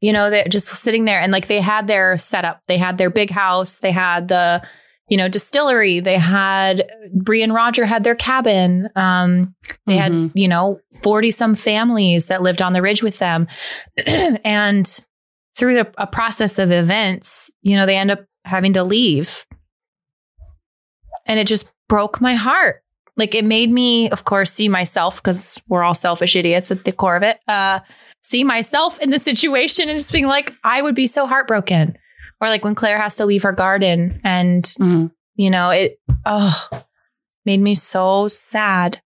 you 0.00 0.12
know, 0.12 0.30
they're 0.30 0.44
just 0.48 0.68
sitting 0.68 1.04
there 1.04 1.20
and 1.20 1.32
like 1.32 1.46
they 1.48 1.60
had 1.60 1.86
their 1.86 2.16
setup. 2.18 2.60
They 2.68 2.78
had 2.78 2.98
their 2.98 3.10
big 3.10 3.30
house. 3.30 3.78
They 3.80 3.90
had 3.90 4.28
the, 4.28 4.62
you 5.08 5.16
know, 5.16 5.28
distillery. 5.28 6.00
They 6.00 6.18
had 6.18 6.88
Bree 7.12 7.42
and 7.42 7.52
Roger 7.54 7.84
had 7.86 8.04
their 8.04 8.14
cabin. 8.14 8.88
Um, 8.94 9.54
they 9.86 9.96
had, 9.96 10.12
Mhm. 10.12 10.32
you 10.34 10.46
know, 10.48 10.78
40 11.02 11.30
some 11.30 11.54
families 11.54 12.26
that 12.26 12.42
lived 12.42 12.62
on 12.62 12.74
the 12.74 12.82
ridge 12.82 13.02
with 13.02 13.18
them. 13.18 13.48
and 14.06 14.86
through 15.56 15.74
the, 15.74 15.92
a 15.98 16.06
process 16.06 16.58
of 16.58 16.70
events, 16.70 17.50
you 17.62 17.76
know, 17.76 17.84
they 17.86 17.96
end 17.96 18.10
up 18.12 18.24
having 18.44 18.74
to 18.74 18.84
leave. 18.84 19.44
And 21.26 21.38
it 21.38 21.46
just 21.46 21.72
broke 21.88 22.20
my 22.20 22.34
heart. 22.34 22.82
Like 23.16 23.34
it 23.34 23.44
made 23.44 23.70
me, 23.70 24.08
of 24.10 24.24
course, 24.24 24.52
see 24.52 24.68
myself 24.68 25.16
because 25.20 25.60
we're 25.66 25.82
all 25.82 25.94
selfish 25.94 26.36
idiots 26.36 26.70
at 26.70 26.84
the 26.84 26.92
core 26.92 27.16
of 27.16 27.22
it. 27.24 27.38
Uh, 27.48 27.80
see 28.28 28.44
myself 28.44 28.98
in 29.00 29.10
the 29.10 29.18
situation 29.18 29.88
and 29.88 29.98
just 29.98 30.12
being 30.12 30.26
like, 30.26 30.52
I 30.62 30.82
would 30.82 30.94
be 30.94 31.06
so 31.06 31.26
heartbroken. 31.26 31.96
Or 32.40 32.48
like 32.48 32.64
when 32.64 32.74
Claire 32.74 33.00
has 33.00 33.16
to 33.16 33.26
leave 33.26 33.42
her 33.42 33.52
garden 33.52 34.20
and, 34.22 34.64
Mhm. 34.78 35.10
you 35.36 35.50
know, 35.50 35.70
it, 35.70 35.98
oh, 36.26 36.68
made 37.44 37.60
me 37.60 37.74
so 37.74 38.28
sad. 38.28 39.00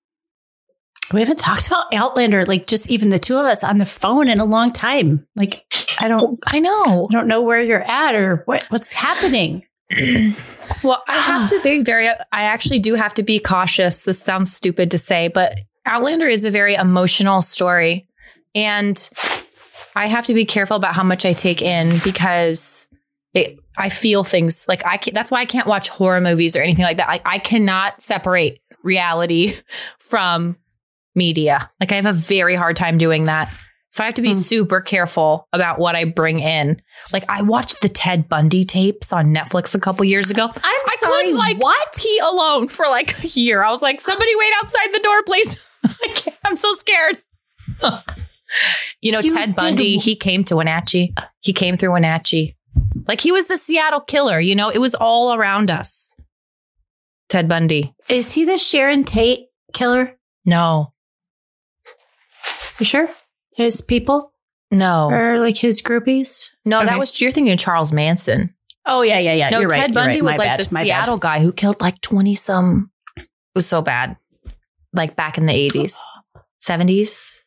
we 1.12 1.20
haven't 1.20 1.38
talked 1.38 1.66
about 1.68 1.86
Outlander, 1.94 2.44
like 2.44 2.66
just 2.66 2.90
even 2.90 3.08
the 3.08 3.18
two 3.18 3.38
of 3.38 3.46
us 3.46 3.64
on 3.64 3.78
the 3.78 3.86
phone 3.86 4.28
in 4.28 4.40
a 4.40 4.44
long 4.44 4.70
time. 4.70 5.26
Like 5.36 5.64
I 6.00 6.06
don't, 6.08 6.38
I 6.46 6.58
know. 6.58 7.08
I 7.10 7.12
don't 7.14 7.26
know 7.28 7.40
where 7.40 7.62
you're 7.62 7.82
at 7.82 8.14
or 8.14 8.42
what 8.44 8.64
what's 8.70 8.92
happening. 8.92 9.64
Well, 10.84 11.02
I 11.08 11.14
have 11.14 11.48
to 11.48 11.60
be 11.62 11.82
very, 11.82 12.08
I 12.08 12.42
actually 12.42 12.78
do 12.78 12.94
have 12.94 13.14
to 13.14 13.22
be 13.22 13.38
cautious. 13.40 14.04
This 14.04 14.20
sounds 14.22 14.52
stupid 14.52 14.90
to 14.92 14.98
say, 14.98 15.28
but 15.28 15.58
Outlander 15.86 16.26
is 16.28 16.44
a 16.44 16.50
very 16.50 16.74
emotional 16.74 17.40
story. 17.40 18.07
And 18.54 19.10
I 19.94 20.06
have 20.06 20.26
to 20.26 20.34
be 20.34 20.44
careful 20.44 20.76
about 20.76 20.94
how 20.96 21.02
much 21.04 21.24
I 21.26 21.32
take 21.32 21.62
in 21.62 21.96
because 22.04 22.88
it, 23.34 23.58
I 23.78 23.88
feel 23.88 24.24
things 24.24 24.66
like 24.68 24.84
I 24.86 24.96
can, 24.96 25.14
that's 25.14 25.30
why 25.30 25.40
I 25.40 25.44
can't 25.44 25.66
watch 25.66 25.88
horror 25.88 26.20
movies 26.20 26.56
or 26.56 26.62
anything 26.62 26.84
like 26.84 26.96
that. 26.98 27.08
Like 27.08 27.22
I 27.24 27.38
cannot 27.38 28.00
separate 28.02 28.60
reality 28.82 29.52
from 29.98 30.56
media. 31.14 31.58
Like 31.80 31.92
I 31.92 31.96
have 31.96 32.06
a 32.06 32.12
very 32.12 32.54
hard 32.54 32.76
time 32.76 32.98
doing 32.98 33.24
that. 33.24 33.52
So 33.90 34.04
I 34.04 34.06
have 34.06 34.14
to 34.16 34.22
be 34.22 34.28
Hmm. 34.32 34.38
super 34.38 34.80
careful 34.82 35.48
about 35.52 35.78
what 35.78 35.96
I 35.96 36.04
bring 36.04 36.40
in. 36.40 36.80
Like 37.12 37.24
I 37.28 37.40
watched 37.42 37.80
the 37.80 37.88
Ted 37.88 38.28
Bundy 38.28 38.64
tapes 38.64 39.12
on 39.14 39.34
Netflix 39.34 39.74
a 39.74 39.80
couple 39.80 40.04
years 40.04 40.30
ago. 40.30 40.44
I'm 40.44 40.54
I 40.62 40.96
sorry. 41.00 41.12
couldn't 41.24 41.38
like 41.38 41.56
what? 41.58 41.88
pee 41.96 42.20
alone 42.22 42.68
for 42.68 42.86
like 42.86 43.18
a 43.24 43.26
year. 43.28 43.62
I 43.62 43.70
was 43.70 43.80
like, 43.82 44.00
somebody 44.02 44.30
wait 44.36 44.52
outside 44.62 44.88
the 44.92 45.00
door, 45.00 45.22
please. 45.24 45.66
I 45.84 46.08
can't, 46.14 46.36
I'm 46.44 46.56
so 46.56 46.72
scared. 46.74 47.22
you 49.00 49.12
know, 49.12 49.20
You 49.20 49.32
Ted 49.34 49.50
did- 49.50 49.56
Bundy, 49.56 49.96
he 49.98 50.16
came 50.16 50.44
to 50.44 50.56
Wenatchee. 50.56 51.14
He 51.40 51.52
came 51.52 51.76
through 51.76 51.92
Wenatchee. 51.92 52.56
Like 53.06 53.20
he 53.20 53.32
was 53.32 53.46
the 53.46 53.58
Seattle 53.58 54.00
killer, 54.00 54.38
you 54.40 54.54
know, 54.54 54.70
it 54.70 54.78
was 54.78 54.94
all 54.94 55.34
around 55.34 55.70
us. 55.70 56.12
Ted 57.28 57.48
Bundy. 57.48 57.94
Is 58.08 58.32
he 58.34 58.44
the 58.44 58.56
Sharon 58.58 59.04
Tate 59.04 59.46
killer? 59.72 60.18
No, 60.44 60.92
You 62.78 62.86
sure? 62.86 63.08
His 63.54 63.82
people 63.82 64.32
no, 64.70 65.10
or 65.10 65.38
like 65.40 65.56
his 65.58 65.82
groupies? 65.82 66.50
no, 66.64 66.84
that 66.84 66.98
was, 66.98 67.20
you're 67.20 67.30
thinking 67.32 67.52
of 67.52 67.58
Charles 67.58 67.92
Manson. 67.92 68.54
Oh 68.86 69.02
yeah, 69.02 69.18
yeah, 69.18 69.32
yeah. 69.34 69.50
No, 69.50 69.60
you're 69.60 69.68
Ted 69.70 69.80
right, 69.90 69.94
Bundy 69.94 70.20
right. 70.20 70.24
was 70.24 70.38
My 70.38 70.44
like 70.44 70.48
bad, 70.56 70.60
the 70.60 70.70
my 70.72 70.80
bad. 70.80 70.84
Seattle 70.86 71.18
guy 71.18 71.40
who 71.40 71.52
killed 71.52 71.80
like 71.80 72.00
20 72.00 72.34
some. 72.34 72.90
It 73.16 73.26
was 73.54 73.66
so 73.66 73.82
bad. 73.82 74.16
Like 74.94 75.16
back 75.16 75.36
in 75.38 75.46
the 75.46 75.52
80s, 75.52 75.98
70s. 76.62 77.40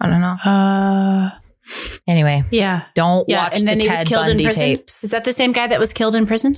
I 0.00 0.08
don't 0.08 0.20
know. 0.20 0.36
Uh, 0.44 1.30
Anyway, 2.08 2.42
yeah, 2.50 2.86
don't 2.94 3.28
yeah. 3.28 3.44
watch 3.44 3.60
and 3.60 3.68
then 3.68 3.78
the 3.78 3.84
he 3.84 3.88
Ted 3.88 3.98
was 4.00 4.08
killed 4.08 4.26
Bundy 4.26 4.44
in 4.44 4.48
prison. 4.48 4.62
tapes. 4.62 5.04
Is 5.04 5.10
that 5.12 5.24
the 5.24 5.32
same 5.32 5.52
guy 5.52 5.68
that 5.68 5.78
was 5.78 5.92
killed 5.92 6.16
in 6.16 6.26
prison, 6.26 6.56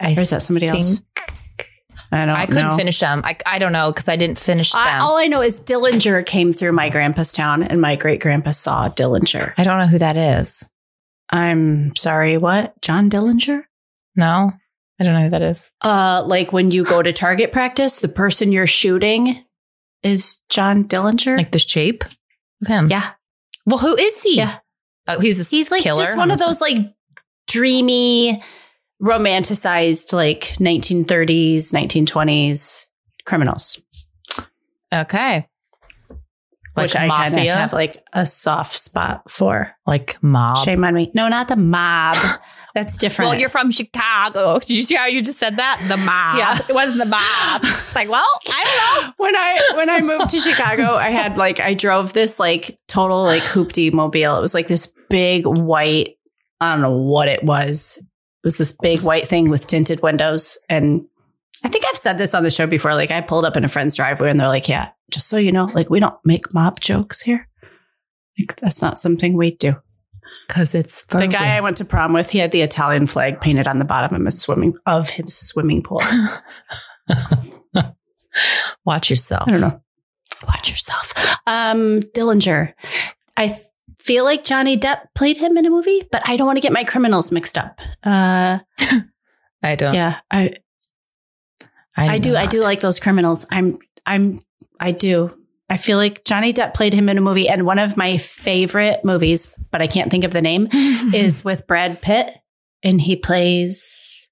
I 0.00 0.14
or 0.14 0.20
is 0.20 0.30
that 0.30 0.42
somebody 0.42 0.66
else? 0.68 1.00
I 2.12 2.16
don't 2.16 2.26
know. 2.26 2.34
I 2.34 2.46
couldn't 2.46 2.70
know. 2.70 2.76
finish 2.76 2.98
them. 2.98 3.22
I, 3.24 3.36
I 3.46 3.58
don't 3.58 3.72
know 3.72 3.92
because 3.92 4.08
I 4.08 4.16
didn't 4.16 4.38
finish 4.38 4.72
them. 4.72 4.80
I, 4.82 4.98
all 4.98 5.16
I 5.16 5.26
know 5.26 5.42
is 5.42 5.60
Dillinger 5.60 6.24
came 6.26 6.52
through 6.52 6.72
my 6.72 6.88
grandpa's 6.88 7.32
town, 7.32 7.62
and 7.62 7.80
my 7.80 7.96
great 7.96 8.20
grandpa 8.20 8.50
saw 8.50 8.88
Dillinger. 8.88 9.52
I 9.58 9.64
don't 9.64 9.78
know 9.78 9.86
who 9.86 9.98
that 9.98 10.16
is. 10.16 10.68
I'm 11.30 11.94
sorry, 11.96 12.36
what? 12.36 12.80
John 12.82 13.10
Dillinger? 13.10 13.64
No, 14.16 14.52
I 14.98 15.04
don't 15.04 15.14
know 15.14 15.22
who 15.24 15.30
that 15.30 15.42
is. 15.42 15.70
Uh, 15.82 16.24
like 16.26 16.52
when 16.52 16.70
you 16.70 16.84
go 16.84 17.02
to 17.02 17.12
target 17.12 17.52
practice, 17.52 17.98
the 17.98 18.08
person 18.08 18.50
you're 18.50 18.66
shooting 18.66 19.44
is 20.02 20.42
John 20.48 20.84
Dillinger. 20.84 21.36
Like 21.36 21.52
the 21.52 21.58
shape 21.58 22.04
of 22.62 22.66
him. 22.68 22.88
yeah, 22.90 23.12
Well, 23.66 23.78
who 23.78 23.96
is 23.96 24.22
he? 24.22 24.36
Yeah. 24.36 24.58
Oh, 25.08 25.18
he's 25.20 25.40
a 25.40 25.54
he's 25.54 25.70
like 25.70 25.82
killer. 25.82 26.04
just 26.04 26.16
one 26.16 26.30
of 26.30 26.38
those 26.38 26.60
like 26.60 26.76
dreamy, 27.48 28.42
romanticized 29.02 30.12
like 30.12 30.42
1930s, 30.58 31.72
1920s 31.72 32.88
criminals, 33.24 33.82
Okay. 34.92 35.46
Like 36.76 36.84
which 36.84 36.96
I 36.96 37.08
kind 37.08 37.34
of 37.34 37.40
have 37.40 37.72
like 37.72 38.02
a 38.12 38.24
soft 38.24 38.76
spot 38.76 39.28
for. 39.30 39.72
like 39.86 40.22
mob. 40.22 40.58
Shame 40.64 40.84
on 40.84 40.94
me. 40.94 41.10
No, 41.14 41.28
not 41.28 41.48
the 41.48 41.56
mob. 41.56 42.16
That's 42.74 42.98
different. 42.98 43.30
Well, 43.30 43.38
you're 43.38 43.48
from 43.48 43.70
Chicago. 43.70 44.58
Did 44.60 44.70
you 44.70 44.82
see 44.82 44.94
how 44.94 45.06
you 45.06 45.22
just 45.22 45.38
said 45.38 45.56
that? 45.58 45.84
The 45.88 45.96
mob. 45.96 46.38
Yeah. 46.38 46.58
It 46.68 46.74
wasn't 46.74 46.98
the 46.98 47.06
mob. 47.06 47.62
It's 47.62 47.94
like, 47.94 48.08
well, 48.08 48.26
I 48.48 48.64
don't 48.64 49.06
know. 49.06 49.12
when 49.24 49.36
I 49.36 49.72
when 49.74 49.90
I 49.90 50.00
moved 50.00 50.30
to 50.30 50.38
Chicago, 50.38 50.94
I 50.94 51.10
had 51.10 51.36
like 51.36 51.60
I 51.60 51.74
drove 51.74 52.12
this 52.12 52.38
like 52.38 52.78
total 52.88 53.22
like 53.22 53.42
hoopty 53.42 53.92
mobile. 53.92 54.36
It 54.36 54.40
was 54.40 54.54
like 54.54 54.68
this 54.68 54.94
big 55.08 55.46
white. 55.46 56.16
I 56.60 56.72
don't 56.72 56.82
know 56.82 56.96
what 56.96 57.28
it 57.28 57.42
was. 57.42 57.96
It 57.98 58.46
was 58.46 58.58
this 58.58 58.76
big 58.80 59.00
white 59.00 59.28
thing 59.28 59.50
with 59.50 59.66
tinted 59.66 60.02
windows, 60.02 60.58
and 60.68 61.04
I 61.64 61.68
think 61.68 61.84
I've 61.86 61.96
said 61.96 62.18
this 62.18 62.34
on 62.34 62.42
the 62.42 62.50
show 62.50 62.66
before. 62.66 62.94
Like 62.94 63.10
I 63.10 63.20
pulled 63.20 63.44
up 63.44 63.56
in 63.56 63.64
a 63.64 63.68
friend's 63.68 63.96
driveway, 63.96 64.30
and 64.30 64.40
they're 64.40 64.48
like, 64.48 64.68
"Yeah, 64.68 64.90
just 65.10 65.28
so 65.28 65.36
you 65.36 65.52
know, 65.52 65.66
like 65.66 65.90
we 65.90 66.00
don't 66.00 66.16
make 66.24 66.54
mob 66.54 66.80
jokes 66.80 67.22
here. 67.22 67.48
Like 68.38 68.56
that's 68.56 68.80
not 68.80 68.98
something 68.98 69.36
we 69.36 69.56
do." 69.56 69.76
Because 70.46 70.74
it's 70.74 71.02
The 71.06 71.26
guy 71.26 71.56
I 71.56 71.60
went 71.60 71.76
to 71.78 71.84
prom 71.84 72.12
with, 72.12 72.30
he 72.30 72.38
had 72.38 72.50
the 72.50 72.62
Italian 72.62 73.06
flag 73.06 73.40
painted 73.40 73.68
on 73.68 73.78
the 73.78 73.84
bottom 73.84 74.20
of 74.20 74.24
his 74.24 74.40
swimming 74.40 74.74
of 74.86 75.10
his 75.10 75.36
swimming 75.36 75.82
pool. 75.82 76.02
Watch 78.84 79.10
yourself. 79.10 79.44
I 79.46 79.50
don't 79.52 79.60
know. 79.60 79.82
Watch 80.46 80.70
yourself. 80.70 81.12
Um, 81.46 82.00
Dillinger. 82.00 82.74
I 83.36 83.48
th- 83.48 83.60
feel 83.98 84.24
like 84.24 84.44
Johnny 84.44 84.76
Depp 84.78 85.00
played 85.14 85.36
him 85.36 85.56
in 85.56 85.66
a 85.66 85.70
movie, 85.70 86.02
but 86.10 86.22
I 86.26 86.36
don't 86.36 86.46
want 86.46 86.56
to 86.56 86.62
get 86.62 86.72
my 86.72 86.84
criminals 86.84 87.32
mixed 87.32 87.58
up. 87.58 87.80
Uh, 88.02 88.60
I 89.62 89.74
don't. 89.74 89.94
yeah, 89.94 90.20
I 90.30 90.54
I 91.96 92.18
do 92.18 92.36
I 92.36 92.46
do 92.46 92.60
like 92.60 92.80
those 92.80 92.98
criminals. 92.98 93.46
I'm 93.50 93.76
I'm 94.06 94.38
I 94.78 94.92
do. 94.92 95.30
I 95.70 95.76
feel 95.76 95.96
like 95.98 96.24
Johnny 96.24 96.52
Depp 96.52 96.74
played 96.74 96.92
him 96.92 97.08
in 97.08 97.16
a 97.16 97.20
movie, 97.20 97.48
and 97.48 97.64
one 97.64 97.78
of 97.78 97.96
my 97.96 98.18
favorite 98.18 99.04
movies, 99.04 99.56
but 99.70 99.80
I 99.80 99.86
can't 99.86 100.10
think 100.10 100.24
of 100.24 100.32
the 100.32 100.42
name, 100.42 100.68
is 100.72 101.44
with 101.44 101.68
Brad 101.68 102.02
Pitt, 102.02 102.34
and 102.82 103.00
he 103.00 103.14
plays 103.14 104.28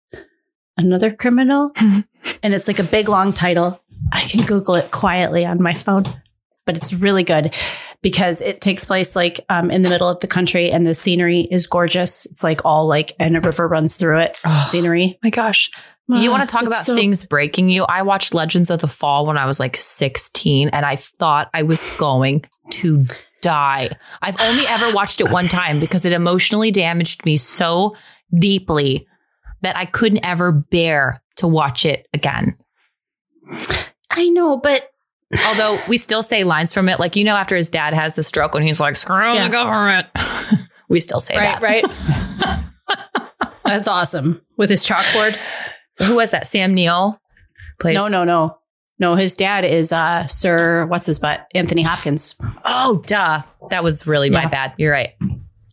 another 0.77 1.15
criminal, 1.15 1.71
and 1.79 2.05
it's 2.55 2.67
like 2.67 2.81
a 2.81 2.85
big 2.85 3.09
long 3.09 3.33
title. 3.33 3.81
I 4.13 4.23
can 4.23 4.45
Google 4.45 4.75
it 4.75 4.91
quietly 4.91 5.47
on 5.47 5.63
my 5.63 5.75
phone, 5.75 6.05
but 6.67 6.77
it's 6.77 6.93
really 6.93 7.23
good 7.23 7.57
because 8.03 8.43
it 8.43 8.61
takes 8.61 8.85
place 8.85 9.15
like 9.15 9.45
um, 9.49 9.71
in 9.71 9.83
the 9.83 9.91
middle 9.91 10.09
of 10.09 10.19
the 10.19 10.27
country, 10.27 10.73
and 10.73 10.85
the 10.85 10.95
scenery 10.95 11.43
is 11.43 11.69
gorgeous. 11.69 12.27
It's 12.27 12.43
like 12.43 12.65
all 12.65 12.89
like, 12.89 13.15
and 13.21 13.37
a 13.37 13.41
river 13.41 13.69
runs 13.69 13.95
through 13.95 14.23
it. 14.23 14.41
Oh. 14.45 14.69
Scenery. 14.69 15.21
my 15.23 15.31
gosh. 15.31 15.71
You 16.09 16.31
want 16.31 16.49
to 16.49 16.53
talk 16.53 16.67
about 16.67 16.85
so- 16.85 16.95
things 16.95 17.25
breaking 17.25 17.69
you? 17.69 17.85
I 17.85 18.03
watched 18.03 18.33
Legends 18.35 18.71
of 18.71 18.81
the 18.81 18.89
Fall 18.89 19.27
when 19.27 19.37
I 19.37 19.45
was 19.47 19.61
like 19.61 19.77
16 19.77 20.71
and 20.71 20.87
I 20.87 20.97
thought 20.97 21.51
I 21.53 21.63
was 21.63 21.85
going 21.99 22.45
to 22.71 23.05
die. 23.43 23.91
I've 24.23 24.41
only 24.41 24.65
ever 24.67 24.93
watched 24.95 25.21
it 25.21 25.31
one 25.31 25.49
time 25.49 25.79
because 25.81 26.05
it 26.05 26.13
emotionally 26.13 26.71
damaged 26.71 27.25
me 27.27 27.37
so 27.37 27.95
deeply 28.39 29.07
that 29.63 29.77
I 29.77 29.85
couldn't 29.85 30.25
ever 30.25 30.51
bear 30.51 31.23
to 31.37 31.47
watch 31.49 31.85
it 31.85 32.07
again. 32.15 32.57
I 34.11 34.29
know, 34.29 34.57
but 34.57 34.91
Although 35.47 35.79
we 35.89 35.99
still 35.99 36.23
say 36.23 36.43
lines 36.43 36.73
from 36.73 36.89
it, 36.89 36.99
like, 36.99 37.15
you 37.15 37.23
know, 37.23 37.37
after 37.37 37.55
his 37.55 37.69
dad 37.69 37.93
has 37.93 38.17
the 38.17 38.23
stroke 38.23 38.55
when 38.55 38.63
he's 38.63 38.81
like, 38.81 38.97
screw 38.97 39.35
Yeah. 39.35 39.47
the 39.47 39.53
government. 39.53 40.07
we 40.89 41.01
still 41.01 41.21
say 41.21 41.35
that. 41.35 41.61
right. 41.61 41.85
That's 43.65 43.87
awesome 43.87 44.41
with 44.57 44.71
his 44.71 44.87
chalkboard. 44.87 45.39
Who 46.07 46.17
was 46.17 46.31
that? 46.31 46.47
Sam 46.47 46.75
Neill? 46.75 47.21
Plays- 47.81 47.97
No, 47.97 48.09
no, 48.09 48.25
no, 48.25 48.59
no. 48.99 49.15
His 49.17 49.35
dad 49.35 49.65
is 49.65 49.93
uh, 49.93 50.27
Sir 50.27 50.87
what's 50.87 51.07
his 51.07 51.19
butt 51.19 51.47
Anthony 51.55 51.83
Hopkins. 51.83 52.39
Oh, 52.65 53.03
duh. 53.07 53.43
That 53.71 53.83
was 53.85 54.07
really 54.07 54.31
my 54.31 54.43
Yeah. 54.43 54.49
bad. 54.49 54.73
You're 54.79 54.93
right. 54.93 55.15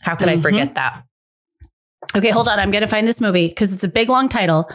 How 0.01 0.15
could 0.15 0.29
I 0.29 0.35
Mhm. 0.37 0.41
forget 0.41 0.75
that? 0.75 1.03
Okay, 2.15 2.29
hold 2.29 2.47
on. 2.47 2.59
I'm 2.59 2.71
gonna 2.71 2.87
find 2.87 3.07
this 3.07 3.19
movie 3.21 3.47
because 3.47 3.73
it's 3.73 3.83
a 3.83 3.87
big 3.89 4.09
long 4.09 4.29
title. 4.29 4.69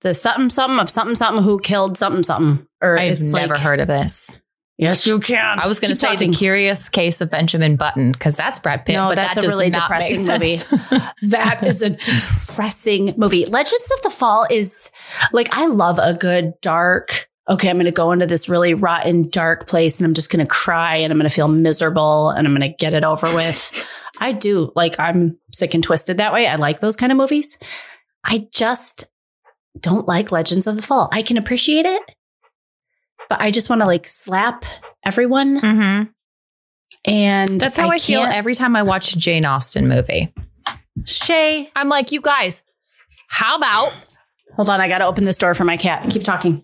The 0.00 0.14
something 0.14 0.50
something 0.50 0.78
of 0.78 0.90
something 0.90 1.14
something 1.16 1.44
who 1.44 1.58
killed 1.60 1.96
something 1.98 2.22
something. 2.22 2.66
Or 2.82 2.98
I've 2.98 3.20
never 3.20 3.54
like- 3.54 3.62
heard 3.62 3.80
of 3.80 3.88
this. 3.88 4.38
Yes, 4.76 5.06
you 5.06 5.20
can. 5.20 5.60
I 5.60 5.66
was 5.68 5.78
going 5.78 5.90
to 5.90 5.94
say 5.94 6.08
talking. 6.08 6.32
the 6.32 6.36
Curious 6.36 6.88
Case 6.88 7.20
of 7.20 7.30
Benjamin 7.30 7.76
Button 7.76 8.10
because 8.10 8.34
that's 8.34 8.58
Brad 8.58 8.84
Pitt. 8.84 8.96
No, 8.96 9.08
but 9.08 9.14
that's 9.14 9.36
that 9.36 9.44
a 9.44 9.48
really 9.48 9.70
depressing 9.70 10.26
movie. 10.26 10.56
That 11.30 11.62
is 11.64 11.80
a 11.80 11.90
depressing 11.90 13.14
movie. 13.16 13.46
Legends 13.46 13.92
of 13.96 14.02
the 14.02 14.10
Fall 14.10 14.46
is 14.50 14.90
like 15.32 15.48
I 15.52 15.66
love 15.66 15.98
a 15.98 16.14
good 16.14 16.54
dark. 16.60 17.28
Okay, 17.48 17.68
I'm 17.68 17.76
going 17.76 17.84
to 17.84 17.92
go 17.92 18.10
into 18.10 18.26
this 18.26 18.48
really 18.48 18.74
rotten 18.74 19.28
dark 19.28 19.68
place 19.68 20.00
and 20.00 20.06
I'm 20.06 20.14
just 20.14 20.30
going 20.30 20.44
to 20.44 20.50
cry 20.50 20.96
and 20.96 21.12
I'm 21.12 21.18
going 21.18 21.28
to 21.28 21.34
feel 21.34 21.48
miserable 21.48 22.30
and 22.30 22.46
I'm 22.46 22.54
going 22.54 22.68
to 22.68 22.76
get 22.76 22.94
it 22.94 23.04
over 23.04 23.32
with. 23.34 23.86
I 24.18 24.32
do 24.32 24.72
like 24.74 24.98
I'm 24.98 25.38
sick 25.52 25.74
and 25.74 25.84
twisted 25.84 26.16
that 26.16 26.32
way. 26.32 26.46
I 26.46 26.56
like 26.56 26.80
those 26.80 26.96
kind 26.96 27.12
of 27.12 27.18
movies. 27.18 27.58
I 28.24 28.48
just 28.52 29.04
don't 29.78 30.08
like 30.08 30.32
Legends 30.32 30.66
of 30.66 30.76
the 30.76 30.82
Fall. 30.82 31.08
I 31.12 31.22
can 31.22 31.36
appreciate 31.36 31.84
it, 31.84 32.02
but 33.34 33.44
I 33.44 33.50
just 33.50 33.68
want 33.68 33.82
to 33.82 33.86
like 33.86 34.06
slap 34.06 34.64
everyone 35.04 35.60
Mhm. 35.60 36.10
and 37.04 37.60
That's 37.60 37.76
how 37.76 37.90
I, 37.90 37.98
feel 37.98 38.22
every 38.22 38.54
time 38.54 38.76
I 38.76 38.82
watch 38.82 39.14
a 39.14 39.18
Jane 39.18 39.44
Austen 39.44 39.88
movie. 39.88 40.32
Shaye, 41.00 41.68
I'm 41.74 41.88
like, 41.88 42.12
you 42.12 42.20
guys, 42.20 42.62
how 43.28 43.56
about 43.56 43.92
Hold 44.54 44.70
on, 44.70 44.80
I 44.80 44.86
got 44.86 44.98
to 44.98 45.06
open 45.06 45.24
this 45.24 45.36
door 45.36 45.52
for 45.54 45.64
my 45.64 45.76
cat. 45.76 46.08
Keep 46.10 46.22
talking. 46.22 46.62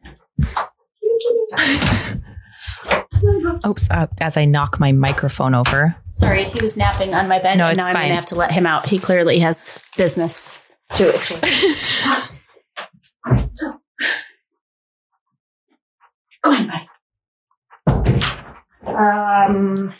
oops, 3.66 3.90
uh, 3.90 4.06
as 4.20 4.36
I 4.36 4.44
knock 4.44 4.78
my 4.78 4.92
microphone 4.92 5.56
over. 5.56 5.96
Sorry, 6.12 6.44
he 6.44 6.62
was 6.62 6.76
napping 6.76 7.14
on 7.14 7.26
my 7.26 7.40
bed. 7.40 7.58
No, 7.58 7.64
and 7.66 7.76
it's 7.76 7.78
now 7.78 7.88
I'm 7.88 7.94
going 7.94 8.08
to 8.10 8.14
have 8.14 8.26
to 8.26 8.36
let 8.36 8.52
him 8.52 8.64
out. 8.64 8.86
He 8.86 9.00
clearly 9.00 9.40
has 9.40 9.82
business 9.96 10.56
to 10.94 11.12
actually. 11.12 11.40
Go 16.42 16.52
ahead, 16.52 16.68
bud. 16.68 16.86
Um, 18.86 19.92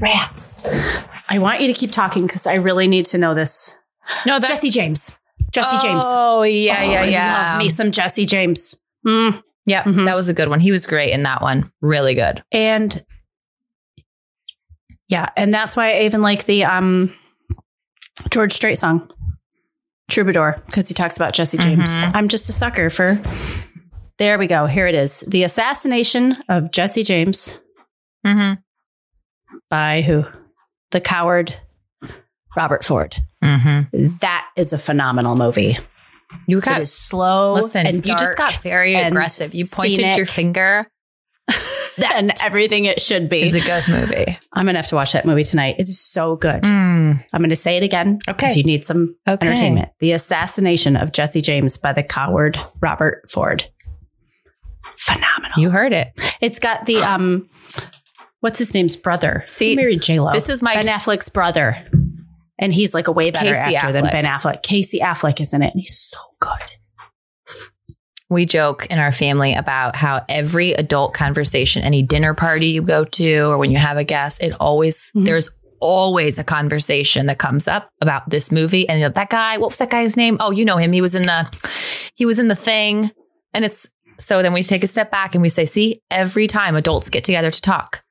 rats. 0.00 0.66
I 1.28 1.38
want 1.38 1.60
you 1.60 1.66
to 1.68 1.72
keep 1.78 1.92
talking 1.92 2.26
because 2.26 2.46
I 2.46 2.54
really 2.56 2.86
need 2.86 3.04
to 3.06 3.18
know 3.18 3.34
this. 3.34 3.76
No, 4.26 4.38
that's 4.38 4.50
Jesse 4.52 4.70
James. 4.70 5.18
Jesse 5.52 5.78
James. 5.78 6.04
Oh, 6.06 6.42
yeah, 6.42 6.76
Oh, 6.80 6.90
yeah, 6.92 7.00
I 7.02 7.04
yeah. 7.06 7.48
Love 7.50 7.58
me 7.58 7.68
some 7.68 7.90
Jesse 7.90 8.26
James. 8.26 8.80
Mm. 9.06 9.42
Yeah, 9.66 9.82
Mhm. 9.84 10.04
that 10.04 10.14
was 10.16 10.28
a 10.28 10.34
good 10.34 10.48
one. 10.48 10.60
He 10.60 10.70
was 10.72 10.86
great 10.86 11.10
in 11.10 11.22
that 11.24 11.42
one. 11.42 11.70
Really 11.80 12.14
good. 12.14 12.42
And 12.52 13.04
Yeah, 15.08 15.28
and 15.36 15.52
that's 15.52 15.76
why 15.76 15.96
I 15.96 16.02
even 16.02 16.22
like 16.22 16.44
the 16.46 16.64
um 16.64 17.12
George 18.30 18.52
Strait 18.52 18.78
song, 18.78 19.10
Troubadour, 20.08 20.56
because 20.66 20.86
he 20.88 20.94
talks 20.94 21.16
about 21.16 21.32
Jesse 21.34 21.58
James. 21.58 21.90
Mhm. 21.98 22.12
I'm 22.14 22.28
just 22.28 22.48
a 22.48 22.52
sucker 22.52 22.90
for. 22.90 23.20
There 24.20 24.38
we 24.38 24.46
go. 24.48 24.66
Here 24.66 24.86
it 24.86 24.94
is. 24.94 25.20
The 25.20 25.44
assassination 25.44 26.36
of 26.50 26.70
Jesse 26.70 27.02
James 27.02 27.58
Mm-hmm. 28.26 28.60
by 29.70 30.02
who? 30.02 30.24
The 30.90 31.00
coward 31.00 31.54
Robert 32.54 32.84
Ford. 32.84 33.16
Mm-hmm. 33.42 34.16
That 34.20 34.46
is 34.56 34.74
a 34.74 34.78
phenomenal 34.78 35.36
movie. 35.36 35.78
You 36.46 36.60
got 36.60 36.82
is 36.82 36.92
slow. 36.92 37.52
listen. 37.54 37.86
and 37.86 38.06
you 38.06 38.14
just 38.18 38.36
got 38.36 38.52
very 38.56 38.94
aggressive. 38.94 39.54
You 39.54 39.64
pointed 39.72 40.00
your 40.00 40.26
scenic. 40.26 40.28
finger. 40.28 40.86
and 42.14 42.30
everything 42.42 42.84
it 42.84 43.00
should 43.00 43.30
be. 43.30 43.40
Is 43.40 43.54
a 43.54 43.60
good 43.60 43.84
movie. 43.88 44.38
I'm 44.52 44.66
gonna 44.66 44.78
have 44.78 44.88
to 44.88 44.96
watch 44.96 45.12
that 45.12 45.24
movie 45.24 45.42
tonight. 45.44 45.76
It 45.78 45.88
is 45.88 45.98
so 45.98 46.36
good. 46.36 46.62
Mm. 46.62 47.20
I'm 47.32 47.40
gonna 47.40 47.56
say 47.56 47.78
it 47.78 47.82
again. 47.82 48.18
Okay. 48.28 48.50
If 48.50 48.56
you 48.58 48.64
need 48.64 48.84
some 48.84 49.16
Okay. 49.26 49.46
entertainment. 49.48 49.88
The 50.00 50.12
assassination 50.12 50.94
of 50.96 51.12
Jesse 51.12 51.40
James 51.40 51.78
by 51.78 51.94
the 51.94 52.02
coward 52.02 52.58
Robert 52.82 53.30
Ford. 53.30 53.64
Phenomenal. 55.00 55.58
You 55.58 55.70
heard 55.70 55.92
it. 55.92 56.08
It's 56.40 56.58
got 56.58 56.84
the 56.86 56.96
um 56.98 57.48
what's 58.40 58.58
his 58.58 58.74
name's 58.74 58.96
brother? 58.96 59.42
See, 59.46 59.74
married 59.76 60.02
J 60.02 60.20
Lo. 60.20 60.30
this 60.32 60.48
is 60.48 60.62
my- 60.62 60.74
Ben 60.74 60.86
Affleck's 60.86 61.28
brother. 61.28 61.76
And 62.58 62.74
he's 62.74 62.92
like 62.94 63.08
a 63.08 63.12
way 63.12 63.30
better 63.30 63.54
Casey 63.54 63.74
actor 63.76 63.92
than 63.92 64.04
Ben 64.10 64.24
Affleck. 64.26 64.62
Casey 64.62 64.98
Affleck 65.00 65.40
is 65.40 65.54
in 65.54 65.62
it 65.62 65.72
and 65.72 65.80
he's 65.80 65.98
so 65.98 66.18
good. 66.40 66.60
We 68.28 68.44
joke 68.46 68.86
in 68.86 68.98
our 68.98 69.10
family 69.10 69.54
about 69.54 69.96
how 69.96 70.24
every 70.28 70.72
adult 70.74 71.14
conversation, 71.14 71.82
any 71.82 72.02
dinner 72.02 72.32
party 72.34 72.68
you 72.68 72.82
go 72.82 73.04
to, 73.04 73.40
or 73.46 73.58
when 73.58 73.72
you 73.72 73.78
have 73.78 73.96
a 73.96 74.04
guest, 74.04 74.40
it 74.42 74.54
always, 74.60 75.10
Mhm. 75.16 75.24
there's 75.24 75.50
always 75.80 76.38
a 76.38 76.44
conversation 76.44 77.26
that 77.26 77.38
comes 77.38 77.66
up 77.66 77.88
about 78.00 78.28
this 78.30 78.52
movie. 78.52 78.88
And 78.88 79.00
you 79.00 79.06
know, 79.08 79.12
that 79.14 79.30
guy, 79.30 79.56
what 79.58 79.70
was 79.70 79.78
that 79.78 79.90
guy's 79.90 80.16
name? 80.16 80.36
Oh, 80.38 80.52
you 80.52 80.64
know 80.64 80.76
him. 80.76 80.92
He 80.92 81.00
was 81.00 81.14
in 81.16 81.22
the, 81.22 81.48
he 82.14 82.24
was 82.24 82.38
in 82.38 82.46
the 82.48 82.54
thing. 82.54 83.10
And 83.52 83.64
it's, 83.64 83.88
so 84.20 84.42
then 84.42 84.52
we 84.52 84.62
take 84.62 84.84
a 84.84 84.86
step 84.86 85.10
back 85.10 85.34
and 85.34 85.42
we 85.42 85.48
say, 85.48 85.64
see, 85.64 86.02
every 86.10 86.46
time 86.46 86.76
adults 86.76 87.10
get 87.10 87.24
together 87.24 87.50
to 87.50 87.60
talk, 87.60 88.04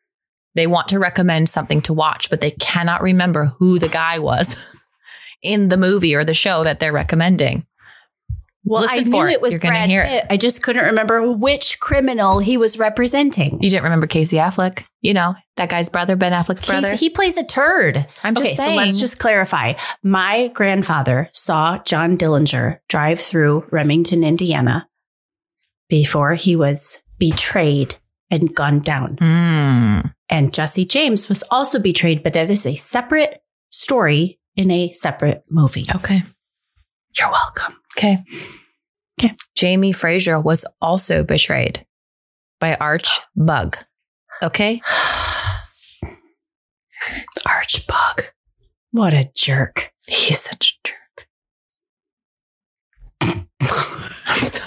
they 0.55 0.68
want 0.68 0.88
to 0.89 0.99
recommend 0.99 1.47
something 1.47 1.82
to 1.84 1.93
watch, 1.93 2.30
but 2.30 2.41
they 2.41 2.51
cannot 2.51 3.01
remember 3.01 3.53
who 3.60 3.80
the 3.80 3.88
guy 3.88 4.20
was 4.20 4.62
in 5.43 5.70
the 5.70 5.78
movie 5.78 6.16
or 6.16 6.24
the 6.24 6.34
show 6.34 6.64
that 6.64 6.80
they're 6.80 6.91
recommending. 6.91 7.66
Well, 8.66 8.82
Listen 8.82 8.99
I 8.99 9.01
knew 9.03 9.28
it. 9.28 9.32
it 9.34 9.41
was 9.41 9.57
Brad. 9.57 9.89
Pitt. 9.89 10.26
I 10.30 10.36
just 10.36 10.62
couldn't 10.62 10.84
remember 10.84 11.32
which 11.32 11.80
criminal 11.80 12.39
he 12.39 12.57
was 12.57 12.78
representing. 12.78 13.57
You 13.62 13.70
didn't 13.70 13.86
remember 13.86 14.05
Casey 14.05 14.36
Affleck, 14.36 14.84
you 15.01 15.14
know, 15.14 15.36
that 15.55 15.70
guy's 15.70 15.89
brother, 15.89 16.18
Ben 16.18 16.34
Affleck's 16.34 16.66
brother. 16.66 16.91
Casey, 16.91 17.05
he 17.05 17.10
plays 17.10 17.38
a 17.38 17.45
turd. 17.45 18.05
I'm 18.24 18.36
just 18.36 18.45
okay, 18.45 18.55
saying. 18.55 18.78
so 18.78 18.84
let's 18.84 18.99
just 18.99 19.18
clarify. 19.18 19.74
My 20.03 20.49
grandfather 20.49 21.30
saw 21.34 21.78
John 21.80 22.18
Dillinger 22.18 22.80
drive 22.89 23.22
through 23.22 23.66
Remington, 23.72 24.24
Indiana 24.24 24.89
before 25.90 26.36
he 26.36 26.56
was 26.56 27.04
betrayed 27.18 27.96
and 28.32 28.56
gunned 28.56 28.86
down. 28.86 29.18
Mm. 29.18 30.14
And 30.30 30.54
Jesse 30.54 30.86
James 30.86 31.28
was 31.28 31.44
also 31.52 31.80
betrayed, 31.80 32.24
but 32.24 32.34
that 32.34 32.50
is 32.50 32.66
a 32.66 32.76
separate 32.76 33.42
story 33.72 34.40
in 34.56 34.72
a 34.72 34.92
separate 34.92 35.44
movie. 35.50 35.86
Okay. 35.96 36.24
You're 37.18 37.32
welcome. 37.32 37.76
Okay. 37.98 38.24
Okay. 39.20 39.34
Jamie 39.56 39.92
Fraser 39.92 40.40
was 40.40 40.66
also 40.82 41.24
betrayed 41.24 41.86
by 42.60 42.76
Arch 42.76 43.20
Bug. 43.36 43.78
Okay. 44.44 44.82
Arch 47.46 47.88
Bug. 47.88 48.26
What 48.92 49.14
a 49.14 49.30
jerk. 49.36 49.92
He's 50.08 50.40
such 50.40 50.78
a 50.84 50.88
jerk. 50.88 51.28
I'm 54.28 54.48
so, 54.48 54.64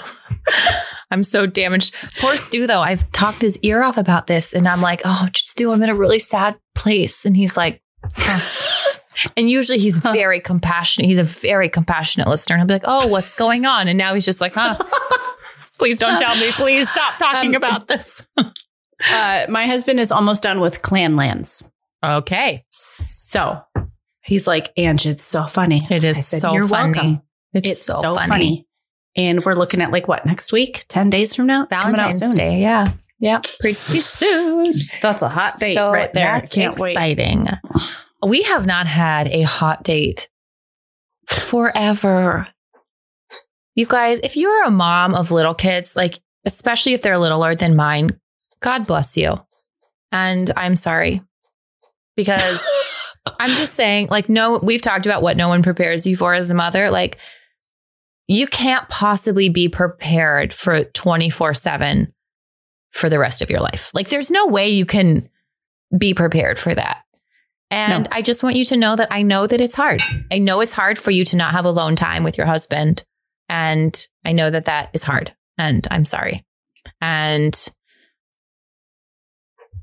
I'm 1.13 1.23
so 1.23 1.45
damaged. 1.45 1.95
Poor 2.19 2.37
Stu, 2.37 2.65
though. 2.67 2.81
I've 2.81 3.09
talked 3.11 3.41
his 3.41 3.57
ear 3.59 3.83
off 3.83 3.97
about 3.97 4.27
this, 4.27 4.53
and 4.53 4.67
I'm 4.67 4.81
like, 4.81 5.01
oh, 5.05 5.27
Stu, 5.35 5.71
I'm 5.71 5.81
in 5.83 5.89
a 5.89 5.95
really 5.95 6.19
sad 6.19 6.57
place. 6.75 7.25
And 7.25 7.37
he's 7.37 7.55
like, 7.55 7.81
"Huh." 8.15 8.99
and 9.37 9.49
usually 9.49 9.77
he's 9.77 9.99
very 9.99 10.39
compassionate. 10.41 11.07
He's 11.07 11.19
a 11.19 11.23
very 11.23 11.69
compassionate 11.69 12.27
listener. 12.27 12.55
And 12.55 12.61
I'll 12.61 12.67
be 12.67 12.73
like, 12.73 12.83
oh, 12.85 13.07
what's 13.07 13.35
going 13.35 13.65
on? 13.65 13.87
And 13.87 13.97
now 13.97 14.13
he's 14.13 14.25
just 14.25 14.41
like, 14.41 14.53
huh. 14.55 14.75
Please 15.77 15.97
don't 15.99 16.19
tell 16.19 16.35
me. 16.35 16.51
Please 16.51 16.89
stop 16.89 17.15
talking 17.17 17.51
Um, 17.51 17.55
about 17.55 17.87
this. 17.87 18.25
Uh, 19.11 19.45
my 19.49 19.65
husband 19.65 19.99
is 19.99 20.13
almost 20.13 20.43
done 20.43 20.61
with 20.61 20.81
Clanlands. 20.81 21.69
Okay. 22.01 22.63
So 22.69 23.61
he's 24.21 24.47
like, 24.47 24.71
Ange, 24.77 25.05
it's 25.07 25.23
so 25.23 25.45
funny. 25.45 25.81
It 25.89 26.05
is 26.05 26.25
said, 26.25 26.39
so 26.39 26.53
You're 26.53 26.67
funny. 26.69 26.93
welcome. 26.93 27.21
It's, 27.53 27.67
It's, 27.71 27.81
so, 27.81 27.99
so, 28.01 28.15
funny. 28.15 28.27
funny. 28.29 28.67
And 29.15 29.43
we're 29.45 29.53
looking 29.53 29.81
at 29.81 29.91
like 29.91 30.07
what 30.07 30.25
next 30.25 30.51
week? 30.51 30.85
10 30.89 31.09
days 31.09 31.35
from 31.35 31.47
now? 31.47 31.63
It's 31.63 31.77
coming 31.77 31.99
out 31.99 32.11
Valentine's 32.11 32.19
soon. 32.19 32.31
Day. 32.31 32.61
Yeah. 32.61 32.93
Yeah. 33.19 33.41
Pretty 33.59 33.99
soon. 33.99 34.73
That's 35.01 35.21
a 35.21 35.29
hot 35.29 35.59
date 35.59 35.75
So 35.75 35.91
right 35.91 36.11
there. 36.13 36.25
That's 36.25 36.53
Can't 36.53 36.79
wait. 36.79 36.95
We 38.25 38.43
have 38.43 38.65
not 38.65 38.87
had 38.87 39.27
a 39.27 39.41
hot 39.41 39.83
date 39.83 40.29
forever. 41.27 42.47
You 43.75 43.85
guys, 43.85 44.21
if 44.23 44.37
you're 44.37 44.63
a 44.63 44.71
mom 44.71 45.13
of 45.13 45.29
little 45.29 45.53
kids, 45.53 45.93
like 45.97 46.19
especially 46.45 46.93
if 46.93 47.01
they're 47.01 47.17
littler 47.17 47.53
than 47.53 47.75
mine, 47.75 48.17
God 48.61 48.87
bless 48.87 49.17
you. 49.17 49.41
And 50.13 50.51
I'm 50.55 50.77
sorry 50.77 51.21
because 52.15 52.65
I'm 53.39 53.49
just 53.49 53.73
saying, 53.73 54.07
like, 54.09 54.29
no, 54.29 54.57
we've 54.57 54.81
talked 54.81 55.05
about 55.05 55.21
what 55.21 55.37
no 55.37 55.47
one 55.47 55.63
prepares 55.63 56.05
you 56.05 56.15
for 56.15 56.33
as 56.33 56.49
a 56.49 56.55
mother. 56.55 56.91
Like, 56.91 57.17
you 58.27 58.47
can't 58.47 58.87
possibly 58.89 59.49
be 59.49 59.67
prepared 59.69 60.53
for 60.53 60.83
24 60.83 61.53
7 61.53 62.13
for 62.91 63.09
the 63.09 63.19
rest 63.19 63.41
of 63.41 63.49
your 63.49 63.59
life. 63.59 63.91
Like, 63.93 64.09
there's 64.09 64.31
no 64.31 64.47
way 64.47 64.69
you 64.69 64.85
can 64.85 65.29
be 65.97 66.13
prepared 66.13 66.59
for 66.59 66.73
that. 66.73 67.03
And 67.71 68.03
No. 68.03 68.09
I 68.15 68.21
just 68.21 68.43
want 68.43 68.55
you 68.55 68.65
to 68.65 68.77
know 68.77 68.95
that 68.95 69.07
I 69.11 69.23
know 69.23 69.47
that 69.47 69.59
it's 69.59 69.75
hard. 69.75 70.01
I 70.31 70.37
know 70.37 70.61
it's 70.61 70.73
hard 70.73 70.99
for 70.99 71.11
you 71.11 71.25
to 71.25 71.35
not 71.35 71.51
have 71.53 71.65
alone 71.65 71.95
time 71.95 72.23
with 72.23 72.37
your 72.37 72.45
husband. 72.45 73.03
And 73.49 73.95
I 74.23 74.31
know 74.31 74.49
that 74.49 74.65
that 74.65 74.89
is 74.93 75.03
hard. 75.03 75.33
And 75.57 75.87
I'm 75.89 76.05
sorry. 76.05 76.45
And 77.01 77.53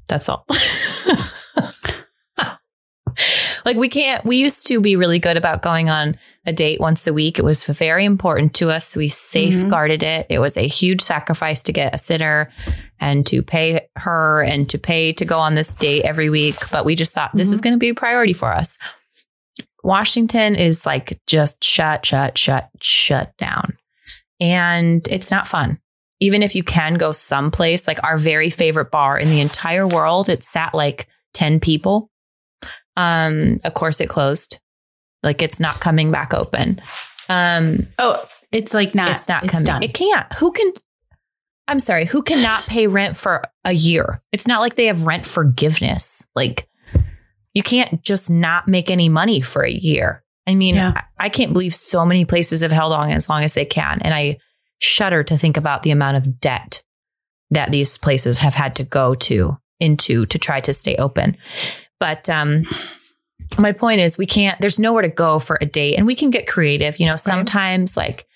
that's 0.09 0.29
all. 0.29 0.47
like 3.65 3.77
we 3.77 3.89
can't 3.89 4.25
we 4.25 4.37
used 4.37 4.67
to 4.67 4.81
be 4.81 4.97
really 4.97 5.19
good 5.19 5.37
about 5.37 5.63
going 5.63 5.91
on 5.91 6.17
a 6.47 6.53
date 6.53 6.81
once 6.81 7.07
a 7.07 7.13
week. 7.13 7.39
It 7.39 7.45
was 7.45 7.65
very 7.65 8.05
important 8.05 8.55
to 8.55 8.71
us. 8.71 8.97
We 8.97 9.09
safeguarded 9.09 10.03
it. 10.03 10.27
It 10.29 10.39
was 10.39 10.57
a 10.57 10.67
huge 10.67 11.01
sacrifice 11.01 11.63
to 11.65 11.73
get 11.73 11.95
a 11.95 11.99
sitter 11.99 12.51
and 12.99 13.27
to 13.27 13.43
pay 13.43 13.89
her 13.97 14.43
and 14.43 14.69
to 14.71 14.79
pay 14.79 15.13
to 15.15 15.25
go 15.25 15.39
on 15.39 15.55
this 15.55 15.75
date 15.75 16.05
every 16.05 16.31
week. 16.31 16.57
But 16.71 16.85
we 16.85 16.95
just 16.95 17.15
thought 17.15 17.33
this 17.35 17.51
is 17.51 17.59
mm-hmm. 17.59 17.65
going 17.65 17.75
to 17.75 17.79
be 17.79 17.89
a 17.91 17.95
priority 17.95 18.33
for 18.33 18.53
us. 18.53 18.79
Washington 19.83 20.55
is 20.55 20.85
like 20.85 21.19
just 21.27 21.65
shut 21.65 22.05
shut 22.05 22.37
shut 22.37 22.71
shut 22.81 23.37
down. 23.37 23.77
And 24.41 25.07
it's 25.09 25.31
not 25.31 25.47
fun. 25.47 25.79
Even 26.21 26.43
if 26.43 26.55
you 26.55 26.63
can 26.63 26.95
go 26.95 27.13
someplace 27.13 27.87
like 27.87 28.03
our 28.05 28.19
very 28.19 28.51
favorite 28.51 28.91
bar 28.91 29.19
in 29.19 29.29
the 29.29 29.41
entire 29.41 29.87
world 29.87 30.29
it 30.29 30.45
sat 30.45 30.75
like 30.75 31.07
10 31.35 31.61
people 31.61 32.10
um 32.97 33.61
of 33.65 33.75
course 33.75 34.01
it 34.01 34.09
closed. 34.09 34.59
Like 35.23 35.43
it's 35.43 35.61
not 35.61 35.81
coming 35.81 36.11
back 36.11 36.33
open. 36.35 36.81
Um 37.29 37.87
Oh, 37.99 38.23
it's 38.53 38.75
like 38.75 38.95
not. 38.95 39.11
it's 39.13 39.29
not 39.29 39.47
coming. 39.49 39.65
done. 39.67 39.83
it 39.83 39.95
can't. 39.95 40.33
Who 40.35 40.53
can 40.53 40.73
i'm 41.69 41.79
sorry 41.79 42.05
who 42.05 42.21
cannot 42.23 42.67
pay 42.67 42.87
rent 42.87 43.17
for 43.17 43.45
a 43.65 43.73
year? 43.73 44.21
It's 44.33 44.47
not 44.47 44.61
like 44.61 44.75
they 44.75 44.87
have 44.87 45.05
rent 45.05 45.25
forgiveness. 45.27 46.27
Like 46.35 46.69
you 47.55 47.63
can't 47.63 48.03
just 48.03 48.31
not 48.31 48.67
make 48.69 48.91
any 48.91 49.09
money 49.09 49.41
for 49.41 49.63
a 49.63 49.71
year. 49.71 50.23
I 50.47 50.55
mean 50.55 50.75
Yeah. 50.77 50.95
I, 51.19 51.27
I 51.27 51.29
can't 51.29 51.53
believe 51.53 51.75
so 51.75 52.05
many 52.05 52.25
places 52.25 52.63
have 52.63 52.73
held 52.73 52.93
on 52.93 53.11
as 53.11 53.29
long 53.29 53.45
as 53.45 53.55
they 53.55 53.65
can 53.67 54.01
and 54.03 54.13
i 54.15 54.39
shudder 54.83 55.23
to 55.23 55.37
think 55.37 55.57
about 55.59 55.83
the 55.83 55.91
amount 55.91 56.17
of 56.17 56.41
debt 56.41 56.83
that 57.51 57.71
these 57.71 57.99
places 57.99 58.39
have 58.39 58.55
had 58.55 58.75
to 58.77 58.83
go 58.85 59.15
to 59.15 59.59
into 59.79 60.25
to 60.27 60.39
try 60.39 60.59
to 60.61 60.73
stay 60.73 60.97
open 60.97 61.37
but 62.01 62.29
um 62.29 62.65
my 63.59 63.73
point 63.73 64.01
is 64.01 64.19
we 64.19 64.27
can't 64.27 64.61
there's 64.61 64.79
nowhere 64.79 65.03
to 65.03 65.09
go 65.09 65.39
for 65.39 65.59
a 65.61 65.67
date 65.67 65.97
and 65.97 66.07
we 66.07 66.15
can 66.15 66.31
get 66.31 66.47
creative 66.49 66.99
you 66.99 67.07
know 67.07 67.17
sometimes 67.17 67.97
like 67.97 68.27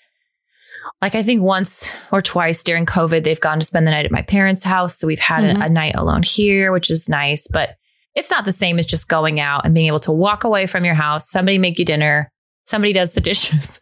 like 1.01 1.15
i 1.15 1.23
think 1.23 1.41
once 1.41 1.95
or 2.11 2.21
twice 2.21 2.63
during 2.63 2.85
covid 2.85 3.23
they've 3.23 3.39
gone 3.41 3.59
to 3.59 3.65
spend 3.65 3.85
the 3.87 3.91
night 3.91 4.05
at 4.05 4.11
my 4.11 4.21
parents 4.21 4.63
house. 4.63 4.99
So 4.99 5.07
we've 5.07 5.19
had 5.19 5.43
a- 5.43 5.53
Mhm. 5.55 5.65
a, 5.65 5.69
night 5.69 5.95
alone 5.95 6.23
here 6.23 6.71
which 6.71 6.89
is 6.89 7.09
nice 7.09 7.47
but 7.51 7.75
it's 8.13 8.31
not 8.31 8.45
the 8.45 8.51
same 8.51 8.79
as 8.79 8.85
just 8.85 9.07
going 9.09 9.39
out 9.41 9.65
and 9.65 9.73
being 9.73 9.87
able 9.87 9.99
to 10.01 10.11
walk 10.11 10.43
away 10.45 10.67
from 10.67 10.85
your 10.85 10.95
house 10.95 11.29
somebody 11.29 11.57
make 11.57 11.79
you 11.79 11.85
dinner 11.85 12.31
somebody 12.63 12.93
does 12.93 13.13
the 13.13 13.21
dishes 13.29 13.79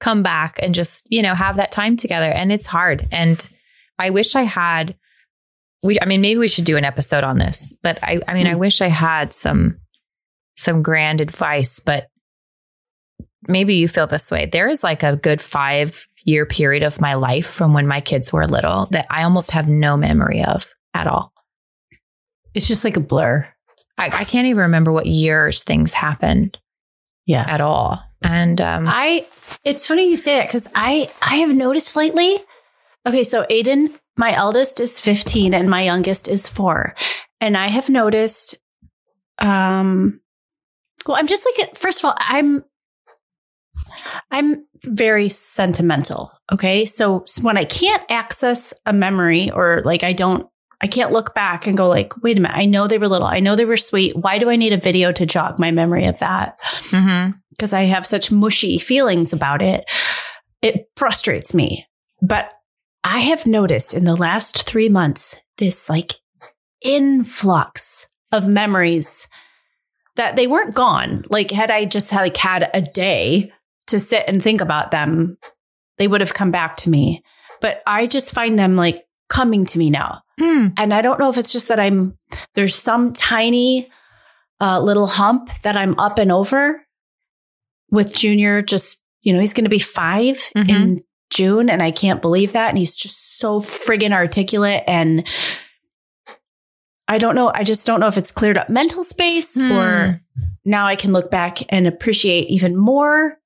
come 0.00 0.22
back 0.22 0.58
and 0.62 0.74
just 0.74 1.06
you 1.10 1.22
know 1.22 1.34
have 1.34 1.56
that 1.56 1.70
time 1.72 1.94
together. 1.96 2.30
And 2.30 2.50
it's 2.52 2.66
hard. 2.66 3.06
And 3.12 3.38
i 3.98 4.08
wish 4.10 4.34
i 4.34 4.42
had 4.42 4.96
we 5.82 5.98
I 6.00 6.04
mean 6.04 6.20
maybe 6.20 6.38
we 6.38 6.48
should 6.48 6.64
do 6.64 6.76
an 6.76 6.84
episode 6.84 7.24
on 7.24 7.38
this, 7.38 7.76
but 7.82 7.98
I 8.02 8.20
I 8.28 8.34
mean 8.34 8.46
I 8.46 8.54
wish 8.54 8.80
I 8.80 8.88
had 8.88 9.32
some 9.32 9.78
some 10.56 10.82
grand 10.82 11.20
advice, 11.20 11.80
but 11.80 12.08
maybe 13.48 13.76
you 13.76 13.88
feel 13.88 14.06
this 14.06 14.30
way. 14.30 14.46
There 14.46 14.68
is 14.68 14.84
like 14.84 15.02
a 15.02 15.16
good 15.16 15.40
5 15.40 16.06
year 16.24 16.44
period 16.44 16.82
of 16.82 17.00
my 17.00 17.14
life 17.14 17.46
from 17.46 17.72
when 17.72 17.86
my 17.86 18.00
kids 18.00 18.32
were 18.32 18.46
little 18.46 18.86
that 18.90 19.06
I 19.10 19.22
almost 19.22 19.52
have 19.52 19.68
no 19.68 19.96
memory 19.96 20.44
of 20.44 20.66
at 20.92 21.06
all. 21.06 21.32
It's 22.54 22.68
just 22.68 22.84
like 22.84 22.96
a 22.96 23.00
blur. 23.00 23.48
I, 23.96 24.06
I 24.06 24.24
can't 24.24 24.46
even 24.46 24.62
remember 24.62 24.92
what 24.92 25.06
years 25.06 25.62
things 25.62 25.92
happened 25.94 26.58
Yeah. 27.26 27.44
at 27.48 27.60
all. 27.60 28.02
And 28.22 28.60
um 28.60 28.86
I 28.86 29.24
it's 29.64 29.86
funny 29.86 30.10
you 30.10 30.16
say 30.18 30.36
that 30.36 30.46
because 30.48 30.70
I 30.74 31.10
I 31.22 31.36
have 31.36 31.54
noticed 31.56 31.96
lately. 31.96 32.36
Okay, 33.06 33.22
so 33.22 33.44
Aiden, 33.50 33.98
my 34.16 34.34
eldest 34.34 34.80
is 34.80 35.00
15 35.00 35.54
and 35.54 35.70
my 35.70 35.82
youngest 35.82 36.28
is 36.28 36.48
four. 36.48 36.94
And 37.40 37.56
I 37.56 37.68
have 37.68 37.88
noticed 37.88 38.56
um 39.38 40.20
well, 41.06 41.16
I'm 41.16 41.26
just 41.26 41.46
like 41.58 41.76
first 41.76 42.00
of 42.00 42.04
all, 42.06 42.16
I'm 42.18 42.62
I'm 44.30 44.66
very 44.84 45.28
sentimental. 45.28 46.32
Okay. 46.52 46.84
So 46.84 47.24
when 47.42 47.56
I 47.56 47.64
can't 47.64 48.02
access 48.10 48.74
a 48.86 48.92
memory 48.92 49.50
or 49.50 49.82
like 49.84 50.04
I 50.04 50.12
don't 50.12 50.46
I 50.82 50.86
can't 50.86 51.12
look 51.12 51.34
back 51.34 51.66
and 51.66 51.76
go 51.76 51.88
like, 51.88 52.16
wait 52.22 52.38
a 52.38 52.40
minute, 52.40 52.56
I 52.56 52.64
know 52.64 52.86
they 52.88 52.96
were 52.96 53.08
little. 53.08 53.26
I 53.26 53.40
know 53.40 53.54
they 53.54 53.66
were 53.66 53.76
sweet. 53.76 54.16
Why 54.16 54.38
do 54.38 54.48
I 54.48 54.56
need 54.56 54.72
a 54.72 54.78
video 54.78 55.12
to 55.12 55.26
jog 55.26 55.58
my 55.58 55.70
memory 55.70 56.06
of 56.06 56.18
that? 56.20 56.58
mhm. 56.90 57.34
because 57.50 57.74
I 57.74 57.82
have 57.82 58.06
such 58.06 58.32
mushy 58.32 58.78
feelings 58.78 59.34
about 59.34 59.60
it, 59.60 59.84
it 60.62 60.88
frustrates 60.96 61.54
me. 61.54 61.86
But 62.22 62.50
I 63.04 63.20
have 63.20 63.46
noticed 63.46 63.94
in 63.94 64.04
the 64.04 64.16
last 64.16 64.66
three 64.66 64.88
months 64.88 65.40
this 65.58 65.88
like 65.88 66.16
influx 66.82 68.08
of 68.32 68.48
memories 68.48 69.28
that 70.16 70.36
they 70.36 70.46
weren't 70.46 70.74
gone. 70.74 71.24
Like 71.30 71.50
had 71.50 71.70
I 71.70 71.84
just 71.84 72.10
had, 72.10 72.20
like 72.22 72.36
had 72.36 72.70
a 72.74 72.80
day 72.80 73.52
to 73.88 73.98
sit 73.98 74.24
and 74.28 74.42
think 74.42 74.60
about 74.60 74.90
them, 74.90 75.38
they 75.98 76.06
would 76.08 76.20
have 76.20 76.34
come 76.34 76.50
back 76.50 76.76
to 76.78 76.90
me. 76.90 77.22
But 77.60 77.82
I 77.86 78.06
just 78.06 78.32
find 78.34 78.58
them 78.58 78.76
like 78.76 79.04
coming 79.28 79.64
to 79.66 79.78
me 79.78 79.90
now. 79.90 80.22
Mm. 80.40 80.74
And 80.76 80.94
I 80.94 81.02
don't 81.02 81.18
know 81.20 81.28
if 81.30 81.38
it's 81.38 81.52
just 81.52 81.68
that 81.68 81.80
I'm 81.80 82.16
there's 82.54 82.74
some 82.74 83.12
tiny 83.12 83.88
uh, 84.60 84.80
little 84.80 85.06
hump 85.06 85.50
that 85.62 85.76
I'm 85.76 85.98
up 85.98 86.18
and 86.18 86.30
over 86.32 86.86
with 87.90 88.14
Junior. 88.16 88.62
Just 88.62 89.02
you 89.22 89.32
know, 89.34 89.40
he's 89.40 89.52
going 89.54 89.64
to 89.64 89.70
be 89.70 89.78
5 89.78 90.36
Mhm. 90.56 90.68
in 90.68 91.04
June, 91.30 91.70
and 91.70 91.82
I 91.82 91.90
can't 91.90 92.20
believe 92.20 92.52
that. 92.52 92.68
And 92.68 92.78
he's 92.78 92.94
just 92.94 93.38
so 93.38 93.60
friggin' 93.60 94.12
articulate. 94.12 94.82
And 94.86 95.26
I 97.08 97.18
don't 97.18 97.34
know. 97.34 97.50
I 97.54 97.64
just 97.64 97.86
don't 97.86 98.00
know 98.00 98.06
if 98.06 98.18
it's 98.18 98.32
cleared 98.32 98.58
up 98.58 98.68
mental 98.68 99.02
space 99.02 99.56
Hmm. 99.58 99.72
or 99.72 100.20
now 100.64 100.86
I 100.86 100.96
can 100.96 101.12
look 101.12 101.30
back 101.30 101.58
and 101.72 101.86
appreciate 101.86 102.48
even 102.48 102.76
more. 102.76 103.38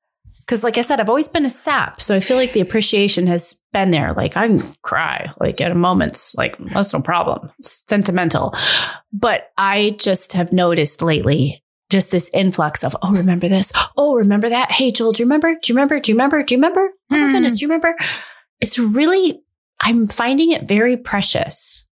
Cause 0.47 0.63
like 0.63 0.77
I 0.77 0.83
said, 0.83 1.01
I've 1.01 1.09
always 1.09 1.29
been 1.31 1.47
a 1.47 1.51
sap. 1.51 2.03
So 2.03 2.15
I 2.15 2.21
feel 2.21 2.37
like 2.37 2.53
the 2.53 2.61
appreciation 2.61 3.27
has 3.29 3.63
been 3.73 3.91
there. 3.93 4.13
Like 4.13 4.37
I 4.37 4.47
can 4.49 4.63
cry 4.83 5.31
like 5.41 5.59
at 5.63 5.71
a 5.71 5.75
moment's 5.75 6.35
like, 6.35 6.55
that's 6.59 6.93
no 6.93 7.01
problem. 7.01 7.51
It's 7.61 7.83
sentimental. 7.89 8.53
But 9.11 9.53
I 9.57 9.97
just 9.99 10.35
have 10.35 10.53
noticed 10.53 11.01
lately 11.01 11.63
just 11.89 12.11
this 12.11 12.29
influx 12.35 12.85
of, 12.85 12.95
oh, 13.01 13.13
remember 13.15 13.49
this? 13.49 13.73
Oh, 13.97 14.17
remember 14.17 14.51
that? 14.51 14.71
Hey, 14.71 14.91
Joel, 14.93 15.13
do 15.13 15.23
you 15.23 15.27
remember? 15.27 15.55
Do 15.55 15.73
you 15.73 15.77
remember? 15.77 15.99
Do 15.99 16.13
you 16.13 16.17
remember? 16.17 16.43
Do 16.43 16.55
you 16.55 16.59
remember? 16.59 16.91
Oh 17.11 17.17
my 17.17 17.27
Hmm. 17.27 17.33
goodness, 17.33 17.59
do 17.59 17.65
you 17.65 17.69
remember? 17.69 17.97
It's 18.61 18.79
really, 18.79 19.43
I'm 19.81 20.07
finding 20.07 20.53
it 20.53 20.67
very 20.67 20.97
precious. 20.97 21.87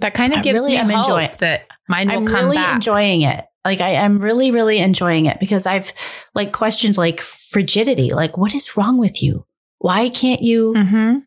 That 0.00 0.14
kind 0.14 0.32
of 0.32 0.40
I 0.40 0.42
gives 0.42 0.60
really 0.60 0.72
me 0.72 0.78
am 0.78 0.88
hope 0.90 0.98
enjoying- 0.98 1.30
that 1.38 1.62
mine 1.88 2.08
will 2.08 2.18
I'm 2.18 2.26
come 2.26 2.44
really 2.44 2.56
back. 2.56 2.74
enjoying 2.74 3.22
it. 3.22 3.44
Like 3.64 3.80
I 3.80 3.90
am 3.90 4.18
really, 4.18 4.50
really 4.50 4.78
enjoying 4.78 5.26
it 5.26 5.38
because 5.38 5.66
I've 5.66 5.92
like 6.34 6.52
questioned 6.52 6.98
like 6.98 7.20
frigidity. 7.20 8.10
Like, 8.10 8.36
what 8.36 8.54
is 8.54 8.76
wrong 8.76 8.98
with 8.98 9.22
you? 9.22 9.46
Why 9.78 10.08
can't 10.08 10.42
you? 10.42 10.74
mm-hmm. 10.76 11.18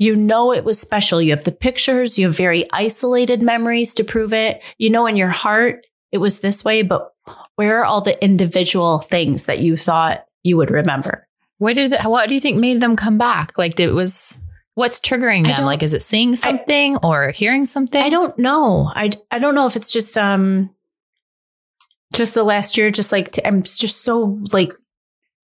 You 0.00 0.14
know 0.14 0.52
it 0.52 0.64
was 0.64 0.80
special. 0.80 1.20
You 1.20 1.30
have 1.32 1.44
the 1.44 1.50
pictures. 1.52 2.18
You 2.18 2.26
have 2.28 2.36
very 2.36 2.70
isolated 2.72 3.42
memories 3.42 3.94
to 3.94 4.04
prove 4.04 4.32
it. 4.32 4.62
You 4.78 4.90
know 4.90 5.06
in 5.06 5.16
your 5.16 5.30
heart 5.30 5.84
it 6.12 6.18
was 6.18 6.40
this 6.40 6.64
way, 6.64 6.82
but 6.82 7.10
where 7.56 7.78
are 7.80 7.84
all 7.84 8.00
the 8.00 8.22
individual 8.24 9.00
things 9.00 9.46
that 9.46 9.58
you 9.60 9.76
thought 9.76 10.24
you 10.44 10.56
would 10.56 10.70
remember? 10.70 11.26
What 11.58 11.74
did 11.74 11.94
what 12.04 12.28
do 12.28 12.34
you 12.34 12.40
think 12.40 12.60
made 12.60 12.80
them 12.80 12.96
come 12.96 13.18
back? 13.18 13.58
Like 13.58 13.78
it 13.78 13.90
was 13.92 14.38
what's 14.74 15.00
triggering 15.00 15.46
I 15.46 15.54
them? 15.56 15.64
Like 15.64 15.82
is 15.82 15.92
it 15.92 16.02
seeing 16.02 16.36
something 16.36 16.96
or 17.02 17.30
hearing 17.30 17.64
something? 17.64 18.02
I 18.02 18.08
don't 18.08 18.38
know. 18.38 18.90
I, 18.94 19.10
I 19.30 19.38
don't 19.38 19.54
know 19.54 19.66
if 19.66 19.76
it's 19.76 19.92
just 19.92 20.16
um 20.16 20.70
just 22.14 22.34
the 22.34 22.42
last 22.44 22.76
year 22.78 22.90
just 22.90 23.12
like 23.12 23.38
i 23.44 23.48
I'm 23.48 23.62
just 23.62 24.02
so 24.02 24.38
like 24.52 24.72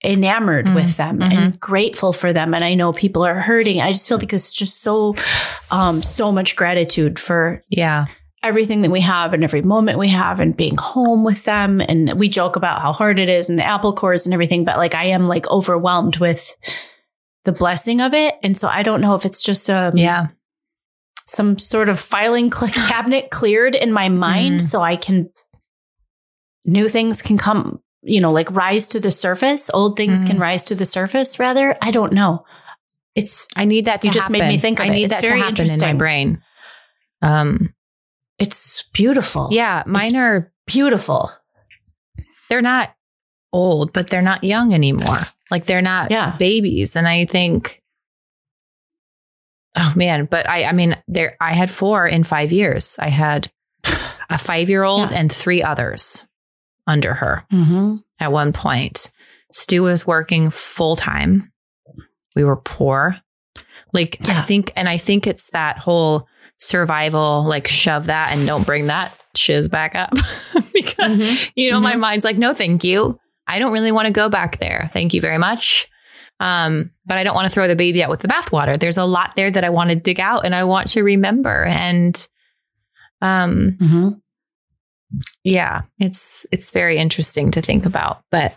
enamored 0.03 0.67
Mm, 0.67 0.75
with 0.75 0.97
them 0.97 1.23
and 1.23 1.59
grateful 1.59 2.13
for 2.13 2.33
them 2.33 2.55
and 2.55 2.63
I 2.63 2.75
know 2.75 2.93
people 2.93 3.25
are 3.25 3.35
hurting. 3.35 3.81
I 3.81 3.91
just 3.91 4.09
feel 4.09 4.19
like 4.19 4.33
it's 4.33 4.55
just 4.55 4.81
so 4.83 5.15
um 5.71 6.01
so 6.01 6.31
much 6.31 6.57
gratitude 6.57 7.19
for 7.19 7.61
Yeah. 7.71 8.07
Everything 8.45 8.83
that 8.83 8.91
we 8.91 9.01
have 9.01 9.33
and 9.33 9.43
every 9.43 9.63
moment 9.63 9.99
we 9.99 10.09
have 10.09 10.39
and 10.41 10.57
being 10.57 10.77
home 10.79 11.25
with 11.25 11.45
them 11.45 11.81
and 11.81 12.19
we 12.19 12.29
joke 12.29 12.57
about 12.57 12.81
how 12.83 12.93
hard 12.93 13.19
it 13.19 13.29
is 13.29 13.49
and 13.51 13.59
the 13.59 13.65
apple 13.67 13.93
cores 13.93 14.27
and 14.27 14.33
everything 14.35 14.65
but 14.65 14.77
like 14.77 14.95
I 14.95 15.07
am 15.07 15.27
like 15.29 15.49
overwhelmed 15.49 16.19
with 16.19 16.55
the 17.45 17.53
blessing 17.53 18.01
of 18.01 18.15
it 18.15 18.35
and 18.43 18.57
so 18.57 18.69
I 18.69 18.83
don't 18.83 19.01
know 19.01 19.15
if 19.15 19.25
it's 19.25 19.43
just 19.43 19.69
um 19.69 19.97
Yeah. 19.97 20.29
some 21.27 21.59
sort 21.59 21.89
of 21.89 21.99
filing 22.01 22.51
cabinet 22.89 23.31
cleared 23.31 23.75
in 23.75 23.93
my 23.93 24.09
mind 24.09 24.61
Mhm. 24.61 24.69
so 24.69 24.81
I 24.83 24.97
can 24.97 25.29
new 26.65 26.89
things 26.89 27.21
can 27.21 27.37
come, 27.37 27.81
you 28.03 28.21
know, 28.23 28.33
like 28.33 28.51
rise 28.51 28.89
to 28.89 29.01
the 29.01 29.11
surface. 29.11 29.71
Old 29.75 29.97
things 29.97 30.25
Mhm. 30.25 30.29
can 30.29 30.39
rise 30.39 30.65
to 30.65 30.75
the 30.75 30.87
surface 30.87 31.39
rather. 31.39 31.77
I 31.83 31.91
don't 31.91 32.13
know. 32.15 32.45
It's 33.15 33.47
I 33.55 33.65
need 33.67 33.85
that 33.85 34.01
to 34.01 34.09
You 34.09 34.15
just 34.15 34.31
made 34.31 34.49
me 34.49 34.59
think 34.59 34.79
of 34.81 34.87
I 34.87 34.89
it. 34.89 34.93
need 34.93 35.05
It's 35.05 35.15
that 35.15 35.21
to 35.21 35.27
very 35.29 35.41
happen 35.41 35.71
in 35.71 35.79
my 35.81 35.93
brain. 35.93 36.43
Um 37.21 37.74
it's 38.45 38.85
beautiful. 38.93 39.49
yeah, 39.51 39.83
mine 39.87 40.07
It's- 40.09 40.21
are 40.21 40.53
Beautiful. 40.67 41.31
they're 42.49 42.63
not 42.63 42.95
old, 43.53 43.93
but 43.93 44.09
they're 44.09 44.23
not 44.23 44.43
young 44.45 44.73
anymore. 44.75 45.19
Like 45.51 45.67
they're 45.67 45.83
not 45.83 46.11
Yeah. 46.11 46.35
babies. 46.39 46.97
And 46.97 47.07
I 47.07 47.25
think, 47.27 47.83
oh 49.77 49.93
man, 49.97 50.25
but 50.27 50.49
I, 50.49 50.65
I 50.65 50.73
mean, 50.73 50.97
there, 51.09 51.37
I 51.41 51.53
had 51.53 51.71
four 51.71 52.07
in 52.07 52.25
five 52.25 52.53
years. 52.53 52.97
I 52.99 53.09
had 53.09 53.51
a 54.31 54.39
five 54.39 54.69
year 54.71 54.85
old 54.85 55.11
Yeah. 55.11 55.19
and 55.19 55.31
three 55.33 55.63
others 55.63 56.27
under 56.87 57.15
her 57.15 57.45
Mm-hmm. 57.53 57.97
at 58.21 58.33
one 58.33 58.53
point. 58.53 59.13
Stu 59.53 59.83
was 59.83 60.07
working 60.07 60.51
full 60.51 60.97
time. 60.97 61.53
We 62.35 62.43
were 62.45 62.57
poor. 62.57 63.19
Like, 63.93 64.17
I 64.29 64.41
think, 64.41 64.73
and 64.77 64.89
I 64.89 64.97
think 64.97 65.27
it's 65.27 65.51
that 65.51 65.79
whole 65.79 66.27
survival, 66.65 67.45
like, 67.45 67.69
shove 67.69 68.07
that 68.07 68.33
and 68.37 68.47
don't 68.47 68.67
bring 68.67 68.87
that 68.87 69.17
shiz 69.37 69.69
back 69.69 69.95
up 69.95 70.11
because 70.73 71.19
Mm-hmm. 71.19 71.51
you 71.57 71.71
know, 71.71 71.81
my 71.81 71.97
mind's 71.97 72.25
like, 72.25 72.39
no, 72.39 72.55
thank 72.55 72.85
you. 72.85 73.19
I 73.47 73.59
don't 73.59 73.73
really 73.73 73.93
want 73.93 74.07
to 74.07 74.13
go 74.13 74.29
back 74.29 74.59
there. 74.59 74.91
Thank 74.93 75.13
you 75.15 75.21
very 75.21 75.39
much. 75.39 75.89
Um, 76.41 76.91
but 77.07 77.19
I 77.19 77.25
don't 77.25 77.35
want 77.35 77.47
to 77.47 77.51
throw 77.55 77.69
the 77.69 77.77
baby 77.77 78.03
out 78.03 78.11
with 78.11 78.21
the 78.21 78.29
bathwater. 78.29 78.79
There's 78.79 78.97
a 78.97 79.05
lot 79.05 79.35
there 79.37 79.51
that 79.51 79.65
I 79.65 79.71
want 79.71 79.91
to 79.91 79.97
dig 79.97 80.19
out 80.19 80.45
and 80.45 80.55
I 80.55 80.65
want 80.65 80.91
to 80.91 81.03
remember. 81.03 81.65
And 81.65 82.15
um, 83.23 83.77
Mm-hmm. 83.81 84.09
yeah, 85.45 85.83
it's 85.99 86.47
it's 86.51 86.73
very 86.73 86.97
interesting 86.99 87.51
to 87.53 87.63
think 87.63 87.87
about. 87.87 88.23
But 88.31 88.57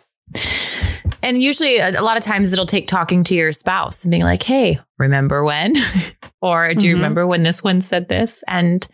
and 1.24 1.42
usually 1.42 1.78
a, 1.78 1.90
a 2.00 2.04
lot 2.04 2.18
of 2.18 2.24
times 2.24 2.52
it'll 2.52 2.66
take 2.66 2.88
talking 2.88 3.24
to 3.26 3.36
your 3.36 3.52
spouse 3.52 4.04
and 4.04 4.12
being 4.12 4.24
like, 4.24 4.44
"Hey, 4.44 4.80
remember 4.98 5.44
when?" 5.44 5.76
or 6.42 6.74
"Do 6.74 6.88
you 6.88 6.94
Mhm. 6.94 6.98
remember 6.98 7.28
when 7.28 7.44
this 7.44 7.64
one 7.64 7.82
said 7.82 8.08
this?" 8.10 8.44
And 8.48 8.88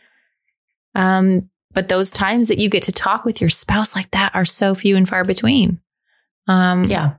um, 0.96 1.50
but 1.74 1.88
those 1.88 2.12
times 2.12 2.48
that 2.50 2.60
you 2.60 2.70
get 2.70 2.84
to 2.84 2.92
talk 2.92 3.26
with 3.26 3.42
your 3.42 3.50
spouse 3.50 3.96
like 3.96 4.12
that 4.12 4.34
are 4.36 4.46
so 4.46 4.76
few 4.76 4.96
and 4.96 5.10
far 5.10 5.24
between. 5.24 5.80
Um, 6.48 6.84
Yeah. 6.84 7.14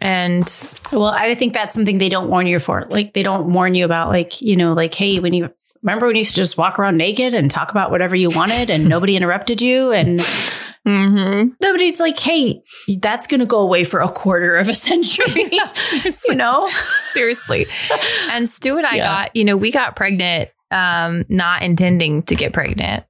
and 0.00 0.48
Well, 0.92 1.06
I 1.06 1.34
think 1.34 1.52
that's 1.52 1.74
something 1.74 1.98
they 1.98 2.08
don't 2.08 2.30
warn 2.30 2.46
you 2.46 2.58
for. 2.58 2.86
Like 2.88 3.12
they 3.14 3.22
don't 3.22 3.52
warn 3.52 3.74
you 3.74 3.84
about 3.84 4.08
like, 4.08 4.40
you 4.40 4.56
know, 4.56 4.72
like, 4.72 4.94
hey, 4.94 5.18
when 5.20 5.32
you 5.34 5.50
remember 5.82 6.06
when 6.06 6.14
you 6.14 6.20
used 6.20 6.30
to 6.30 6.36
just 6.36 6.56
walk 6.56 6.78
around 6.78 6.96
naked 6.96 7.34
and 7.34 7.50
talk 7.50 7.70
about 7.70 7.90
whatever 7.90 8.16
you 8.16 8.30
wanted 8.30 8.70
and 8.70 8.84
nobody 8.88 9.16
interrupted 9.16 9.60
you 9.60 9.92
and 9.92 10.18
mhm. 10.88 11.52
nobody's 11.60 12.00
like, 12.00 12.18
hey, 12.18 12.62
that's 13.00 13.26
gonna 13.26 13.46
go 13.46 13.58
away 13.60 13.84
for 13.84 14.00
a 14.00 14.08
quarter 14.08 14.56
of 14.56 14.68
a 14.68 14.74
century. 14.74 15.26
you 16.28 16.34
know? 16.34 16.68
seriously. 17.12 17.66
And 18.30 18.48
Stu 18.48 18.76
and 18.78 18.86
I 18.86 18.96
Yeah. 18.96 19.04
got, 19.04 19.36
you 19.36 19.44
know, 19.44 19.56
we 19.56 19.70
got 19.70 19.96
pregnant, 19.96 20.50
um, 20.70 21.24
not 21.28 21.62
intending 21.62 22.22
to 22.24 22.34
get 22.34 22.52
pregnant. 22.52 23.04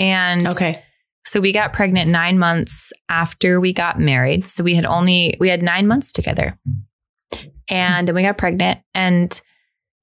And 0.00 0.46
Okay. 0.46 0.82
so 1.24 1.40
we 1.40 1.52
got 1.52 1.72
pregnant 1.72 2.10
nine 2.10 2.38
months 2.38 2.92
after 3.08 3.60
we 3.60 3.72
got 3.72 3.98
married. 3.98 4.48
So 4.48 4.62
we 4.62 4.74
had 4.74 4.84
only, 4.86 5.36
we 5.40 5.48
had 5.48 5.62
nine 5.62 5.86
months 5.86 6.12
together. 6.12 6.58
And 7.68 8.06
then 8.06 8.14
we 8.14 8.22
got 8.22 8.38
pregnant. 8.38 8.80
And 8.94 9.40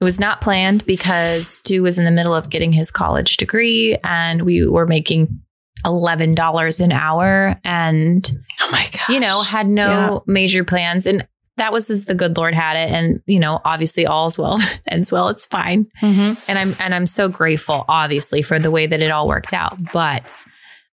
It 0.02 0.04
was 0.04 0.20
not 0.20 0.42
planned 0.42 0.86
because 0.86 1.48
Stu 1.48 1.82
was 1.84 1.98
in 1.98 2.04
the 2.04 2.12
middle 2.12 2.36
of 2.36 2.50
getting 2.50 2.74
his 2.74 2.92
college 2.92 3.38
degree 3.38 3.98
and 4.04 4.42
we 4.42 4.68
were 4.68 4.86
making 4.86 5.40
$11 5.86 6.80
an 6.84 6.92
hour 6.92 7.60
and, 7.64 8.30
Oh 8.62 8.70
my 8.72 8.88
god. 8.92 9.14
you 9.14 9.20
know, 9.20 9.42
had 9.42 9.68
no 9.68 10.24
major 10.28 10.64
plans. 10.64 11.06
And 11.06 11.28
that 11.58 11.72
was 11.74 11.90
as 11.90 12.06
the 12.06 12.16
good 12.16 12.36
Lord 12.38 12.54
had 12.56 12.78
it. 12.78 12.92
And, 12.92 13.22
you 13.28 13.40
know, 13.40 13.60
obviously 13.66 14.08
all's 14.08 14.38
well, 14.40 14.60
ends 14.88 15.12
well. 15.12 15.30
It's 15.30 15.46
fine. 15.46 15.88
hmm 16.00 16.34
And 16.48 16.58
I'm, 16.58 16.74
and 16.80 16.96
I'm 16.96 17.06
so 17.06 17.28
grateful, 17.28 17.86
obviously, 17.88 18.42
for 18.42 18.60
the 18.60 18.72
way 18.72 18.88
that 18.88 19.02
it 19.02 19.12
all 19.12 19.28
worked 19.28 19.54
out. 19.54 19.78
But, 19.94 20.46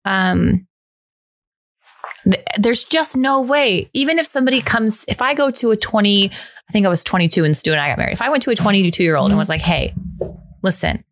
um, 0.05 0.65
th- 2.23 2.43
there's 2.57 2.83
just 2.83 3.17
no 3.17 3.41
way. 3.41 3.89
Even 3.93 4.19
if 4.19 4.25
somebody 4.25 4.61
comes, 4.61 5.05
if 5.07 5.21
I 5.21 5.33
go 5.33 5.51
to 5.51 5.71
a 5.71 5.77
20, 5.77 6.31
I 6.31 6.71
think 6.71 6.85
I 6.85 6.89
was 6.89 7.03
22 7.03 7.43
and 7.45 7.55
Stu 7.55 7.71
and 7.71 7.79
I 7.81 7.89
got 7.89 7.97
married. 7.97 8.13
If 8.13 8.21
I 8.21 8.29
went 8.29 8.43
to 8.43 8.51
a 8.51 8.55
22 8.55 9.03
year 9.03 9.15
old 9.15 9.29
and 9.29 9.37
was 9.37 9.49
like, 9.49 9.61
hey, 9.61 9.93
listen, 10.63 11.03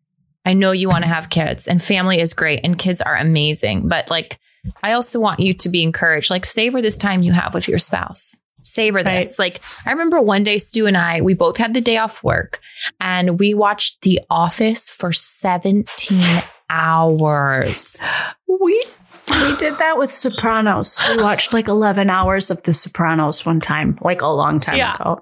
I 0.46 0.54
know 0.54 0.70
you 0.70 0.88
want 0.88 1.02
to 1.02 1.08
have 1.08 1.28
kids 1.28 1.66
and 1.66 1.82
family 1.82 2.20
is 2.20 2.32
great 2.32 2.60
and 2.62 2.78
kids 2.78 3.00
are 3.02 3.16
amazing, 3.16 3.88
but 3.88 4.10
like, 4.10 4.38
I 4.82 4.92
also 4.92 5.20
want 5.20 5.40
you 5.40 5.52
to 5.54 5.68
be 5.68 5.82
encouraged. 5.82 6.30
Like, 6.30 6.46
savor 6.46 6.80
this 6.80 6.96
time 6.96 7.22
you 7.22 7.32
have 7.32 7.52
with 7.52 7.68
your 7.68 7.78
spouse. 7.78 8.42
Savor 8.56 9.02
this. 9.02 9.38
Like, 9.38 9.60
I 9.84 9.90
remember 9.90 10.20
one 10.20 10.42
day, 10.42 10.58
Stu 10.58 10.86
and 10.86 10.96
I, 10.96 11.20
we 11.20 11.34
both 11.34 11.56
had 11.56 11.74
the 11.74 11.80
day 11.80 11.98
off 11.98 12.24
work 12.24 12.60
and 13.00 13.38
we 13.38 13.54
watched 13.54 14.02
The 14.02 14.20
Office 14.30 14.88
for 14.88 15.12
17 15.12 16.20
hours. 16.70 18.02
We 18.58 18.82
we 19.30 19.56
did 19.56 19.78
that 19.78 19.98
with 19.98 20.10
Sopranos. 20.10 20.98
We 21.08 21.22
watched 21.22 21.52
like 21.52 21.68
11 21.68 22.08
hours 22.10 22.50
of 22.50 22.62
The 22.62 22.72
Sopranos 22.72 23.44
one 23.44 23.60
time, 23.60 23.98
like 24.00 24.20
a 24.22 24.26
long 24.28 24.60
time 24.60 24.76
Yeah. 24.76 24.94
ago, 24.94 25.18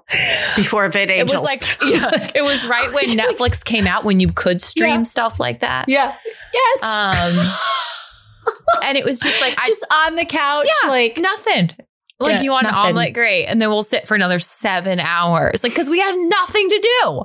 before 0.55 0.87
Vid 0.89 1.09
It 1.09 1.23
was 1.29 1.41
like, 1.41 1.61
yeah, 1.85 2.31
it 2.35 2.43
was 2.43 2.65
right 2.67 2.87
when 2.93 3.05
Netflix 3.17 3.63
came 3.65 3.87
out 3.87 4.03
when 4.03 4.19
you 4.19 4.31
could 4.31 4.61
stream 4.61 4.97
Yeah. 4.99 5.03
stuff 5.03 5.39
like 5.39 5.61
that. 5.61 5.89
yeah, 5.89 6.15
yes, 6.53 6.83
Um, 6.83 7.51
and 8.83 8.97
it 8.97 9.05
was 9.05 9.19
just 9.19 9.41
like, 9.41 9.55
I 9.57 9.65
just 9.67 9.85
on 9.91 10.15
the 10.15 10.25
couch, 10.25 10.67
Yeah. 10.83 10.89
like 10.89 11.17
nothing. 11.17 11.71
Like 12.19 12.41
you 12.43 12.51
want 12.51 12.65
an 12.67 12.73
omelet, 12.73 13.13
great, 13.13 13.45
and 13.45 13.59
then 13.61 13.69
we'll 13.69 13.83
sit 13.83 14.07
for 14.07 14.15
another 14.15 14.39
seven 14.39 15.01
hours, 15.01 15.63
like 15.63 15.73
because 15.73 15.89
we 15.89 15.99
had 15.99 16.15
nothing 16.15 16.69
to 16.69 16.79
do. 17.01 17.23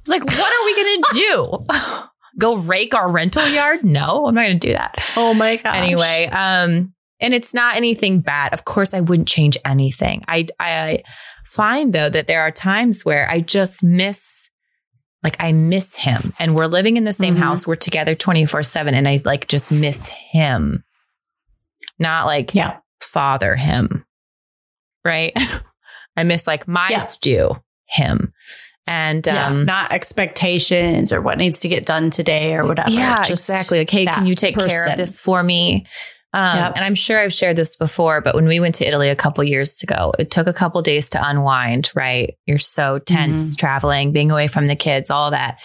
It's 0.00 0.10
like, 0.10 0.24
what 0.24 0.52
are 0.52 0.64
we 0.64 0.76
gonna 0.76 1.02
do? 1.14 1.66
Go 2.38 2.56
rake 2.56 2.94
our 2.94 3.10
rental 3.10 3.46
yard? 3.48 3.82
No, 3.84 4.26
I'm 4.26 4.34
not 4.34 4.42
gonna 4.42 4.54
do 4.58 4.72
that. 4.72 4.94
oh 5.16 5.32
my 5.34 5.56
god. 5.56 5.74
Anyway, 5.76 6.26
um, 6.32 6.92
and 7.20 7.32
it's 7.34 7.54
not 7.54 7.76
anything 7.76 8.20
bad. 8.20 8.52
Of 8.52 8.64
course, 8.64 8.92
I 8.92 9.00
wouldn't 9.00 9.28
change 9.28 9.56
anything. 9.64 10.22
I 10.28 10.46
I 10.60 11.02
find 11.46 11.92
though 11.92 12.10
that 12.10 12.26
there 12.26 12.42
are 12.42 12.50
times 12.50 13.04
where 13.04 13.28
I 13.30 13.40
just 13.40 13.82
miss. 13.82 14.50
Like 15.22 15.36
I 15.40 15.50
miss 15.52 15.96
him, 15.96 16.34
and 16.38 16.54
we're 16.54 16.66
living 16.66 16.96
in 16.96 17.04
the 17.04 17.12
same 17.12 17.36
Mhm. 17.36 17.40
house. 17.40 17.66
We're 17.66 17.74
together 17.74 18.14
twenty 18.14 18.44
four 18.46 18.62
seven, 18.62 18.94
and 18.94 19.08
I 19.08 19.18
like 19.24 19.48
just 19.48 19.72
miss 19.72 20.08
him. 20.08 20.84
Not 21.98 22.26
like 22.26 22.54
yeah, 22.54 22.76
father 23.00 23.56
him, 23.56 24.04
right? 25.04 25.32
I 26.16 26.22
miss 26.22 26.46
like 26.46 26.68
my 26.68 26.88
Yeah. 26.90 26.98
Stu 26.98 27.56
him, 27.86 28.32
and 28.86 29.26
yeah, 29.26 29.46
um, 29.48 29.64
not 29.64 29.92
expectations 29.92 31.12
or 31.12 31.20
what 31.20 31.38
needs 31.38 31.60
to 31.60 31.68
get 31.68 31.86
done 31.86 32.10
today 32.10 32.54
or 32.54 32.66
whatever. 32.66 32.90
yeah, 32.90 33.22
Just 33.22 33.48
exactly. 33.48 33.78
Like, 33.78 33.90
hey, 33.90 34.06
can 34.06 34.26
you 34.26 34.34
take 34.34 34.54
care 34.56 34.88
of 34.90 34.96
this 34.96 35.20
for 35.20 35.42
me? 35.42 35.86
Um, 36.32 36.56
Yep. 36.58 36.72
And 36.76 36.84
I'm 36.84 36.94
sure 36.94 37.18
I've 37.18 37.32
shared 37.32 37.56
this 37.56 37.76
before, 37.76 38.20
but 38.20 38.34
when 38.34 38.46
we 38.46 38.60
went 38.60 38.74
to 38.76 38.86
Italy 38.86 39.08
a 39.08 39.16
couple 39.16 39.42
years 39.44 39.82
ago, 39.82 40.12
it 40.18 40.30
took 40.30 40.46
a 40.46 40.52
couple 40.52 40.82
days 40.82 41.08
to 41.10 41.26
unwind, 41.26 41.90
right? 41.94 42.34
You're 42.44 42.58
so 42.58 42.98
tense 42.98 43.50
Mm-hmm. 43.52 43.58
traveling, 43.58 44.12
being 44.12 44.30
away 44.30 44.46
from 44.48 44.66
the 44.66 44.76
kids, 44.76 45.10
all 45.10 45.30
that. 45.30 45.58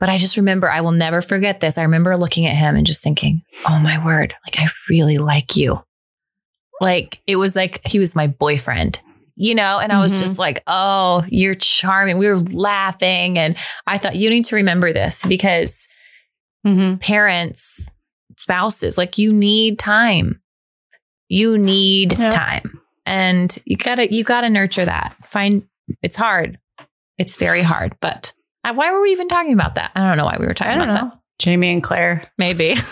But 0.00 0.08
I 0.08 0.18
just 0.18 0.36
remember, 0.36 0.68
I 0.68 0.80
will 0.80 0.90
never 0.90 1.20
forget 1.22 1.60
this. 1.60 1.78
I 1.78 1.82
remember 1.82 2.16
looking 2.16 2.46
at 2.46 2.56
him 2.56 2.74
and 2.74 2.84
just 2.86 3.02
thinking, 3.04 3.42
oh 3.68 3.78
my 3.78 4.04
word, 4.04 4.34
like 4.46 4.58
I 4.58 4.68
really 4.90 5.18
like 5.18 5.54
you. 5.54 5.80
Like 6.80 7.20
it 7.28 7.36
was 7.36 7.54
like 7.54 7.80
he 7.86 8.00
was 8.00 8.16
my 8.16 8.26
boyfriend, 8.26 8.98
you 9.36 9.54
know? 9.54 9.78
And 9.80 9.92
I 9.92 10.00
was 10.00 10.12
Mhm. 10.14 10.18
just 10.20 10.38
like, 10.38 10.62
oh, 10.66 11.24
you're 11.28 11.54
charming. 11.54 12.18
We 12.18 12.28
were 12.28 12.38
laughing. 12.38 13.38
And 13.38 13.56
I 13.86 13.98
thought, 13.98 14.16
you 14.16 14.30
need 14.30 14.44
to 14.46 14.56
remember 14.56 14.92
this 14.92 15.24
because 15.26 15.88
Mhm. 16.66 17.00
parents, 17.00 17.90
spouses, 18.38 18.96
like 18.98 19.18
you 19.18 19.32
need 19.32 19.78
time. 19.78 20.40
You 21.28 21.58
need 21.58 22.12
time. 22.12 22.80
And 23.06 23.56
you 23.66 23.76
gotta, 23.76 24.12
you 24.12 24.24
gotta 24.24 24.48
nurture 24.50 24.84
that. 24.84 25.14
Find 25.24 25.64
it's 26.02 26.16
hard. 26.16 26.58
It's 27.18 27.36
very 27.36 27.62
hard. 27.62 27.96
But 28.00 28.32
uh, 28.64 28.72
why 28.72 28.90
were 28.92 29.02
we 29.02 29.10
even 29.12 29.28
talking 29.28 29.52
about 29.52 29.74
that? 29.74 29.90
I 29.94 30.00
don't 30.06 30.16
know 30.16 30.24
why 30.24 30.36
we 30.38 30.46
were 30.46 30.54
talking 30.54 30.80
about 30.80 30.86
know. 30.94 31.12
Jamie 31.38 31.72
and 31.72 31.82
Claire. 31.82 32.22
Maybe. 32.38 32.74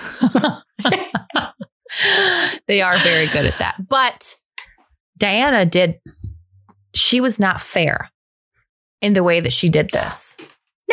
they 2.67 2.83
are 2.83 2.99
very 2.99 3.27
good 3.29 3.47
at 3.47 3.59
that. 3.59 3.77
But 3.89 4.37
Diana 5.19 5.65
did, 5.65 6.01
she 6.95 7.21
was 7.21 7.39
not 7.41 7.61
fair 7.61 8.11
in 9.01 9.13
the 9.15 9.23
way 9.23 9.41
that 9.41 9.53
she 9.53 9.69
did 9.69 9.91
this. 9.91 10.37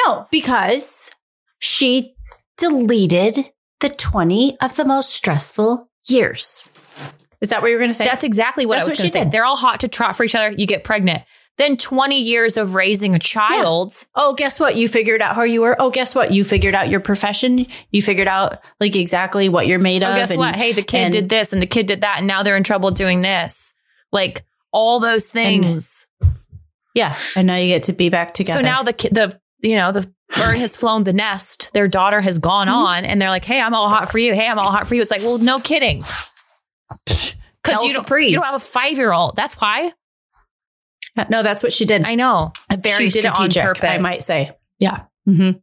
No, 0.06 0.28
because 0.32 1.12
she 1.60 2.16
deleted 2.58 3.52
the 3.80 3.90
20 3.90 4.58
of 4.62 4.76
the 4.76 4.86
most 4.86 5.12
stressful 5.14 5.90
years. 6.08 6.70
Is 7.42 7.50
that 7.50 7.62
what 7.62 7.70
you 7.70 7.76
were 7.76 7.80
going 7.80 7.90
to 7.92 7.94
say? 7.96 8.06
That's 8.06 8.24
exactly 8.24 8.66
what 8.66 8.76
That's 8.76 8.88
I 8.88 8.92
was 8.92 9.00
going 9.00 9.08
she 9.08 9.10
to 9.10 9.14
say. 9.20 9.24
did. 9.24 9.32
They're 9.32 9.46
all 9.46 9.56
hot 9.56 9.80
to 9.82 9.88
trot 9.88 10.16
for 10.16 10.24
each 10.24 10.36
other. 10.36 10.52
You 10.52 10.66
get 10.66 10.84
pregnant. 10.84 11.24
Then 11.58 11.76
20 11.78 12.22
years 12.22 12.56
of 12.58 12.76
raising 12.76 13.16
a 13.16 13.20
child. 13.20 13.94
oh, 14.16 14.34
guess 14.34 14.60
what? 14.60 14.76
You 14.76 14.88
figured 14.88 15.22
out 15.22 15.36
how 15.36 15.44
you 15.44 15.62
were. 15.62 15.76
Oh, 15.82 15.90
guess 15.90 16.16
what? 16.16 16.32
You 16.32 16.44
figured 16.46 16.74
out 16.74 16.90
your 16.90 17.00
profession. 17.02 17.66
You 17.92 18.02
figured 18.02 18.28
out 18.30 18.60
like 18.80 18.96
exactly 18.96 19.50
what 19.50 19.68
you're 19.68 19.80
made 19.80 20.04
of. 20.04 20.10
Oh, 20.10 20.12
of. 20.14 20.18
guess 20.18 20.30
and- 20.32 20.40
what? 20.40 20.56
Hey, 20.56 20.72
the 20.72 20.82
kid 20.82 20.98
and- 21.06 21.12
did 21.14 21.28
this 21.30 21.52
and 21.52 21.62
the 21.62 21.66
kid 21.68 21.86
did 21.86 22.02
that, 22.02 22.20
and 22.20 22.28
now 22.28 22.44
they're 22.44 22.56
in 22.58 22.64
trouble 22.64 22.92
doing 22.92 23.22
this. 23.22 23.74
Like 24.12 24.46
all 24.72 25.00
those 25.00 25.30
things. 25.30 26.08
Yeah. 26.96 27.16
And 27.36 27.48
now 27.48 27.56
you 27.58 27.68
get 27.68 27.84
to 27.84 27.94
be 27.94 28.10
back 28.10 28.34
together. 28.34 28.60
so 28.60 28.66
now 28.66 28.84
the 28.84 28.94
the 29.12 29.40
you 29.62 29.76
know 29.76 29.92
the 29.92 30.12
bird 30.36 30.58
has 30.58 30.76
flown 30.78 31.04
the 31.04 31.14
nest. 31.14 31.72
Their 31.74 31.88
daughter 31.88 32.22
has 32.22 32.38
gone 32.40 32.68
Mm-hmm. 32.68 32.76
on, 32.76 33.06
and 33.06 33.22
they're 33.22 33.30
like, 33.30 33.46
"Hey, 33.46 33.60
I'm 33.62 33.74
all 33.74 33.90
hot 33.90 34.12
for 34.12 34.18
you. 34.20 34.34
Hey, 34.34 34.48
I'm 34.48 34.60
all 34.60 34.72
hot 34.72 34.88
for 34.88 34.96
you." 34.96 35.02
It's 35.02 35.12
like, 35.12 35.22
well, 35.22 35.38
no 35.38 35.60
kidding. 35.60 36.04
Because 37.62 37.84
you 37.84 37.94
don't, 37.94 38.10
you 38.22 38.38
don't 38.38 38.46
have 38.46 38.56
a 38.56 38.60
five 38.60 38.94
year 38.94 39.12
old. 39.12 39.36
That's 39.36 39.60
why 39.62 39.92
no, 41.30 41.44
that's 41.44 41.62
what 41.62 41.74
she 41.74 41.86
did. 41.86 42.06
I 42.06 42.16
know. 42.16 42.54
Very 42.72 43.10
she 43.10 43.22
did 43.22 43.26
it 43.26 43.38
on 43.38 43.50
purpose. 43.52 43.84
I 43.84 43.98
might 43.98 44.20
say. 44.20 44.56
Yeah. 44.80 45.04
Mm-hmm. 45.28 45.60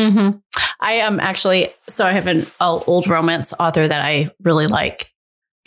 Mm-hmm. 0.00 0.38
I 0.80 0.92
am 0.94 1.20
actually 1.20 1.68
so 1.88 2.04
I 2.06 2.12
have 2.12 2.26
an 2.26 2.46
uh, 2.58 2.80
old 2.86 3.06
romance 3.06 3.52
author 3.60 3.86
that 3.86 4.00
I 4.00 4.30
really 4.42 4.66
like, 4.66 5.12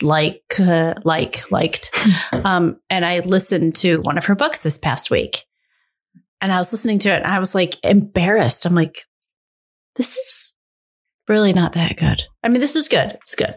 like, 0.02 0.42
uh, 0.58 0.94
like, 1.04 1.50
liked, 1.50 1.90
um, 2.32 2.80
and 2.88 3.04
I 3.04 3.20
listened 3.20 3.74
to 3.76 4.00
one 4.02 4.18
of 4.18 4.26
her 4.26 4.34
books 4.34 4.62
this 4.62 4.78
past 4.78 5.10
week, 5.10 5.44
and 6.40 6.52
I 6.52 6.58
was 6.58 6.72
listening 6.72 6.98
to 7.00 7.10
it, 7.10 7.22
and 7.22 7.26
I 7.32 7.38
was 7.38 7.54
like 7.54 7.78
embarrassed. 7.84 8.66
I'm 8.66 8.74
like, 8.74 9.04
this 9.96 10.16
is 10.16 10.52
really 11.28 11.52
not 11.52 11.74
that 11.74 11.96
good. 11.96 12.24
I 12.42 12.48
mean, 12.48 12.60
this 12.60 12.76
is 12.76 12.88
good. 12.88 13.12
It's 13.22 13.34
good. 13.34 13.54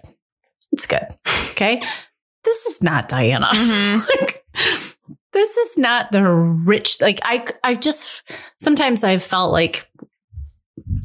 It's 0.71 0.85
good. 0.85 1.05
Okay. 1.51 1.81
This 2.43 2.65
is 2.65 2.83
not 2.83 3.09
Diana. 3.09 3.47
Mhm. 3.47 4.01
Like, 4.21 4.43
this 5.33 5.57
is 5.57 5.79
not 5.79 6.11
the 6.11 6.23
rich 6.23 7.01
like 7.01 7.19
i 7.23 7.43
i 7.63 7.73
just 7.73 8.21
sometimes 8.59 9.03
i've 9.03 9.23
felt 9.23 9.51
like 9.51 9.89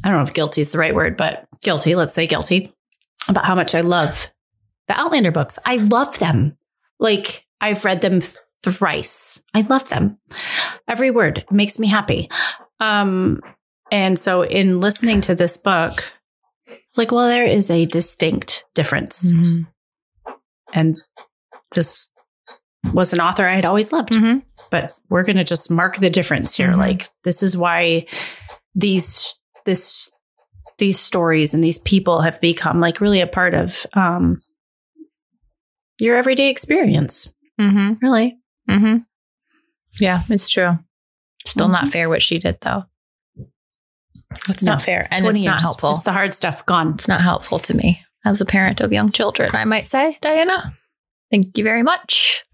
i 0.03 0.07
don't 0.07 0.17
know 0.17 0.21
if 0.21 0.35
guilty 0.35 0.61
is 0.61 0.71
the 0.71 0.77
right 0.77 0.93
word 0.93 1.17
but 1.17 1.47
guilty 1.63 1.95
let's 1.95 2.13
say 2.13 2.27
guilty 2.27 2.71
about 3.27 3.45
how 3.45 3.55
much 3.55 3.73
i 3.73 3.81
love 3.81 4.29
the 4.89 4.99
outlander 4.99 5.31
books 5.31 5.57
i 5.65 5.77
love 5.77 6.19
them 6.19 6.57
like 6.99 7.45
i've 7.61 7.85
read 7.85 8.01
them 8.01 8.19
thrice 8.63 9.41
i 9.53 9.61
love 9.61 9.87
them 9.89 10.17
every 10.87 11.09
word 11.11 11.45
makes 11.51 11.79
me 11.79 11.87
happy 11.87 12.29
um 12.81 13.39
and 13.91 14.19
so 14.19 14.41
in 14.43 14.81
listening 14.81 15.21
to 15.21 15.33
this 15.33 15.57
book 15.57 16.11
like 16.97 17.11
well 17.11 17.27
there 17.27 17.45
is 17.45 17.71
a 17.71 17.85
distinct 17.85 18.65
difference 18.75 19.31
Mhm. 19.31 19.67
and 20.73 20.99
this 21.73 22.09
was 22.93 23.13
an 23.13 23.19
author 23.21 23.45
I 23.47 23.55
had 23.55 23.65
always 23.65 23.91
loved. 23.91 24.13
Mhm. 24.13 24.41
But 24.71 24.95
we're 25.09 25.23
going 25.23 25.35
to 25.37 25.43
just 25.43 25.69
mark 25.69 25.97
the 25.97 26.09
difference 26.09 26.55
here. 26.55 26.69
Mhm. 26.71 26.77
Like 26.77 27.09
this 27.25 27.43
is 27.43 27.57
why 27.57 28.05
these 28.73 29.37
this 29.65 30.09
these 30.77 30.97
stories 30.99 31.53
and 31.53 31.61
these 31.63 31.77
people 31.79 32.21
have 32.21 32.39
become 32.39 32.79
like 32.79 33.01
really 33.01 33.19
a 33.19 33.27
part 33.27 33.53
of 33.53 33.85
um 33.93 34.39
your 35.99 36.17
everyday 36.17 36.49
experience. 36.49 37.33
Mhm. 37.59 38.01
Really. 38.01 38.37
Mm-hmm. 38.69 38.97
Yeah, 39.99 40.21
it's 40.29 40.49
true. 40.49 40.79
Still 41.45 41.67
not 41.67 41.85
Mhm. 41.85 41.91
fair 41.91 42.09
what 42.09 42.21
she 42.21 42.39
did, 42.39 42.59
though. 42.61 42.85
It's 44.47 44.63
No, 44.63 44.73
not 44.73 44.83
fair, 44.83 45.07
and 45.11 45.23
20 45.23 45.39
it's 45.39 45.45
not 45.45 45.61
helpful. 45.61 45.95
It's 45.95 46.03
the 46.03 46.11
hard 46.13 46.33
stuff 46.33 46.65
gone. 46.65 46.93
It's 46.93 47.07
not 47.07 47.21
helpful 47.21 47.57
to 47.59 47.73
me 47.75 48.01
as 48.25 48.39
a 48.41 48.45
parent 48.45 48.79
of 48.79 48.93
young 48.93 49.11
children. 49.11 49.49
I 49.53 49.65
might 49.65 49.87
say, 49.87 50.17
Diana. 50.21 50.73
Thank 51.31 51.57
you 51.57 51.63
very 51.63 51.83
much. 51.83 52.45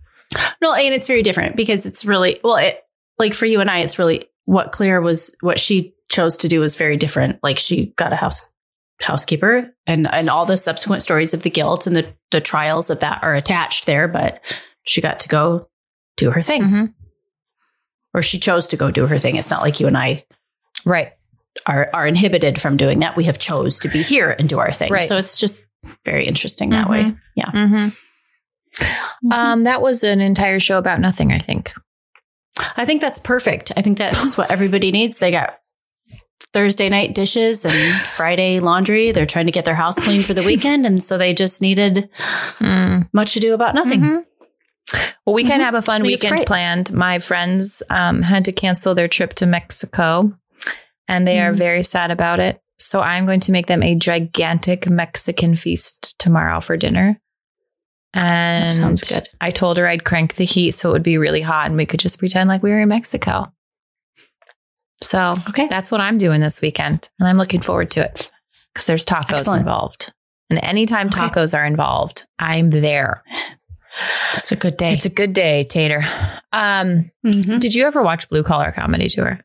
No, 0.61 0.73
and 0.73 0.93
it's 0.93 1.07
very 1.07 1.21
different 1.21 1.55
because 1.55 1.85
it's 1.85 2.05
really 2.05 2.39
well. 2.43 2.55
It 2.57 2.79
like 3.19 3.33
for 3.33 3.45
you 3.45 3.59
and 3.61 3.69
I, 3.69 3.79
it's 3.79 3.99
really 3.99 4.25
what 4.45 4.71
Claire 4.71 5.01
was, 5.01 5.35
what 5.41 5.59
she 5.59 5.93
chose 6.09 6.37
to 6.37 6.47
do 6.47 6.59
was 6.59 6.75
very 6.75 6.97
different. 6.97 7.39
Like 7.43 7.59
she 7.59 7.87
got 7.97 8.13
a 8.13 8.17
house 8.17 8.47
housekeeper 9.01 9.73
and 9.85 10.07
and 10.13 10.29
all 10.29 10.45
the 10.45 10.57
subsequent 10.57 11.01
stories 11.01 11.33
of 11.33 11.43
the 11.43 11.49
guilt 11.49 11.85
and 11.87 11.95
the 11.95 12.05
the 12.31 12.39
trials 12.41 12.89
of 12.89 12.99
that 13.01 13.21
are 13.23 13.35
attached 13.35 13.85
there 13.85 14.07
but 14.07 14.39
she 14.83 15.01
got 15.01 15.19
to 15.19 15.27
go 15.27 15.67
do 16.17 16.31
her 16.31 16.41
thing 16.41 16.61
Mhm. 16.63 16.93
or 18.13 18.21
she 18.21 18.39
chose 18.39 18.67
to 18.69 18.77
go 18.77 18.91
do 18.91 19.07
her 19.07 19.19
thing 19.19 19.35
it's 19.35 19.49
not 19.49 19.61
like 19.61 19.79
you 19.79 19.87
and 19.87 19.97
I 19.97 20.25
Right. 20.85 21.11
are 21.65 21.89
are 21.93 22.07
inhibited 22.07 22.59
from 22.61 22.77
doing 22.77 22.99
that 22.99 23.17
we 23.17 23.25
have 23.25 23.37
chose 23.39 23.79
to 23.79 23.89
be 23.89 24.01
here 24.01 24.29
and 24.39 24.47
do 24.47 24.59
our 24.59 24.71
thing 24.71 24.91
Right. 24.91 25.03
so 25.05 25.17
it's 25.17 25.37
just 25.39 25.65
very 26.05 26.25
interesting 26.25 26.69
that 26.69 26.89
way 26.89 27.03
Mhm. 27.03 27.19
yeah 27.35 27.51
Mm-hmm. 27.51 29.31
Um, 29.31 29.63
that 29.63 29.81
was 29.81 30.03
an 30.03 30.19
entire 30.19 30.59
show 30.59 30.77
about 30.77 30.99
nothing, 30.99 31.31
I 31.31 31.39
think. 31.39 31.71
I 32.75 32.83
think 32.85 32.99
that's 33.01 33.19
perfect 33.19 33.71
I 33.77 33.81
think 33.81 33.97
that's 33.97 34.37
what 34.37 34.51
everybody 34.51 34.91
needs 34.91 35.19
they 35.19 35.31
got 35.31 35.57
Thursday 36.53 36.87
night 36.89 37.13
dishes 37.13 37.65
and 37.65 38.01
Friday 38.05 38.59
laundry 38.59 39.11
they're 39.11 39.25
trying 39.25 39.45
to 39.45 39.51
get 39.51 39.65
their 39.65 39.75
house 39.75 39.99
clean 39.99 40.21
for 40.21 40.33
the 40.33 40.43
weekend 40.43 40.85
and 40.85 41.03
so 41.03 41.17
they 41.17 41.33
just 41.33 41.61
needed 41.61 42.09
Mm. 42.59 43.09
much 43.13 43.35
ado 43.35 43.53
about 43.53 43.75
nothing 43.75 44.01
Mhm. 44.01 44.25
Well, 45.25 45.33
we 45.33 45.43
can 45.43 45.59
Mhm. 45.59 45.63
have 45.63 45.73
a 45.75 45.81
fun 45.81 46.01
I 46.03 46.05
weekend 46.05 46.45
planned. 46.45 46.93
My 46.93 47.17
friends 47.19 47.81
um, 47.89 48.21
had 48.21 48.45
to 48.45 48.51
cancel 48.51 48.93
their 48.93 49.07
trip 49.07 49.33
to 49.35 49.47
Mexico, 49.47 50.37
and 51.07 51.27
they 51.27 51.39
are 51.39 51.51
Mm. 51.51 51.57
very 51.57 51.83
sad 51.83 52.11
about 52.11 52.39
it. 52.39 52.61
So 52.77 53.01
I'm 53.01 53.25
going 53.25 53.39
to 53.41 53.51
make 53.51 53.65
them 53.65 53.81
a 53.81 53.95
gigantic 53.95 54.87
Mexican 54.87 55.55
feast 55.55 56.13
tomorrow 56.19 56.59
for 56.61 56.77
dinner. 56.77 57.19
And 58.13 58.71
sounds 58.73 59.01
good. 59.11 59.27
I 59.41 59.49
told 59.49 59.77
her 59.77 59.87
I'd 59.87 60.03
crank 60.05 60.35
the 60.35 60.45
heat 60.45 60.71
so 60.71 60.89
it 60.89 60.93
would 60.93 61.03
be 61.03 61.17
really 61.17 61.41
hot, 61.41 61.65
and 61.67 61.75
we 61.77 61.87
could 61.87 61.99
just 61.99 62.19
pretend 62.19 62.47
like 62.47 62.61
we 62.61 62.69
were 62.69 62.81
in 62.81 62.89
Mexico. 62.89 63.51
So 65.01 65.33
Okay. 65.49 65.67
that's 65.67 65.91
what 65.91 66.01
I'm 66.01 66.17
doing 66.17 66.41
this 66.41 66.61
weekend, 66.61 67.09
and 67.19 67.27
I'm 67.27 67.37
looking 67.37 67.61
forward 67.61 67.91
to 67.91 68.01
it 68.03 68.31
because 68.73 68.85
there's 68.87 69.05
tacos 69.05 69.39
Excellent. 69.39 69.59
involved. 69.61 70.13
And 70.49 70.59
anytime 70.63 71.07
Okay. 71.07 71.19
tacos 71.21 71.57
are 71.57 71.65
involved, 71.65 72.25
I'm 72.39 72.69
there. 72.69 73.23
It's 74.35 74.51
a 74.51 74.55
good 74.55 74.77
day. 74.77 74.91
It's 74.91 75.05
a 75.05 75.09
good 75.09 75.33
day, 75.33 75.63
Tater. 75.63 76.03
Um, 76.53 77.11
Mhm. 77.25 77.59
did 77.59 77.73
you 77.73 77.85
ever 77.85 78.01
watch 78.03 78.29
Blue 78.29 78.43
Collar 78.43 78.71
Comedy 78.71 79.07
Tour? 79.09 79.39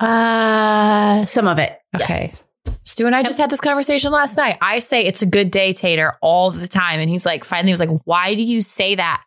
Uh, 0.00 1.24
some 1.24 1.46
of 1.46 1.58
it. 1.58 1.78
Okay. 1.94 2.06
Yes. 2.22 2.44
Stu 2.84 3.06
and 3.06 3.14
I 3.14 3.22
just 3.22 3.38
had 3.38 3.50
this 3.50 3.60
conversation 3.60 4.12
last 4.12 4.36
night. 4.36 4.58
I 4.60 4.78
say 4.80 5.02
it's 5.04 5.22
a 5.22 5.26
good 5.26 5.50
day, 5.50 5.72
Tater, 5.72 6.16
all 6.20 6.50
the 6.50 6.68
time. 6.68 7.00
And 7.00 7.10
he's 7.10 7.24
like, 7.26 7.44
finally, 7.44 7.68
he 7.68 7.72
was 7.72 7.80
like, 7.80 8.00
why 8.04 8.34
do 8.34 8.42
you 8.42 8.60
say 8.60 8.94
that? 8.94 9.22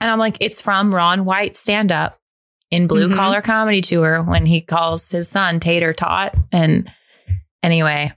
And 0.00 0.10
I'm 0.10 0.18
like, 0.18 0.36
it's 0.40 0.60
from 0.60 0.94
Ron 0.94 1.24
White 1.24 1.56
stand 1.56 1.92
up 1.92 2.18
in 2.72 2.88
Blue 2.88 3.08
Mhm. 3.08 3.14
Collar 3.14 3.40
Comedy 3.42 3.80
Tour 3.82 4.22
when 4.22 4.46
he 4.46 4.60
calls 4.60 5.08
his 5.10 5.28
son 5.28 5.60
Tater 5.60 5.92
Tot. 5.92 6.34
And 6.50 6.90
anyway, 7.62 8.12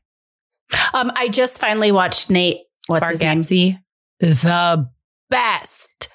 Um, 0.93 1.12
I 1.16 1.28
just 1.28 1.62
finally 1.62 1.91
watched 1.91 2.32
Nate. 2.32 2.62
What's 2.88 3.10
his 3.10 3.20
name? 3.22 3.78
The 4.20 4.89
best. 5.30 6.12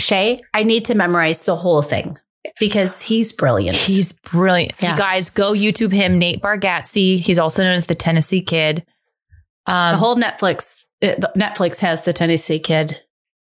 Shaye. 0.00 0.40
I 0.54 0.62
need 0.62 0.84
to 0.86 0.94
memorize 0.94 1.42
the 1.44 1.56
whole 1.56 1.82
thing 1.82 2.18
because 2.60 3.00
he's 3.02 3.32
brilliant. 3.32 3.76
He's 3.76 4.12
brilliant. 4.12 4.74
Yeah. 4.80 4.92
You 4.92 4.98
guys 4.98 5.30
go 5.30 5.52
YouTube 5.52 5.92
him, 5.92 6.18
Nate 6.18 6.40
Bargatze. 6.42 7.18
He's 7.20 7.38
also 7.38 7.62
known 7.64 7.74
as 7.74 7.86
the 7.86 7.94
Tennessee 7.94 8.42
Kid. 8.42 8.84
Um, 9.66 9.92
the 9.94 9.98
whole 9.98 10.16
Netflix. 10.16 10.84
uh, 11.02 11.14
Netflix 11.36 11.80
has 11.80 12.02
the 12.02 12.12
Tennessee 12.12 12.58
Kid. 12.58 13.00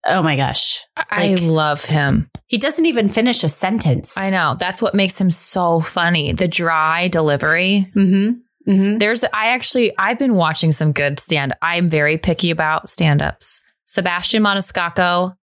Oh 0.06 0.22
my 0.22 0.36
gosh, 0.36 0.84
I 1.10 1.36
love 1.36 1.86
him. 1.86 2.30
he 2.47 2.58
doesn't 2.58 2.86
even 2.86 3.08
finish 3.08 3.43
a 3.43 3.49
sentence. 3.49 4.18
I 4.18 4.30
know. 4.32 4.56
That's 4.60 4.82
what 4.82 4.93
makes 4.93 5.20
him 5.20 5.32
so 5.32 5.80
funny. 5.80 6.34
The 6.34 6.47
dry 6.47 7.08
delivery. 7.08 7.89
Mm-hmm. 7.95 8.72
Mm-hmm. 8.72 8.97
There's, 8.97 9.24
I 9.26 9.47
actually, 9.47 9.91
I've 9.97 10.20
been 10.20 10.36
watching 10.36 10.72
some 10.72 10.91
good 10.93 11.20
stand. 11.20 11.54
I'm 11.62 11.88
very 11.89 12.18
picky 12.18 12.49
about 12.51 12.89
stand 12.89 13.22
ups. 13.22 13.64
Sebastian 13.88 14.43
Maniscalco, 14.43 15.36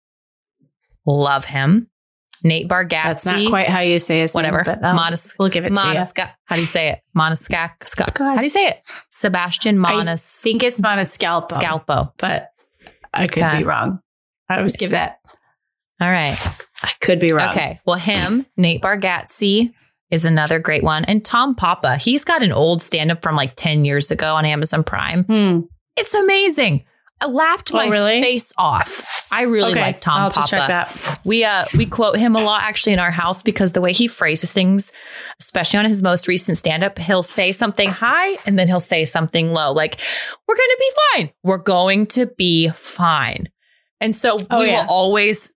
love 1.07 1.45
him. 1.47 1.89
Nate 2.43 2.69
Bargatze. 2.69 3.03
That's 3.03 3.27
not 3.27 3.49
quite 3.51 3.69
how 3.69 3.81
you 3.81 3.99
say 3.99 4.21
his 4.21 4.35
whatever. 4.35 4.63
name, 4.65 4.79
but 4.81 4.85
um, 4.85 4.99
Monis- 4.99 5.35
we'll 5.39 5.51
give 5.51 5.67
it 5.67 5.75
to 5.75 5.83
you. 5.93 6.25
How 6.47 6.55
do 6.55 6.61
you 6.61 6.67
say 6.67 6.89
it? 6.89 7.01
Moniscac. 7.17 7.73
How 8.19 8.37
do 8.37 8.43
you 8.43 8.49
say 8.49 8.69
it? 8.69 8.81
Sebastian 9.11 9.85
I 9.85 10.17
think 10.17 10.63
it's 10.63 10.81
Moniscalpo, 10.81 11.49
Scalpo. 11.51 12.13
but 12.17 12.49
I 13.13 13.27
could 13.27 13.43
Okay. 13.43 13.59
be 13.59 13.65
wrong. 13.65 14.01
I 14.51 14.57
always 14.59 14.77
give 14.77 14.91
that. 14.91 15.21
All 16.01 16.11
right. 16.11 16.37
I 16.83 16.91
could 17.01 17.21
be 17.21 17.33
wrong. 17.33 17.51
Okay. 17.51 17.79
Well, 17.87 17.97
him, 17.97 18.47
Nate 18.57 18.83
Bargatze 18.83 19.73
is 20.11 20.25
another 20.25 20.59
great 20.59 20.83
one. 20.83 21.05
And 21.05 21.25
Tom 21.25 21.55
Papa, 21.55 21.97
he's 21.97 22.25
got 22.25 22.43
an 22.43 22.53
old 22.53 22.83
stand 22.83 23.11
up 23.13 23.23
from 23.23 23.37
like 23.37 23.55
10 23.55 23.85
years 23.85 24.11
ago 24.11 24.35
on 24.35 24.45
Amazon 24.45 24.83
Prime. 24.83 25.25
Hmm. 25.25 25.61
It's 25.97 26.15
amazing. 26.15 26.85
I 27.23 27.27
laughed 27.27 27.71
Oh, 27.73 27.77
my 27.77 27.89
really? 27.89 28.23
face 28.23 28.51
off. 28.57 29.29
I 29.31 29.43
really 29.43 29.73
okay. 29.73 29.81
like 29.83 30.01
Tom 30.01 30.23
I'll 30.23 30.31
Papa. 30.31 30.47
to 30.47 30.51
check 30.51 30.69
that. 30.69 31.21
We 31.25 31.45
uh 31.45 31.67
we 31.77 31.85
quote 31.85 32.17
him 32.17 32.35
a 32.35 32.43
lot 32.43 32.63
actually 32.63 32.95
in 32.95 32.99
our 32.99 33.11
house 33.11 33.43
because 33.43 33.73
the 33.73 33.83
way 33.83 33.93
he 33.93 34.09
phrases 34.09 34.55
things, 34.55 34.91
especially 35.39 35.81
on 35.81 35.85
his 35.85 36.03
most 36.03 36.27
recent 36.27 36.57
stand 36.57 36.83
up, 36.83 36.99
he'll 36.99 37.23
say 37.23 37.53
something 37.53 37.91
high 37.91 38.39
and 38.47 38.59
then 38.59 38.69
he'll 38.69 38.81
say 38.81 39.05
something 39.05 39.53
low. 39.53 39.73
Like, 39.73 40.01
we're 40.49 40.57
gonna 40.57 40.79
be 40.79 40.91
fine. 41.15 41.31
We're 41.45 41.59
going 41.59 42.07
to 42.07 42.27
be 42.39 42.71
fine. 42.71 43.51
And 44.01 44.15
so 44.17 44.37
Oh, 44.51 44.61
we 44.61 44.67
yeah. 44.69 44.83
will 44.83 44.91
always, 44.91 45.53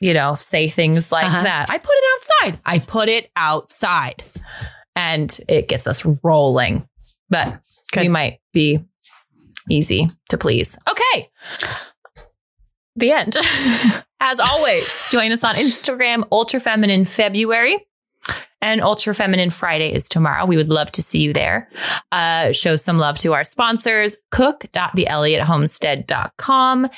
you 0.00 0.14
know, 0.14 0.34
say 0.36 0.68
things 0.68 1.10
like 1.12 1.26
Uh-huh. 1.26 1.42
that. 1.42 1.68
I 1.70 1.76
put 1.78 1.94
it 1.94 2.04
outside. 2.14 2.58
I 2.64 2.78
put 2.78 3.08
it 3.08 3.30
outside. 3.36 4.22
And 4.96 5.36
it 5.48 5.68
gets 5.68 5.86
us 5.86 6.04
rolling. 6.22 6.88
But 7.30 7.60
we 7.96 8.08
might 8.08 8.40
be 8.52 8.80
easy 9.70 10.06
to 10.30 10.38
please. 10.38 10.76
Okay. 10.88 11.30
The 12.96 13.10
end. 13.12 13.36
As 14.20 14.38
always, 14.40 15.04
join 15.10 15.32
us 15.32 15.44
on 15.44 15.54
Instagram, 15.56 16.24
Ultra 16.32 16.60
Feminine 16.60 17.04
February. 17.04 17.76
And 18.62 18.80
Ultra 18.80 19.14
Feminine 19.14 19.50
Friday 19.50 19.92
is 19.92 20.08
tomorrow. 20.08 20.46
We 20.46 20.56
would 20.56 20.70
love 20.70 20.90
to 20.92 21.02
see 21.02 21.20
you 21.20 21.32
there. 21.34 21.68
Uh, 22.12 22.52
show 22.52 22.76
some 22.76 22.96
love 22.98 23.18
to 23.18 23.34
our 23.34 23.44
sponsors, 23.44 24.16
cook.theelliotthomestead.com 24.30 26.88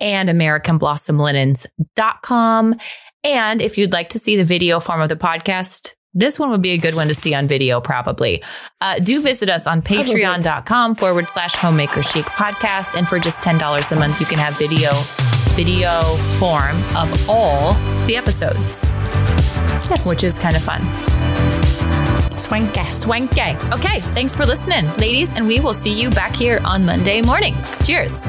and 0.00 0.28
AmericanBlossomLinens.com. 0.28 2.74
And 3.22 3.62
if 3.62 3.78
you'd 3.78 3.92
like 3.92 4.08
to 4.10 4.18
see 4.18 4.36
the 4.36 4.44
video 4.44 4.80
form 4.80 5.00
of 5.00 5.08
the 5.08 5.16
podcast, 5.16 5.94
this 6.12 6.38
one 6.38 6.50
would 6.50 6.60
be 6.62 6.72
a 6.72 6.78
good 6.78 6.94
one 6.94 7.08
to 7.08 7.14
see 7.14 7.32
on 7.34 7.46
video, 7.48 7.80
probably. 7.80 8.42
Uh, 8.80 8.98
do 8.98 9.20
visit 9.22 9.48
us 9.50 9.66
on 9.66 9.82
patreon.com 9.82 10.94
forward 10.94 11.28
slash 11.30 11.54
homemaker 11.56 12.02
chic 12.02 12.24
podcast. 12.26 12.96
And 12.96 13.08
for 13.08 13.18
just 13.18 13.42
$10 13.42 13.92
a 13.92 13.96
month, 13.96 14.20
you 14.20 14.26
can 14.26 14.38
have 14.38 14.56
video, 14.58 14.90
video 15.56 16.02
form 16.38 16.76
of 16.96 17.28
all 17.28 17.72
the 18.06 18.16
episodes, 18.16 18.84
Yes. 19.90 20.06
which 20.08 20.22
is 20.22 20.38
kind 20.38 20.54
of 20.54 20.62
fun. 20.62 20.80
Swanky. 22.38 22.88
Swanky. 22.90 23.56
Okay. 23.72 24.00
Thanks 24.14 24.36
for 24.36 24.44
listening, 24.46 24.86
ladies. 24.96 25.32
And 25.34 25.48
we 25.48 25.58
will 25.60 25.74
see 25.74 25.98
you 26.00 26.10
back 26.10 26.36
here 26.36 26.60
on 26.64 26.84
Monday 26.84 27.22
morning. 27.22 27.56
Cheers. 27.82 28.24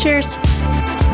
Cheers. 0.00 1.09